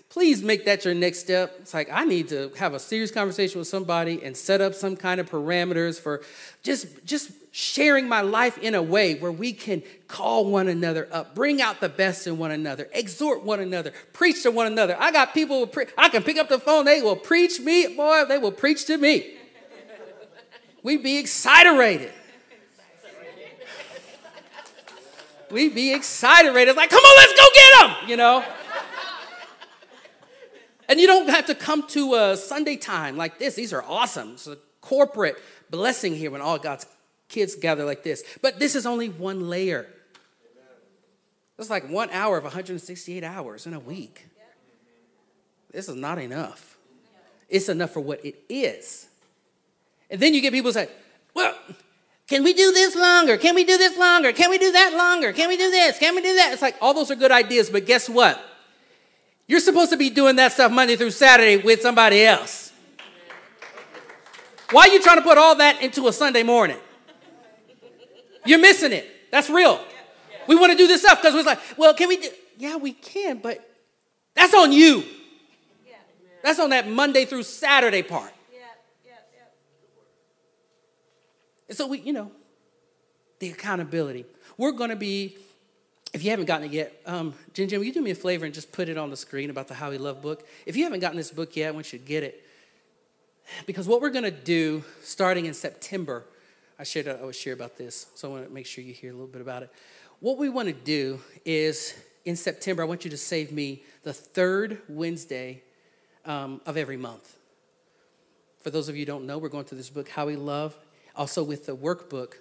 please 0.08 0.42
make 0.42 0.64
that 0.64 0.84
your 0.84 0.94
next 0.94 1.20
step. 1.20 1.56
It's 1.60 1.74
like 1.74 1.88
I 1.92 2.04
need 2.04 2.28
to 2.28 2.50
have 2.58 2.72
a 2.72 2.78
serious 2.78 3.10
conversation 3.10 3.58
with 3.58 3.68
somebody 3.68 4.22
and 4.22 4.36
set 4.36 4.60
up 4.60 4.74
some 4.74 4.96
kind 4.96 5.20
of 5.20 5.30
parameters 5.30 6.00
for 6.00 6.22
just 6.62 7.04
just 7.04 7.30
sharing 7.52 8.08
my 8.08 8.20
life 8.20 8.58
in 8.58 8.74
a 8.74 8.82
way 8.82 9.14
where 9.14 9.32
we 9.32 9.52
can 9.52 9.82
call 10.08 10.46
one 10.46 10.68
another 10.68 11.08
up, 11.10 11.34
bring 11.34 11.60
out 11.60 11.80
the 11.80 11.88
best 11.88 12.26
in 12.26 12.38
one 12.38 12.50
another, 12.50 12.88
exhort 12.92 13.42
one 13.42 13.60
another, 13.60 13.92
preach 14.12 14.42
to 14.42 14.50
one 14.50 14.66
another. 14.66 14.96
I 14.98 15.10
got 15.10 15.34
people 15.34 15.66
pre- 15.66 15.86
I 15.96 16.08
can 16.08 16.22
pick 16.22 16.38
up 16.38 16.48
the 16.48 16.58
phone, 16.58 16.84
they 16.84 17.02
will 17.02 17.16
preach 17.16 17.60
me, 17.60 17.94
boy, 17.94 18.24
they 18.26 18.38
will 18.38 18.52
preach 18.52 18.84
to 18.86 18.96
me. 18.96 19.34
We 20.82 20.98
be 20.98 21.18
excited. 21.18 22.12
We 25.50 25.68
be 25.68 25.94
excited. 25.94 26.54
It's 26.54 26.76
like, 26.76 26.90
come 26.90 27.02
on, 27.02 27.16
let's 27.18 27.32
go 27.32 27.46
get 27.54 28.00
them, 28.00 28.08
you 28.10 28.16
know? 28.16 28.44
And 30.88 31.00
you 31.00 31.06
don't 31.06 31.28
have 31.28 31.46
to 31.46 31.54
come 31.54 31.86
to 31.88 32.14
a 32.14 32.36
Sunday 32.36 32.76
time 32.76 33.16
like 33.16 33.38
this. 33.38 33.54
These 33.54 33.72
are 33.72 33.82
awesome. 33.82 34.32
It's 34.32 34.46
a 34.46 34.58
corporate 34.80 35.36
blessing 35.70 36.14
here 36.14 36.30
when 36.30 36.40
all 36.40 36.58
God's 36.58 36.86
kids 37.28 37.56
gather 37.56 37.84
like 37.84 38.02
this. 38.02 38.22
But 38.40 38.58
this 38.58 38.74
is 38.74 38.86
only 38.86 39.08
one 39.08 39.48
layer. 39.48 39.86
It's 41.58 41.70
like 41.70 41.88
one 41.88 42.10
hour 42.10 42.36
of 42.36 42.44
168 42.44 43.24
hours 43.24 43.66
in 43.66 43.74
a 43.74 43.80
week. 43.80 44.26
This 45.72 45.88
is 45.88 45.96
not 45.96 46.18
enough. 46.18 46.76
It's 47.48 47.68
enough 47.68 47.90
for 47.90 48.00
what 48.00 48.24
it 48.24 48.36
is. 48.48 49.08
And 50.10 50.20
then 50.20 50.34
you 50.34 50.40
get 50.40 50.52
people 50.52 50.72
say, 50.72 50.88
well, 51.34 51.54
can 52.28 52.42
we 52.44 52.54
do 52.54 52.72
this 52.72 52.96
longer? 52.96 53.36
Can 53.36 53.54
we 53.54 53.64
do 53.64 53.78
this 53.78 53.96
longer? 53.96 54.32
Can 54.32 54.50
we 54.50 54.58
do 54.58 54.72
that 54.72 54.94
longer? 54.94 55.32
Can 55.32 55.48
we 55.48 55.56
do 55.56 55.70
this? 55.70 55.98
Can 55.98 56.14
we 56.14 56.22
do 56.22 56.34
that? 56.36 56.52
It's 56.52 56.62
like 56.62 56.76
all 56.80 56.94
those 56.94 57.10
are 57.10 57.16
good 57.16 57.32
ideas, 57.32 57.70
but 57.70 57.86
guess 57.86 58.08
what? 58.08 58.40
You're 59.48 59.60
supposed 59.60 59.90
to 59.90 59.96
be 59.96 60.10
doing 60.10 60.36
that 60.36 60.52
stuff 60.52 60.72
Monday 60.72 60.96
through 60.96 61.12
Saturday 61.12 61.56
with 61.56 61.80
somebody 61.80 62.24
else. 62.24 62.72
Why 64.70 64.82
are 64.82 64.88
you 64.88 65.00
trying 65.00 65.18
to 65.18 65.22
put 65.22 65.38
all 65.38 65.54
that 65.56 65.80
into 65.82 66.08
a 66.08 66.12
Sunday 66.12 66.42
morning? 66.42 66.78
You're 68.44 68.58
missing 68.58 68.92
it. 68.92 69.06
That's 69.30 69.48
real. 69.48 69.80
We 70.48 70.56
want 70.56 70.72
to 70.72 70.78
do 70.78 70.86
this 70.86 71.02
stuff 71.02 71.20
because 71.20 71.34
we're 71.34 71.42
like, 71.42 71.60
well, 71.76 71.94
can 71.94 72.08
we 72.08 72.16
do? 72.16 72.28
Yeah, 72.58 72.76
we 72.76 72.92
can, 72.92 73.38
but 73.38 73.58
that's 74.34 74.54
on 74.54 74.72
you. 74.72 75.04
That's 76.42 76.58
on 76.60 76.70
that 76.70 76.88
Monday 76.88 77.24
through 77.24 77.42
Saturday 77.42 78.02
part. 78.02 78.32
And 81.68 81.76
so 81.76 81.88
we, 81.88 81.98
you 81.98 82.12
know, 82.12 82.30
the 83.40 83.50
accountability. 83.50 84.24
We're 84.56 84.72
going 84.72 84.90
to 84.90 84.96
be 84.96 85.36
if 86.16 86.24
you 86.24 86.30
haven't 86.30 86.46
gotten 86.46 86.68
it 86.68 86.72
yet, 86.72 86.98
um, 87.04 87.34
Jen 87.52 87.68
will 87.72 87.84
you 87.84 87.92
do 87.92 88.00
me 88.00 88.10
a 88.10 88.14
favor 88.14 88.46
and 88.46 88.54
just 88.54 88.72
put 88.72 88.88
it 88.88 88.96
on 88.96 89.10
the 89.10 89.18
screen 89.18 89.50
about 89.50 89.68
the 89.68 89.74
How 89.74 89.90
We 89.90 89.98
Love 89.98 90.22
book? 90.22 90.48
If 90.64 90.74
you 90.74 90.84
haven't 90.84 91.00
gotten 91.00 91.18
this 91.18 91.30
book 91.30 91.54
yet, 91.54 91.68
I 91.68 91.70
want 91.72 91.92
you 91.92 91.98
to 91.98 92.04
get 92.06 92.22
it. 92.22 92.42
Because 93.66 93.86
what 93.86 94.00
we're 94.00 94.08
going 94.08 94.24
to 94.24 94.30
do 94.30 94.82
starting 95.02 95.44
in 95.44 95.52
September, 95.52 96.24
I 96.78 96.84
shared 96.84 97.06
I 97.06 97.22
was 97.22 97.36
share 97.36 97.52
about 97.52 97.76
this, 97.76 98.06
so 98.14 98.28
I 98.28 98.32
want 98.32 98.48
to 98.48 98.50
make 98.50 98.64
sure 98.64 98.82
you 98.82 98.94
hear 98.94 99.10
a 99.10 99.12
little 99.12 99.26
bit 99.26 99.42
about 99.42 99.62
it. 99.62 99.70
What 100.20 100.38
we 100.38 100.48
want 100.48 100.68
to 100.68 100.74
do 100.74 101.20
is 101.44 101.92
in 102.24 102.34
September, 102.34 102.82
I 102.82 102.86
want 102.86 103.04
you 103.04 103.10
to 103.10 103.18
save 103.18 103.52
me 103.52 103.82
the 104.02 104.14
third 104.14 104.80
Wednesday 104.88 105.62
um, 106.24 106.62
of 106.64 106.78
every 106.78 106.96
month. 106.96 107.36
For 108.62 108.70
those 108.70 108.88
of 108.88 108.96
you 108.96 109.04
don't 109.04 109.26
know, 109.26 109.36
we're 109.36 109.50
going 109.50 109.66
through 109.66 109.78
this 109.78 109.90
book, 109.90 110.08
How 110.08 110.24
We 110.24 110.36
Love, 110.36 110.74
also 111.14 111.44
with 111.44 111.66
the 111.66 111.76
workbook 111.76 112.36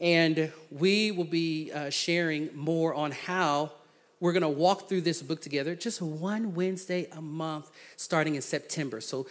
and 0.00 0.52
we 0.70 1.10
will 1.10 1.24
be 1.24 1.72
uh, 1.72 1.90
sharing 1.90 2.54
more 2.54 2.94
on 2.94 3.12
how 3.12 3.72
we're 4.20 4.32
going 4.32 4.42
to 4.42 4.48
walk 4.48 4.88
through 4.88 5.02
this 5.02 5.22
book 5.22 5.40
together 5.40 5.74
just 5.74 6.00
one 6.00 6.54
Wednesday 6.54 7.08
a 7.12 7.20
month 7.20 7.70
starting 7.96 8.34
in 8.34 8.42
September. 8.42 9.00
So 9.00 9.26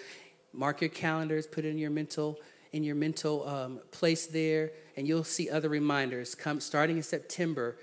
mark 0.54 0.82
your 0.82 0.90
calendars, 0.90 1.48
put 1.48 1.66
it 1.66 1.70
in 1.70 1.78
your 1.78 1.92
mental 1.92 2.40
in 2.72 2.84
your 2.84 2.96
mental 2.96 3.48
um, 3.48 3.80
place 3.92 4.28
there, 4.28 4.70
and 4.98 5.08
you'll 5.08 5.24
see 5.24 5.50
other 5.50 5.70
reminders. 5.70 6.36
Come 6.36 6.60
starting 6.60 6.98
in 6.98 7.04
September, 7.04 7.78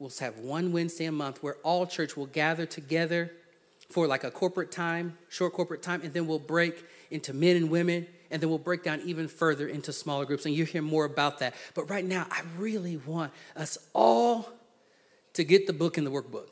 we'll 0.00 0.10
have 0.18 0.40
one 0.40 0.72
Wednesday 0.72 1.04
a 1.04 1.12
month 1.12 1.44
where 1.44 1.58
all 1.62 1.86
church 1.86 2.16
will 2.16 2.26
gather 2.26 2.66
together 2.66 3.30
for 3.88 4.08
like 4.08 4.24
a 4.24 4.32
corporate 4.32 4.72
time, 4.72 5.16
short 5.28 5.52
corporate 5.52 5.80
time, 5.80 6.00
and 6.02 6.12
then 6.12 6.26
we'll 6.26 6.40
break 6.40 6.84
into 7.12 7.32
men 7.32 7.54
and 7.54 7.70
women 7.70 8.08
and 8.30 8.42
then 8.42 8.48
we'll 8.48 8.58
break 8.58 8.82
down 8.82 9.00
even 9.04 9.28
further 9.28 9.68
into 9.68 9.92
smaller 9.92 10.24
groups, 10.24 10.46
and 10.46 10.54
you'll 10.54 10.66
hear 10.66 10.82
more 10.82 11.04
about 11.04 11.38
that. 11.40 11.54
But 11.74 11.88
right 11.90 12.04
now, 12.04 12.26
I 12.30 12.42
really 12.58 12.96
want 12.96 13.32
us 13.56 13.78
all 13.92 14.48
to 15.34 15.44
get 15.44 15.66
the 15.66 15.72
book 15.72 15.98
and 15.98 16.06
the 16.06 16.10
workbook. 16.10 16.48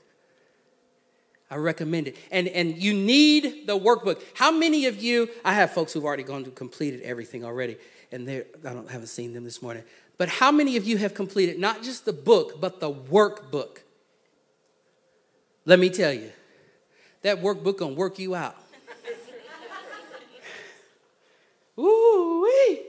I 1.51 1.57
recommend 1.57 2.09
it. 2.09 2.17
And, 2.31 2.49
and 2.49 2.77
you 2.77 2.93
need 2.93 3.67
the 3.67 3.79
workbook. 3.79 4.23
How 4.35 4.51
many 4.51 4.87
of 4.87 5.03
you, 5.03 5.29
I 5.45 5.55
have 5.55 5.73
folks 5.73 5.93
who've 5.93 6.05
already 6.05 6.23
gone 6.23 6.45
to 6.45 6.51
completed 6.51 7.03
everything 7.03 7.45
already, 7.45 7.77
and 8.11 8.27
they 8.27 8.41
I 8.65 8.73
don't 8.73 8.91
haven't 8.91 9.09
seen 9.09 9.35
them 9.35 9.45
this 9.45 9.63
morning. 9.63 9.85
But 10.17 10.29
how 10.29 10.53
many 10.53 10.77
of 10.77 10.85
you 10.85 10.97
have 10.99 11.15
completed 11.15 11.59
not 11.59 11.83
just 11.83 12.05
the 12.05 12.13
book, 12.13 12.61
but 12.61 12.81
the 12.81 12.93
workbook? 12.93 13.79
Let 15.65 15.79
me 15.79 15.91
tell 15.91 16.13
you, 16.13 16.31
that 17.23 17.41
workbook 17.41 17.79
gonna 17.79 17.95
work 17.95 18.19
you 18.19 18.35
out. 18.35 18.57
Ooh 21.79 22.43
wee. 22.45 22.83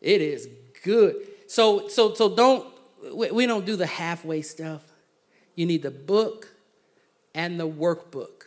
It 0.00 0.20
is 0.20 0.48
good. 0.82 1.16
So 1.46 1.88
so 1.88 2.14
so 2.14 2.34
don't 2.34 2.66
we 3.14 3.46
don't 3.46 3.66
do 3.66 3.76
the 3.76 3.86
halfway 3.86 4.42
stuff. 4.42 4.82
You 5.54 5.66
need 5.66 5.82
the 5.82 5.90
book 5.90 6.48
and 7.34 7.58
the 7.58 7.68
workbook. 7.68 8.44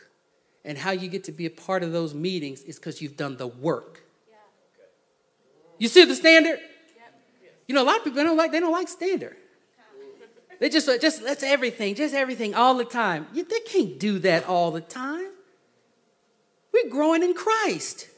And 0.64 0.76
how 0.76 0.90
you 0.90 1.08
get 1.08 1.24
to 1.24 1.32
be 1.32 1.46
a 1.46 1.50
part 1.50 1.84
of 1.84 1.92
those 1.92 2.12
meetings 2.12 2.62
is 2.62 2.76
because 2.76 3.00
you've 3.00 3.16
done 3.16 3.36
the 3.36 3.46
work. 3.46 4.02
You 5.78 5.88
see 5.88 6.04
the 6.04 6.14
standard? 6.14 6.58
You 7.68 7.74
know, 7.74 7.82
a 7.82 7.84
lot 7.86 7.98
of 7.98 8.04
people 8.04 8.22
don't 8.24 8.36
like 8.36 8.52
they 8.52 8.60
don't 8.60 8.72
like 8.72 8.88
standard. 8.88 9.36
They 10.58 10.70
just 10.70 10.88
just 11.02 11.22
let's 11.22 11.42
everything, 11.42 11.94
just 11.94 12.14
everything 12.14 12.54
all 12.54 12.78
the 12.78 12.84
time. 12.86 13.26
You, 13.34 13.44
they 13.44 13.60
can't 13.60 13.98
do 14.00 14.18
that 14.20 14.46
all 14.48 14.70
the 14.70 14.80
time. 14.80 15.28
We're 16.72 16.88
growing 16.88 17.22
in 17.22 17.34
Christ. 17.34 18.08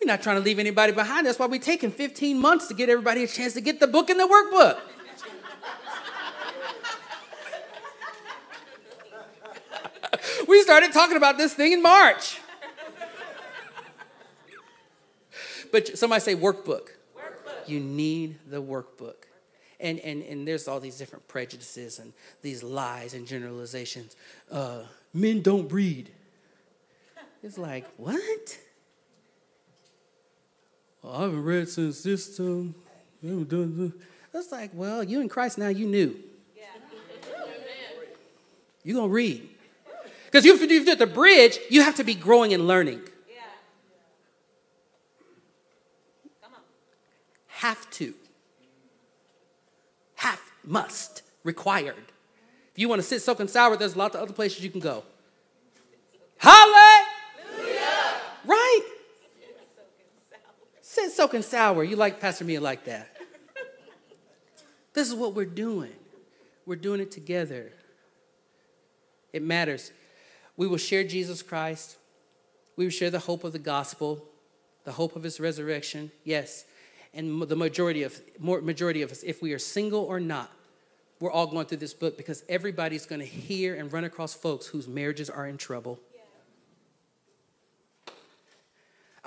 We're 0.00 0.06
not 0.06 0.22
trying 0.22 0.36
to 0.36 0.42
leave 0.42 0.58
anybody 0.60 0.92
behind. 0.92 1.26
That's 1.26 1.38
why 1.38 1.46
we're 1.46 1.60
taking 1.60 1.90
15 1.90 2.38
months 2.38 2.68
to 2.68 2.74
get 2.74 2.88
everybody 2.88 3.24
a 3.24 3.26
chance 3.26 3.54
to 3.54 3.60
get 3.60 3.80
the 3.80 3.88
book 3.88 4.10
and 4.10 4.20
the 4.20 4.24
workbook. 4.24 4.78
we 10.48 10.62
started 10.62 10.92
talking 10.92 11.16
about 11.16 11.36
this 11.36 11.54
thing 11.54 11.72
in 11.72 11.82
March. 11.82 12.38
But 15.72 15.98
somebody 15.98 16.20
say 16.20 16.34
workbook. 16.36 16.90
workbook. 17.16 17.66
You 17.66 17.80
need 17.80 18.36
the 18.48 18.62
workbook. 18.62 19.24
And, 19.80 19.98
and, 20.00 20.22
and 20.22 20.46
there's 20.46 20.66
all 20.66 20.80
these 20.80 20.96
different 20.96 21.28
prejudices 21.28 21.98
and 21.98 22.12
these 22.42 22.62
lies 22.62 23.14
and 23.14 23.26
generalizations. 23.26 24.16
Uh, 24.50 24.82
men 25.12 25.42
don't 25.42 25.70
read. 25.72 26.10
It's 27.42 27.58
like, 27.58 27.86
what? 27.96 28.58
Well, 31.02 31.14
I 31.14 31.22
haven't 31.22 31.44
read 31.44 31.68
since 31.68 32.02
this 32.02 32.36
time. 32.36 32.74
I 33.22 33.26
haven't 33.26 33.48
done 33.48 33.76
this. 33.76 33.92
It's 34.34 34.52
like, 34.52 34.70
well, 34.74 35.02
you 35.02 35.20
in 35.20 35.28
Christ 35.28 35.58
now, 35.58 35.68
you 35.68 35.86
new. 35.86 36.16
Yeah. 36.56 36.64
You're 38.84 38.94
going 38.94 39.08
to 39.08 39.14
read. 39.14 39.48
Because 40.26 40.44
if 40.44 40.60
you 40.60 40.84
did 40.84 40.98
the 40.98 41.06
bridge, 41.06 41.58
you 41.70 41.82
have 41.82 41.94
to 41.96 42.04
be 42.04 42.14
growing 42.14 42.52
and 42.52 42.66
learning. 42.66 43.00
Yeah. 43.28 43.40
Come 46.42 46.52
on. 46.54 46.60
Have 47.46 47.90
to. 47.92 48.14
Have, 50.16 50.40
must, 50.64 51.22
required. 51.44 51.94
If 52.72 52.78
you 52.78 52.88
want 52.88 53.00
to 53.00 53.06
sit 53.06 53.22
soaking 53.22 53.48
sour, 53.48 53.76
there's 53.76 53.96
lots 53.96 54.14
of 54.14 54.22
other 54.22 54.32
places 54.32 54.62
you 54.62 54.70
can 54.70 54.80
go. 54.80 55.02
Hallelujah! 56.38 57.06
Right? 58.44 58.82
Sit 60.98 61.12
soaking 61.12 61.42
sour. 61.42 61.84
You 61.84 61.94
like 61.94 62.18
Pastor 62.18 62.44
Mia 62.44 62.60
like 62.60 62.84
that. 62.86 63.16
this 64.94 65.06
is 65.08 65.14
what 65.14 65.32
we're 65.32 65.44
doing. 65.44 65.92
We're 66.66 66.74
doing 66.76 67.00
it 67.00 67.12
together. 67.12 67.72
It 69.32 69.42
matters. 69.42 69.92
We 70.56 70.66
will 70.66 70.76
share 70.76 71.04
Jesus 71.04 71.40
Christ. 71.40 71.96
We 72.76 72.84
will 72.84 72.90
share 72.90 73.10
the 73.10 73.20
hope 73.20 73.44
of 73.44 73.52
the 73.52 73.60
gospel, 73.60 74.24
the 74.82 74.92
hope 74.92 75.14
of 75.14 75.22
his 75.22 75.38
resurrection. 75.38 76.10
Yes. 76.24 76.64
And 77.14 77.42
the 77.42 77.56
majority 77.56 78.02
of 78.02 78.20
majority 78.40 79.02
of 79.02 79.12
us, 79.12 79.22
if 79.22 79.40
we 79.40 79.52
are 79.52 79.58
single 79.58 80.02
or 80.02 80.18
not, 80.18 80.50
we're 81.20 81.30
all 81.30 81.46
going 81.46 81.66
through 81.66 81.78
this 81.78 81.94
book 81.94 82.16
because 82.16 82.44
everybody's 82.48 83.06
going 83.06 83.20
to 83.20 83.26
hear 83.26 83.76
and 83.76 83.92
run 83.92 84.02
across 84.02 84.34
folks 84.34 84.66
whose 84.66 84.88
marriages 84.88 85.30
are 85.30 85.46
in 85.46 85.58
trouble. 85.58 86.00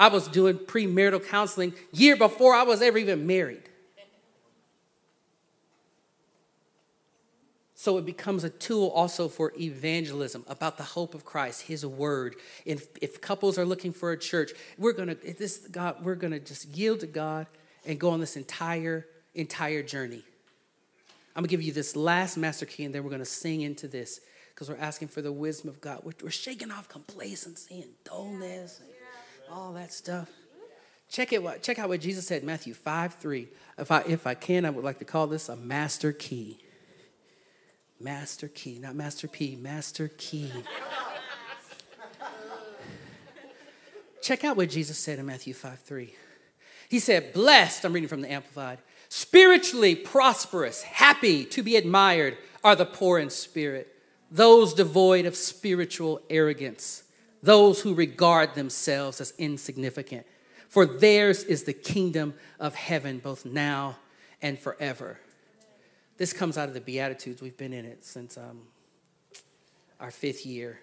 I 0.01 0.07
was 0.07 0.27
doing 0.27 0.57
premarital 0.57 1.27
counseling 1.27 1.75
year 1.91 2.15
before 2.15 2.55
I 2.55 2.63
was 2.63 2.81
ever 2.81 2.97
even 2.97 3.27
married. 3.27 3.69
So 7.75 7.99
it 7.99 8.05
becomes 8.07 8.43
a 8.43 8.49
tool 8.49 8.87
also 8.89 9.27
for 9.27 9.53
evangelism 9.59 10.43
about 10.47 10.77
the 10.77 10.83
hope 10.83 11.13
of 11.13 11.23
Christ, 11.23 11.61
His 11.61 11.85
Word. 11.85 12.35
If, 12.65 12.87
if 12.99 13.21
couples 13.21 13.59
are 13.59 13.65
looking 13.65 13.93
for 13.93 14.11
a 14.11 14.17
church, 14.17 14.53
we're 14.79 14.93
gonna 14.93 15.13
this 15.13 15.59
God, 15.67 16.03
we're 16.03 16.15
gonna 16.15 16.39
just 16.39 16.69
yield 16.69 17.01
to 17.01 17.07
God 17.07 17.45
and 17.85 17.99
go 17.99 18.09
on 18.09 18.19
this 18.19 18.35
entire 18.35 19.05
entire 19.35 19.83
journey. 19.83 20.23
I'm 21.35 21.43
gonna 21.43 21.47
give 21.47 21.61
you 21.61 21.73
this 21.73 21.95
last 21.95 22.37
master 22.37 22.65
key, 22.65 22.85
and 22.85 22.95
then 22.95 23.03
we're 23.03 23.11
gonna 23.11 23.23
sing 23.23 23.61
into 23.61 23.87
this 23.87 24.19
because 24.49 24.67
we're 24.67 24.83
asking 24.83 25.09
for 25.09 25.21
the 25.21 25.31
wisdom 25.31 25.69
of 25.69 25.79
God. 25.79 26.01
We're, 26.03 26.13
we're 26.23 26.31
shaking 26.31 26.71
off 26.71 26.89
complacency 26.89 27.81
and 27.81 27.91
dullness, 28.03 28.81
all 29.51 29.73
that 29.73 29.91
stuff. 29.91 30.29
Check 31.09 31.33
it. 31.33 31.61
Check 31.61 31.79
out 31.79 31.89
what 31.89 32.01
Jesus 32.01 32.25
said, 32.25 32.43
Matthew 32.43 32.73
five 32.73 33.15
three. 33.15 33.49
If 33.77 33.91
I 33.91 34.01
if 34.01 34.25
I 34.25 34.33
can, 34.33 34.65
I 34.65 34.69
would 34.69 34.85
like 34.85 34.99
to 34.99 35.05
call 35.05 35.27
this 35.27 35.49
a 35.49 35.55
master 35.55 36.13
key. 36.13 36.59
Master 37.99 38.47
key, 38.47 38.79
not 38.79 38.95
Master 38.95 39.27
P, 39.27 39.55
Master 39.55 40.07
key. 40.07 40.51
Check 44.21 44.43
out 44.43 44.55
what 44.55 44.69
Jesus 44.69 44.97
said 44.97 45.19
in 45.19 45.25
Matthew 45.25 45.53
5 45.53 45.79
3. 45.79 46.13
He 46.89 46.99
said, 46.99 47.33
Blessed, 47.33 47.85
I'm 47.85 47.93
reading 47.93 48.09
from 48.09 48.21
the 48.21 48.31
Amplified, 48.31 48.79
spiritually 49.09 49.95
prosperous, 49.95 50.83
happy 50.83 51.45
to 51.45 51.63
be 51.63 51.75
admired 51.75 52.37
are 52.63 52.75
the 52.75 52.85
poor 52.85 53.17
in 53.17 53.29
spirit, 53.29 53.95
those 54.29 54.73
devoid 54.73 55.25
of 55.25 55.35
spiritual 55.35 56.21
arrogance, 56.29 57.03
those 57.43 57.81
who 57.81 57.93
regard 57.93 58.55
themselves 58.55 59.19
as 59.19 59.33
insignificant. 59.37 60.25
For 60.67 60.85
theirs 60.85 61.43
is 61.43 61.63
the 61.63 61.73
kingdom 61.73 62.33
of 62.59 62.75
heaven, 62.75 63.19
both 63.19 63.45
now 63.45 63.97
and 64.41 64.57
forever. 64.57 65.19
This 66.17 66.33
comes 66.33 66.57
out 66.57 66.67
of 66.67 66.73
the 66.73 66.81
Beatitudes. 66.81 67.41
We've 67.41 67.57
been 67.57 67.73
in 67.73 67.85
it 67.85 68.05
since 68.05 68.37
um, 68.37 68.61
our 69.99 70.11
fifth 70.11 70.45
year, 70.45 70.79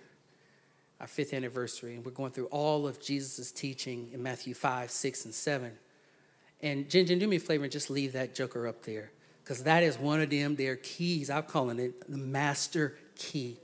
our 1.00 1.06
fifth 1.06 1.32
anniversary. 1.32 1.94
And 1.94 2.04
we're 2.04 2.10
going 2.10 2.32
through 2.32 2.46
all 2.46 2.86
of 2.86 3.00
Jesus' 3.00 3.52
teaching 3.52 4.10
in 4.12 4.22
Matthew 4.22 4.52
5, 4.52 4.90
6, 4.90 5.24
and 5.26 5.34
7. 5.34 5.72
And 6.60 6.90
Jen, 6.90 7.06
Jen, 7.06 7.18
do 7.18 7.28
me 7.28 7.36
a 7.36 7.40
favor 7.40 7.64
and 7.64 7.72
just 7.72 7.88
leave 7.88 8.12
that 8.14 8.34
joker 8.34 8.66
up 8.66 8.82
there. 8.82 9.12
Because 9.44 9.62
that 9.62 9.82
is 9.82 9.96
one 9.96 10.20
of 10.20 10.28
them, 10.28 10.56
their 10.56 10.76
keys. 10.76 11.30
I'm 11.30 11.44
calling 11.44 11.78
it 11.78 12.10
the 12.10 12.18
master 12.18 12.98
key 13.16 13.58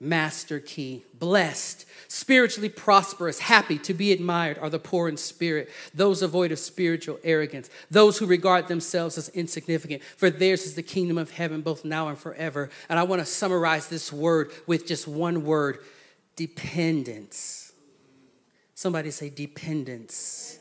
master 0.00 0.60
key. 0.60 1.04
Blessed, 1.18 1.86
spiritually 2.08 2.68
prosperous, 2.68 3.38
happy 3.38 3.78
to 3.78 3.94
be 3.94 4.12
admired 4.12 4.58
are 4.58 4.70
the 4.70 4.78
poor 4.78 5.08
in 5.08 5.16
spirit, 5.16 5.70
those 5.94 6.20
devoid 6.20 6.52
of 6.52 6.58
spiritual 6.58 7.18
arrogance, 7.24 7.70
those 7.90 8.18
who 8.18 8.26
regard 8.26 8.68
themselves 8.68 9.16
as 9.16 9.28
insignificant, 9.30 10.02
for 10.02 10.30
theirs 10.30 10.66
is 10.66 10.74
the 10.74 10.82
kingdom 10.82 11.18
of 11.18 11.30
heaven 11.30 11.62
both 11.62 11.84
now 11.84 12.08
and 12.08 12.18
forever. 12.18 12.70
And 12.88 12.98
I 12.98 13.04
want 13.04 13.20
to 13.20 13.26
summarize 13.26 13.88
this 13.88 14.12
word 14.12 14.50
with 14.66 14.86
just 14.86 15.08
one 15.08 15.44
word 15.44 15.78
dependence. 16.36 17.72
Somebody 18.74 19.10
say 19.10 19.30
dependence. 19.30 20.58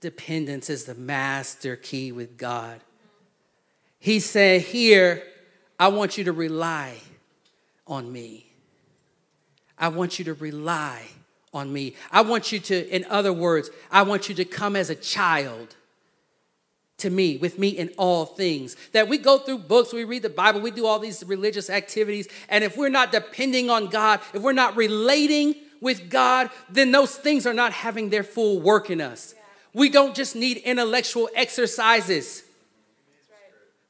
Dependence 0.00 0.68
is 0.68 0.84
the 0.84 0.94
master 0.94 1.74
key 1.74 2.12
with 2.12 2.36
God. 2.36 2.80
He 3.98 4.20
said, 4.20 4.60
Here, 4.60 5.22
I 5.78 5.88
want 5.88 6.18
you 6.18 6.24
to 6.24 6.32
rely 6.32 6.98
on 7.86 8.12
me. 8.12 8.52
I 9.78 9.88
want 9.88 10.18
you 10.18 10.24
to 10.26 10.34
rely 10.34 11.02
on 11.52 11.72
me. 11.72 11.94
I 12.10 12.22
want 12.22 12.52
you 12.52 12.60
to, 12.60 12.88
in 12.88 13.04
other 13.08 13.32
words, 13.32 13.70
I 13.90 14.02
want 14.02 14.28
you 14.28 14.34
to 14.36 14.44
come 14.44 14.76
as 14.76 14.90
a 14.90 14.94
child 14.94 15.76
to 16.98 17.10
me, 17.10 17.36
with 17.36 17.58
me 17.58 17.68
in 17.68 17.90
all 17.98 18.24
things. 18.24 18.76
That 18.92 19.08
we 19.08 19.18
go 19.18 19.38
through 19.38 19.58
books, 19.58 19.92
we 19.92 20.04
read 20.04 20.22
the 20.22 20.30
Bible, 20.30 20.60
we 20.60 20.70
do 20.70 20.86
all 20.86 20.98
these 20.98 21.22
religious 21.24 21.68
activities, 21.68 22.28
and 22.48 22.64
if 22.64 22.76
we're 22.76 22.88
not 22.88 23.12
depending 23.12 23.68
on 23.68 23.88
God, 23.88 24.20
if 24.32 24.42
we're 24.42 24.52
not 24.52 24.76
relating 24.76 25.54
with 25.80 26.08
God, 26.08 26.50
then 26.70 26.90
those 26.92 27.14
things 27.14 27.46
are 27.46 27.54
not 27.54 27.72
having 27.72 28.08
their 28.08 28.22
full 28.22 28.60
work 28.60 28.88
in 28.88 29.00
us. 29.00 29.34
We 29.74 29.90
don't 29.90 30.14
just 30.14 30.34
need 30.34 30.56
intellectual 30.58 31.28
exercises. 31.34 32.44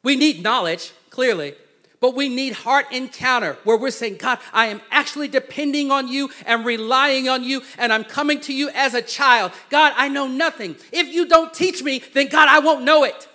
We 0.03 0.16
need 0.16 0.42
knowledge, 0.42 0.92
clearly, 1.11 1.55
but 2.01 2.14
we 2.14 2.28
need 2.28 2.53
heart 2.53 2.86
encounter 2.92 3.59
where 3.64 3.76
we're 3.76 3.90
saying, 3.90 4.16
God, 4.18 4.38
I 4.53 4.66
am 4.66 4.80
actually 4.90 5.28
depending 5.28 5.90
on 5.90 6.09
you 6.09 6.30
and 6.44 6.64
relying 6.64 7.28
on 7.28 7.42
you, 7.44 7.62
and 7.78 7.92
I'm 7.92 8.05
coming 8.05 8.40
to 8.42 8.53
you 8.53 8.70
as 8.70 8.94
a 8.94 9.03
child. 9.03 9.53
God, 9.70 9.92
I 9.97 10.09
know 10.09 10.26
nothing. 10.26 10.76
If 10.92 11.12
you 11.12 11.26
don't 11.26 11.53
teach 11.53 11.82
me, 11.82 12.03
then 12.14 12.28
God, 12.28 12.49
I 12.49 12.59
won't 12.61 12.84
know 12.84 13.05
it. 13.05 13.28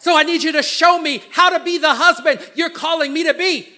So 0.00 0.16
I 0.16 0.22
need 0.22 0.42
you 0.42 0.52
to 0.52 0.62
show 0.62 1.00
me 1.00 1.22
how 1.32 1.50
to 1.50 1.62
be 1.62 1.78
the 1.78 1.94
husband 1.94 2.40
you're 2.54 2.70
calling 2.70 3.12
me 3.12 3.24
to 3.24 3.34
be. 3.34 3.68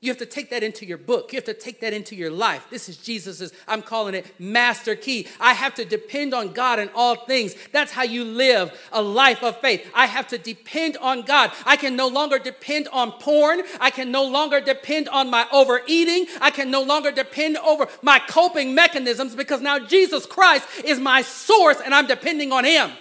You 0.00 0.10
have 0.10 0.18
to 0.18 0.26
take 0.26 0.50
that 0.50 0.62
into 0.62 0.86
your 0.86 0.96
book. 0.96 1.32
You 1.32 1.38
have 1.38 1.44
to 1.46 1.54
take 1.54 1.80
that 1.80 1.92
into 1.92 2.14
your 2.14 2.30
life. 2.30 2.68
This 2.70 2.88
is 2.88 2.98
Jesus's, 2.98 3.52
I'm 3.66 3.82
calling 3.82 4.14
it 4.14 4.32
master 4.38 4.94
key. 4.94 5.26
I 5.40 5.54
have 5.54 5.74
to 5.74 5.84
depend 5.84 6.32
on 6.32 6.52
God 6.52 6.78
in 6.78 6.88
all 6.94 7.16
things. 7.26 7.56
That's 7.72 7.90
how 7.90 8.04
you 8.04 8.22
live 8.22 8.72
a 8.92 9.02
life 9.02 9.42
of 9.42 9.60
faith. 9.60 9.90
I 9.92 10.06
have 10.06 10.28
to 10.28 10.38
depend 10.38 10.96
on 10.98 11.22
God. 11.22 11.50
I 11.66 11.76
can 11.76 11.96
no 11.96 12.06
longer 12.06 12.38
depend 12.38 12.86
on 12.92 13.10
porn. 13.10 13.62
I 13.80 13.90
can 13.90 14.12
no 14.12 14.24
longer 14.24 14.60
depend 14.60 15.08
on 15.08 15.30
my 15.30 15.48
overeating. 15.50 16.26
I 16.40 16.52
can 16.52 16.70
no 16.70 16.82
longer 16.82 17.10
depend 17.10 17.56
over 17.56 17.88
my 18.00 18.20
coping 18.20 18.76
mechanisms 18.76 19.34
because 19.34 19.60
now 19.60 19.80
Jesus 19.80 20.26
Christ 20.26 20.64
is 20.84 21.00
my 21.00 21.22
source 21.22 21.80
and 21.84 21.92
I'm 21.92 22.06
depending 22.06 22.52
on 22.52 22.64
Him. 22.64 22.92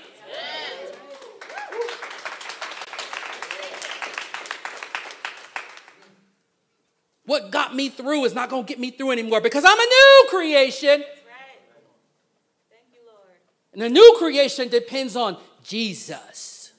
What 7.28 7.52
got 7.52 7.76
me 7.76 7.90
through 7.90 8.24
is 8.24 8.34
not 8.34 8.50
going 8.50 8.64
to 8.64 8.68
get 8.68 8.80
me 8.80 8.90
through 8.90 9.12
anymore 9.12 9.42
because 9.42 9.66
I'm 9.66 9.78
a 9.78 9.86
new 9.86 10.26
creation. 10.30 11.02
Right. 11.02 11.60
Thank 12.70 12.84
you, 12.94 13.00
Lord. 13.06 13.36
and 13.74 13.82
the 13.82 13.90
new 13.90 14.16
creation 14.18 14.70
depends 14.70 15.18
on 15.18 15.38
Jesus. 15.62 16.72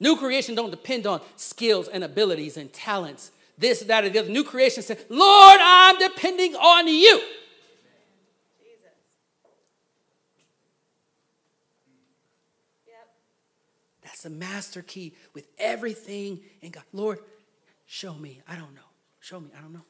New 0.00 0.16
creation 0.16 0.56
don't 0.56 0.72
depend 0.72 1.06
on 1.06 1.20
skills 1.36 1.86
and 1.86 2.02
abilities 2.02 2.56
and 2.56 2.72
talents. 2.72 3.30
This, 3.56 3.80
that, 3.82 4.04
or 4.04 4.08
the 4.08 4.18
other. 4.18 4.28
New 4.28 4.42
creation 4.42 4.82
says, 4.82 5.04
Lord, 5.08 5.60
I'm 5.62 5.98
depending 5.98 6.56
on 6.56 6.88
you. 6.88 7.20
That's 14.02 14.22
the 14.22 14.30
master 14.30 14.82
key 14.82 15.14
with 15.32 15.46
everything 15.58 16.40
in 16.60 16.72
God. 16.72 16.82
Lord, 16.92 17.20
show 17.86 18.14
me. 18.14 18.40
I 18.48 18.56
don't 18.56 18.74
know. 18.74 18.89
Show 19.20 19.40
me. 19.40 19.48
I 19.56 19.60
don't 19.60 19.72
know. 19.72 19.84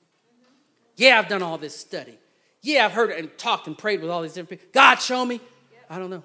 Yeah, 0.96 1.18
I've 1.18 1.28
done 1.28 1.42
all 1.42 1.56
this 1.56 1.76
study. 1.76 2.18
Yeah, 2.62 2.84
I've 2.84 2.92
heard 2.92 3.10
and 3.10 3.36
talked 3.38 3.66
and 3.66 3.78
prayed 3.78 4.02
with 4.02 4.10
all 4.10 4.22
these 4.22 4.34
different 4.34 4.50
people. 4.50 4.66
God, 4.72 4.96
show 4.96 5.24
me. 5.24 5.40
I 5.88 5.98
don't 5.98 6.10
know. 6.10 6.24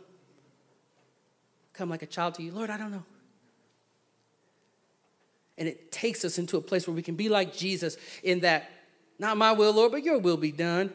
Come 1.74 1.90
like 1.90 2.02
a 2.02 2.08
child 2.08 2.36
to 2.36 2.44
you. 2.44 2.52
Lord, 2.52 2.70
I 2.70 2.78
don't 2.78 2.92
know. 2.92 3.04
And 5.58 5.68
it 5.68 5.92
takes 5.92 6.26
us 6.26 6.38
into 6.38 6.58
a 6.58 6.62
place 6.62 6.88
where 6.88 6.96
we 6.96 7.02
can 7.02 7.16
be 7.16 7.30
like 7.30 7.56
Jesus 7.56 7.96
in 8.24 8.42
that, 8.42 8.70
not 9.18 9.38
my 9.38 9.54
will, 9.54 9.74
Lord, 9.74 9.94
but 9.94 10.04
your 10.04 10.18
will 10.18 10.36
be 10.36 10.52
done. 10.52 10.92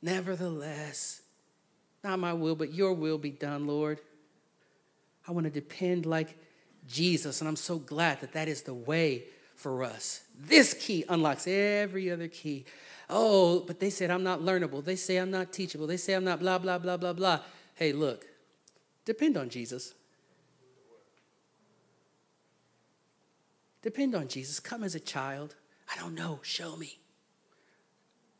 Nevertheless, 0.00 1.22
not 2.04 2.20
my 2.20 2.32
will, 2.32 2.54
but 2.54 2.72
your 2.72 2.92
will 2.92 3.18
be 3.18 3.30
done, 3.30 3.66
Lord. 3.66 3.98
I 5.26 5.32
want 5.32 5.44
to 5.44 5.50
depend 5.50 6.06
like 6.06 6.38
Jesus. 6.88 7.40
And 7.40 7.48
I'm 7.48 7.56
so 7.56 7.78
glad 7.78 8.20
that 8.20 8.32
that 8.32 8.48
is 8.48 8.62
the 8.62 8.74
way 8.74 9.24
for 9.54 9.82
us. 9.82 10.22
This 10.38 10.74
key 10.74 11.04
unlocks 11.08 11.46
every 11.46 12.10
other 12.10 12.28
key. 12.28 12.64
Oh, 13.08 13.60
but 13.60 13.80
they 13.80 13.90
said 13.90 14.10
I'm 14.10 14.22
not 14.22 14.40
learnable. 14.40 14.84
They 14.84 14.96
say 14.96 15.16
I'm 15.16 15.30
not 15.30 15.52
teachable. 15.52 15.86
They 15.86 15.96
say 15.96 16.14
I'm 16.14 16.24
not 16.24 16.40
blah, 16.40 16.58
blah, 16.58 16.78
blah, 16.78 16.96
blah, 16.96 17.12
blah. 17.12 17.40
Hey, 17.74 17.92
look, 17.92 18.26
depend 19.04 19.36
on 19.36 19.48
Jesus. 19.48 19.94
Depend 23.82 24.14
on 24.14 24.26
Jesus. 24.26 24.58
Come 24.58 24.82
as 24.82 24.94
a 24.94 25.00
child. 25.00 25.54
I 25.92 26.00
don't 26.00 26.14
know. 26.14 26.40
Show 26.42 26.76
me. 26.76 26.98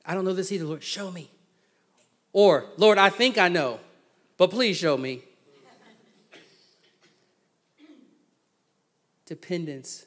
I 0.04 0.14
don't 0.14 0.24
know 0.24 0.32
this 0.32 0.50
either, 0.50 0.64
Lord. 0.64 0.82
Show 0.82 1.10
me. 1.10 1.30
Or, 2.32 2.66
Lord, 2.76 2.98
I 2.98 3.10
think 3.10 3.38
I 3.38 3.48
know, 3.48 3.80
but 4.36 4.50
please 4.50 4.76
show 4.76 4.96
me. 4.96 5.22
Dependence 9.26 10.06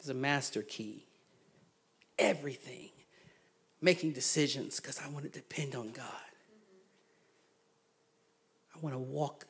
is 0.00 0.08
a 0.08 0.14
master 0.14 0.62
key. 0.62 1.06
Everything. 2.18 2.90
Making 3.80 4.12
decisions 4.12 4.78
because 4.80 5.00
I 5.00 5.08
want 5.08 5.24
to 5.24 5.30
depend 5.30 5.74
on 5.74 5.92
God. 5.92 6.06
I 8.74 8.78
want 8.80 8.94
to 8.94 8.98
walk 8.98 9.46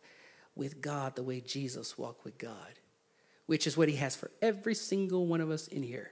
with 0.55 0.80
God 0.80 1.16
the 1.16 1.22
way 1.22 1.40
Jesus 1.40 1.96
walked 1.96 2.24
with 2.24 2.38
God, 2.38 2.78
which 3.46 3.66
is 3.66 3.76
what 3.76 3.88
he 3.88 3.96
has 3.96 4.14
for 4.14 4.30
every 4.40 4.74
single 4.74 5.26
one 5.26 5.40
of 5.40 5.50
us 5.50 5.66
in 5.68 5.82
here. 5.82 6.11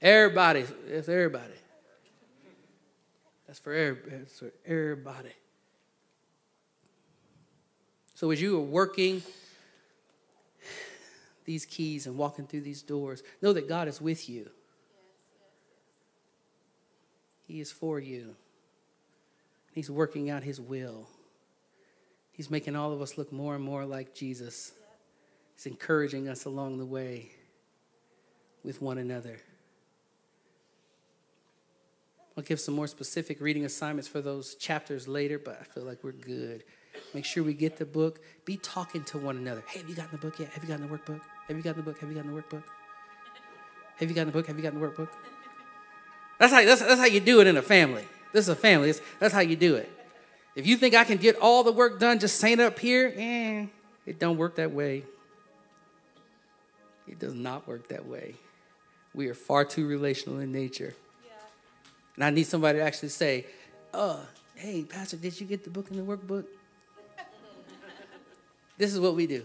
Everybody, 0.00 0.64
it's 0.88 1.08
everybody. 1.08 1.54
That's 3.46 3.58
for, 3.58 3.72
everybody. 3.72 4.16
That's 4.16 4.38
for 4.38 4.52
everybody. 4.66 5.32
So 8.14 8.30
as 8.30 8.40
you 8.40 8.56
are 8.56 8.60
working 8.60 9.22
these 11.44 11.66
keys 11.66 12.06
and 12.06 12.16
walking 12.16 12.46
through 12.46 12.62
these 12.62 12.82
doors, 12.82 13.22
know 13.42 13.52
that 13.52 13.68
God 13.68 13.88
is 13.88 14.00
with 14.00 14.28
you. 14.28 14.50
He 17.46 17.60
is 17.60 17.70
for 17.70 17.98
you. 18.00 18.36
He's 19.72 19.90
working 19.90 20.30
out 20.30 20.42
His 20.42 20.60
will. 20.60 21.08
He's 22.32 22.50
making 22.50 22.74
all 22.74 22.92
of 22.92 23.00
us 23.00 23.18
look 23.18 23.32
more 23.32 23.54
and 23.54 23.64
more 23.64 23.84
like 23.84 24.14
Jesus. 24.14 24.72
He's 25.54 25.66
encouraging 25.66 26.28
us 26.28 26.44
along 26.46 26.78
the 26.78 26.86
way 26.86 27.30
with 28.64 28.80
one 28.80 28.98
another. 28.98 29.38
I'll 32.36 32.42
give 32.42 32.58
some 32.58 32.74
more 32.74 32.88
specific 32.88 33.40
reading 33.40 33.64
assignments 33.64 34.08
for 34.08 34.20
those 34.20 34.56
chapters 34.56 35.06
later, 35.06 35.38
but 35.38 35.58
I 35.60 35.64
feel 35.64 35.84
like 35.84 36.02
we're 36.02 36.12
good. 36.12 36.64
Make 37.12 37.24
sure 37.24 37.44
we 37.44 37.54
get 37.54 37.76
the 37.76 37.84
book. 37.84 38.20
Be 38.44 38.56
talking 38.56 39.04
to 39.04 39.18
one 39.18 39.36
another. 39.36 39.62
Hey, 39.68 39.80
have 39.80 39.88
you 39.88 39.94
gotten 39.94 40.12
the 40.12 40.18
book 40.18 40.40
yet? 40.40 40.48
Have 40.50 40.64
you 40.64 40.68
gotten 40.68 40.88
the 40.88 40.96
workbook? 40.96 41.20
Have 41.48 41.56
you 41.56 41.62
gotten 41.62 41.84
the 41.84 41.90
book? 41.90 42.00
Have 42.00 42.08
you 42.08 42.14
gotten 42.14 42.34
the 42.34 42.40
workbook? 42.40 42.62
Have 43.96 44.08
you 44.08 44.14
gotten 44.14 44.28
the 44.28 44.32
book? 44.32 44.46
Have 44.46 44.56
you 44.56 44.62
gotten 44.62 44.80
the 44.80 44.86
workbook? 44.86 45.08
That's 46.38 46.52
how, 46.52 46.64
that's, 46.64 46.80
that's 46.80 47.00
how 47.00 47.06
you 47.06 47.20
do 47.20 47.40
it 47.40 47.46
in 47.46 47.56
a 47.56 47.62
family. 47.62 48.04
This 48.32 48.46
is 48.46 48.48
a 48.48 48.56
family. 48.56 48.88
That's, 48.88 49.00
that's 49.20 49.34
how 49.34 49.40
you 49.40 49.56
do 49.56 49.76
it. 49.76 49.90
If 50.56 50.66
you 50.66 50.76
think 50.76 50.94
I 50.94 51.04
can 51.04 51.18
get 51.18 51.36
all 51.36 51.62
the 51.62 51.72
work 51.72 51.98
done 51.98 52.18
just 52.18 52.38
saying 52.38 52.60
up 52.60 52.78
here, 52.78 53.12
eh, 53.16 53.66
it 54.06 54.18
don't 54.18 54.36
work 54.36 54.56
that 54.56 54.72
way. 54.72 55.04
It 57.06 57.18
does 57.18 57.34
not 57.34 57.66
work 57.66 57.88
that 57.88 58.06
way. 58.06 58.34
We 59.14 59.28
are 59.28 59.34
far 59.34 59.64
too 59.64 59.86
relational 59.86 60.40
in 60.40 60.52
nature. 60.52 60.94
Yeah. 61.24 61.32
And 62.16 62.24
I 62.24 62.30
need 62.30 62.46
somebody 62.46 62.78
to 62.78 62.84
actually 62.84 63.10
say, 63.10 63.46
uh, 63.92 64.20
hey, 64.54 64.82
Pastor, 64.82 65.16
did 65.16 65.40
you 65.40 65.46
get 65.46 65.64
the 65.64 65.70
book 65.70 65.90
in 65.90 65.96
the 65.96 66.02
workbook? 66.02 66.46
this 68.78 68.92
is 68.92 68.98
what 68.98 69.14
we 69.14 69.26
do. 69.26 69.44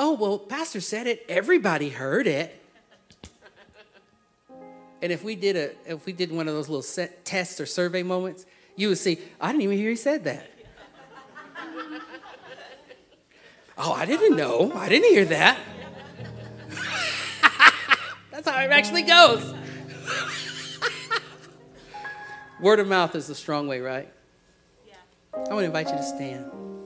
Oh, 0.00 0.12
well, 0.12 0.38
Pastor 0.38 0.80
said 0.80 1.08
it. 1.08 1.26
Everybody 1.28 1.88
heard 1.88 2.28
it. 2.28 2.54
And 5.02 5.12
if 5.12 5.24
we 5.24 5.34
did 5.34 5.56
a 5.56 5.92
if 5.92 6.06
we 6.06 6.12
did 6.12 6.32
one 6.32 6.48
of 6.48 6.54
those 6.54 6.68
little 6.68 6.82
set 6.82 7.24
tests 7.24 7.60
or 7.60 7.66
survey 7.66 8.04
moments, 8.04 8.46
you 8.76 8.88
would 8.88 8.98
see, 8.98 9.18
I 9.40 9.48
didn't 9.48 9.62
even 9.62 9.76
hear 9.76 9.90
he 9.90 9.96
said 9.96 10.24
that. 10.24 10.48
oh, 13.76 13.92
I 13.92 14.06
didn't 14.06 14.36
know. 14.36 14.72
I 14.74 14.88
didn't 14.88 15.10
hear 15.10 15.24
that. 15.26 15.58
That's 18.30 18.48
how 18.48 18.60
it 18.60 18.70
actually 18.70 19.02
goes. 19.02 19.42
Word 22.60 22.80
of 22.80 22.88
mouth 22.88 23.14
is 23.14 23.26
the 23.26 23.34
strong 23.34 23.68
way, 23.68 23.80
right? 23.80 24.08
Yeah. 24.86 24.94
I 25.34 25.38
want 25.38 25.60
to 25.60 25.64
invite 25.64 25.88
you 25.88 25.96
to 25.96 26.02
stand. 26.02 26.77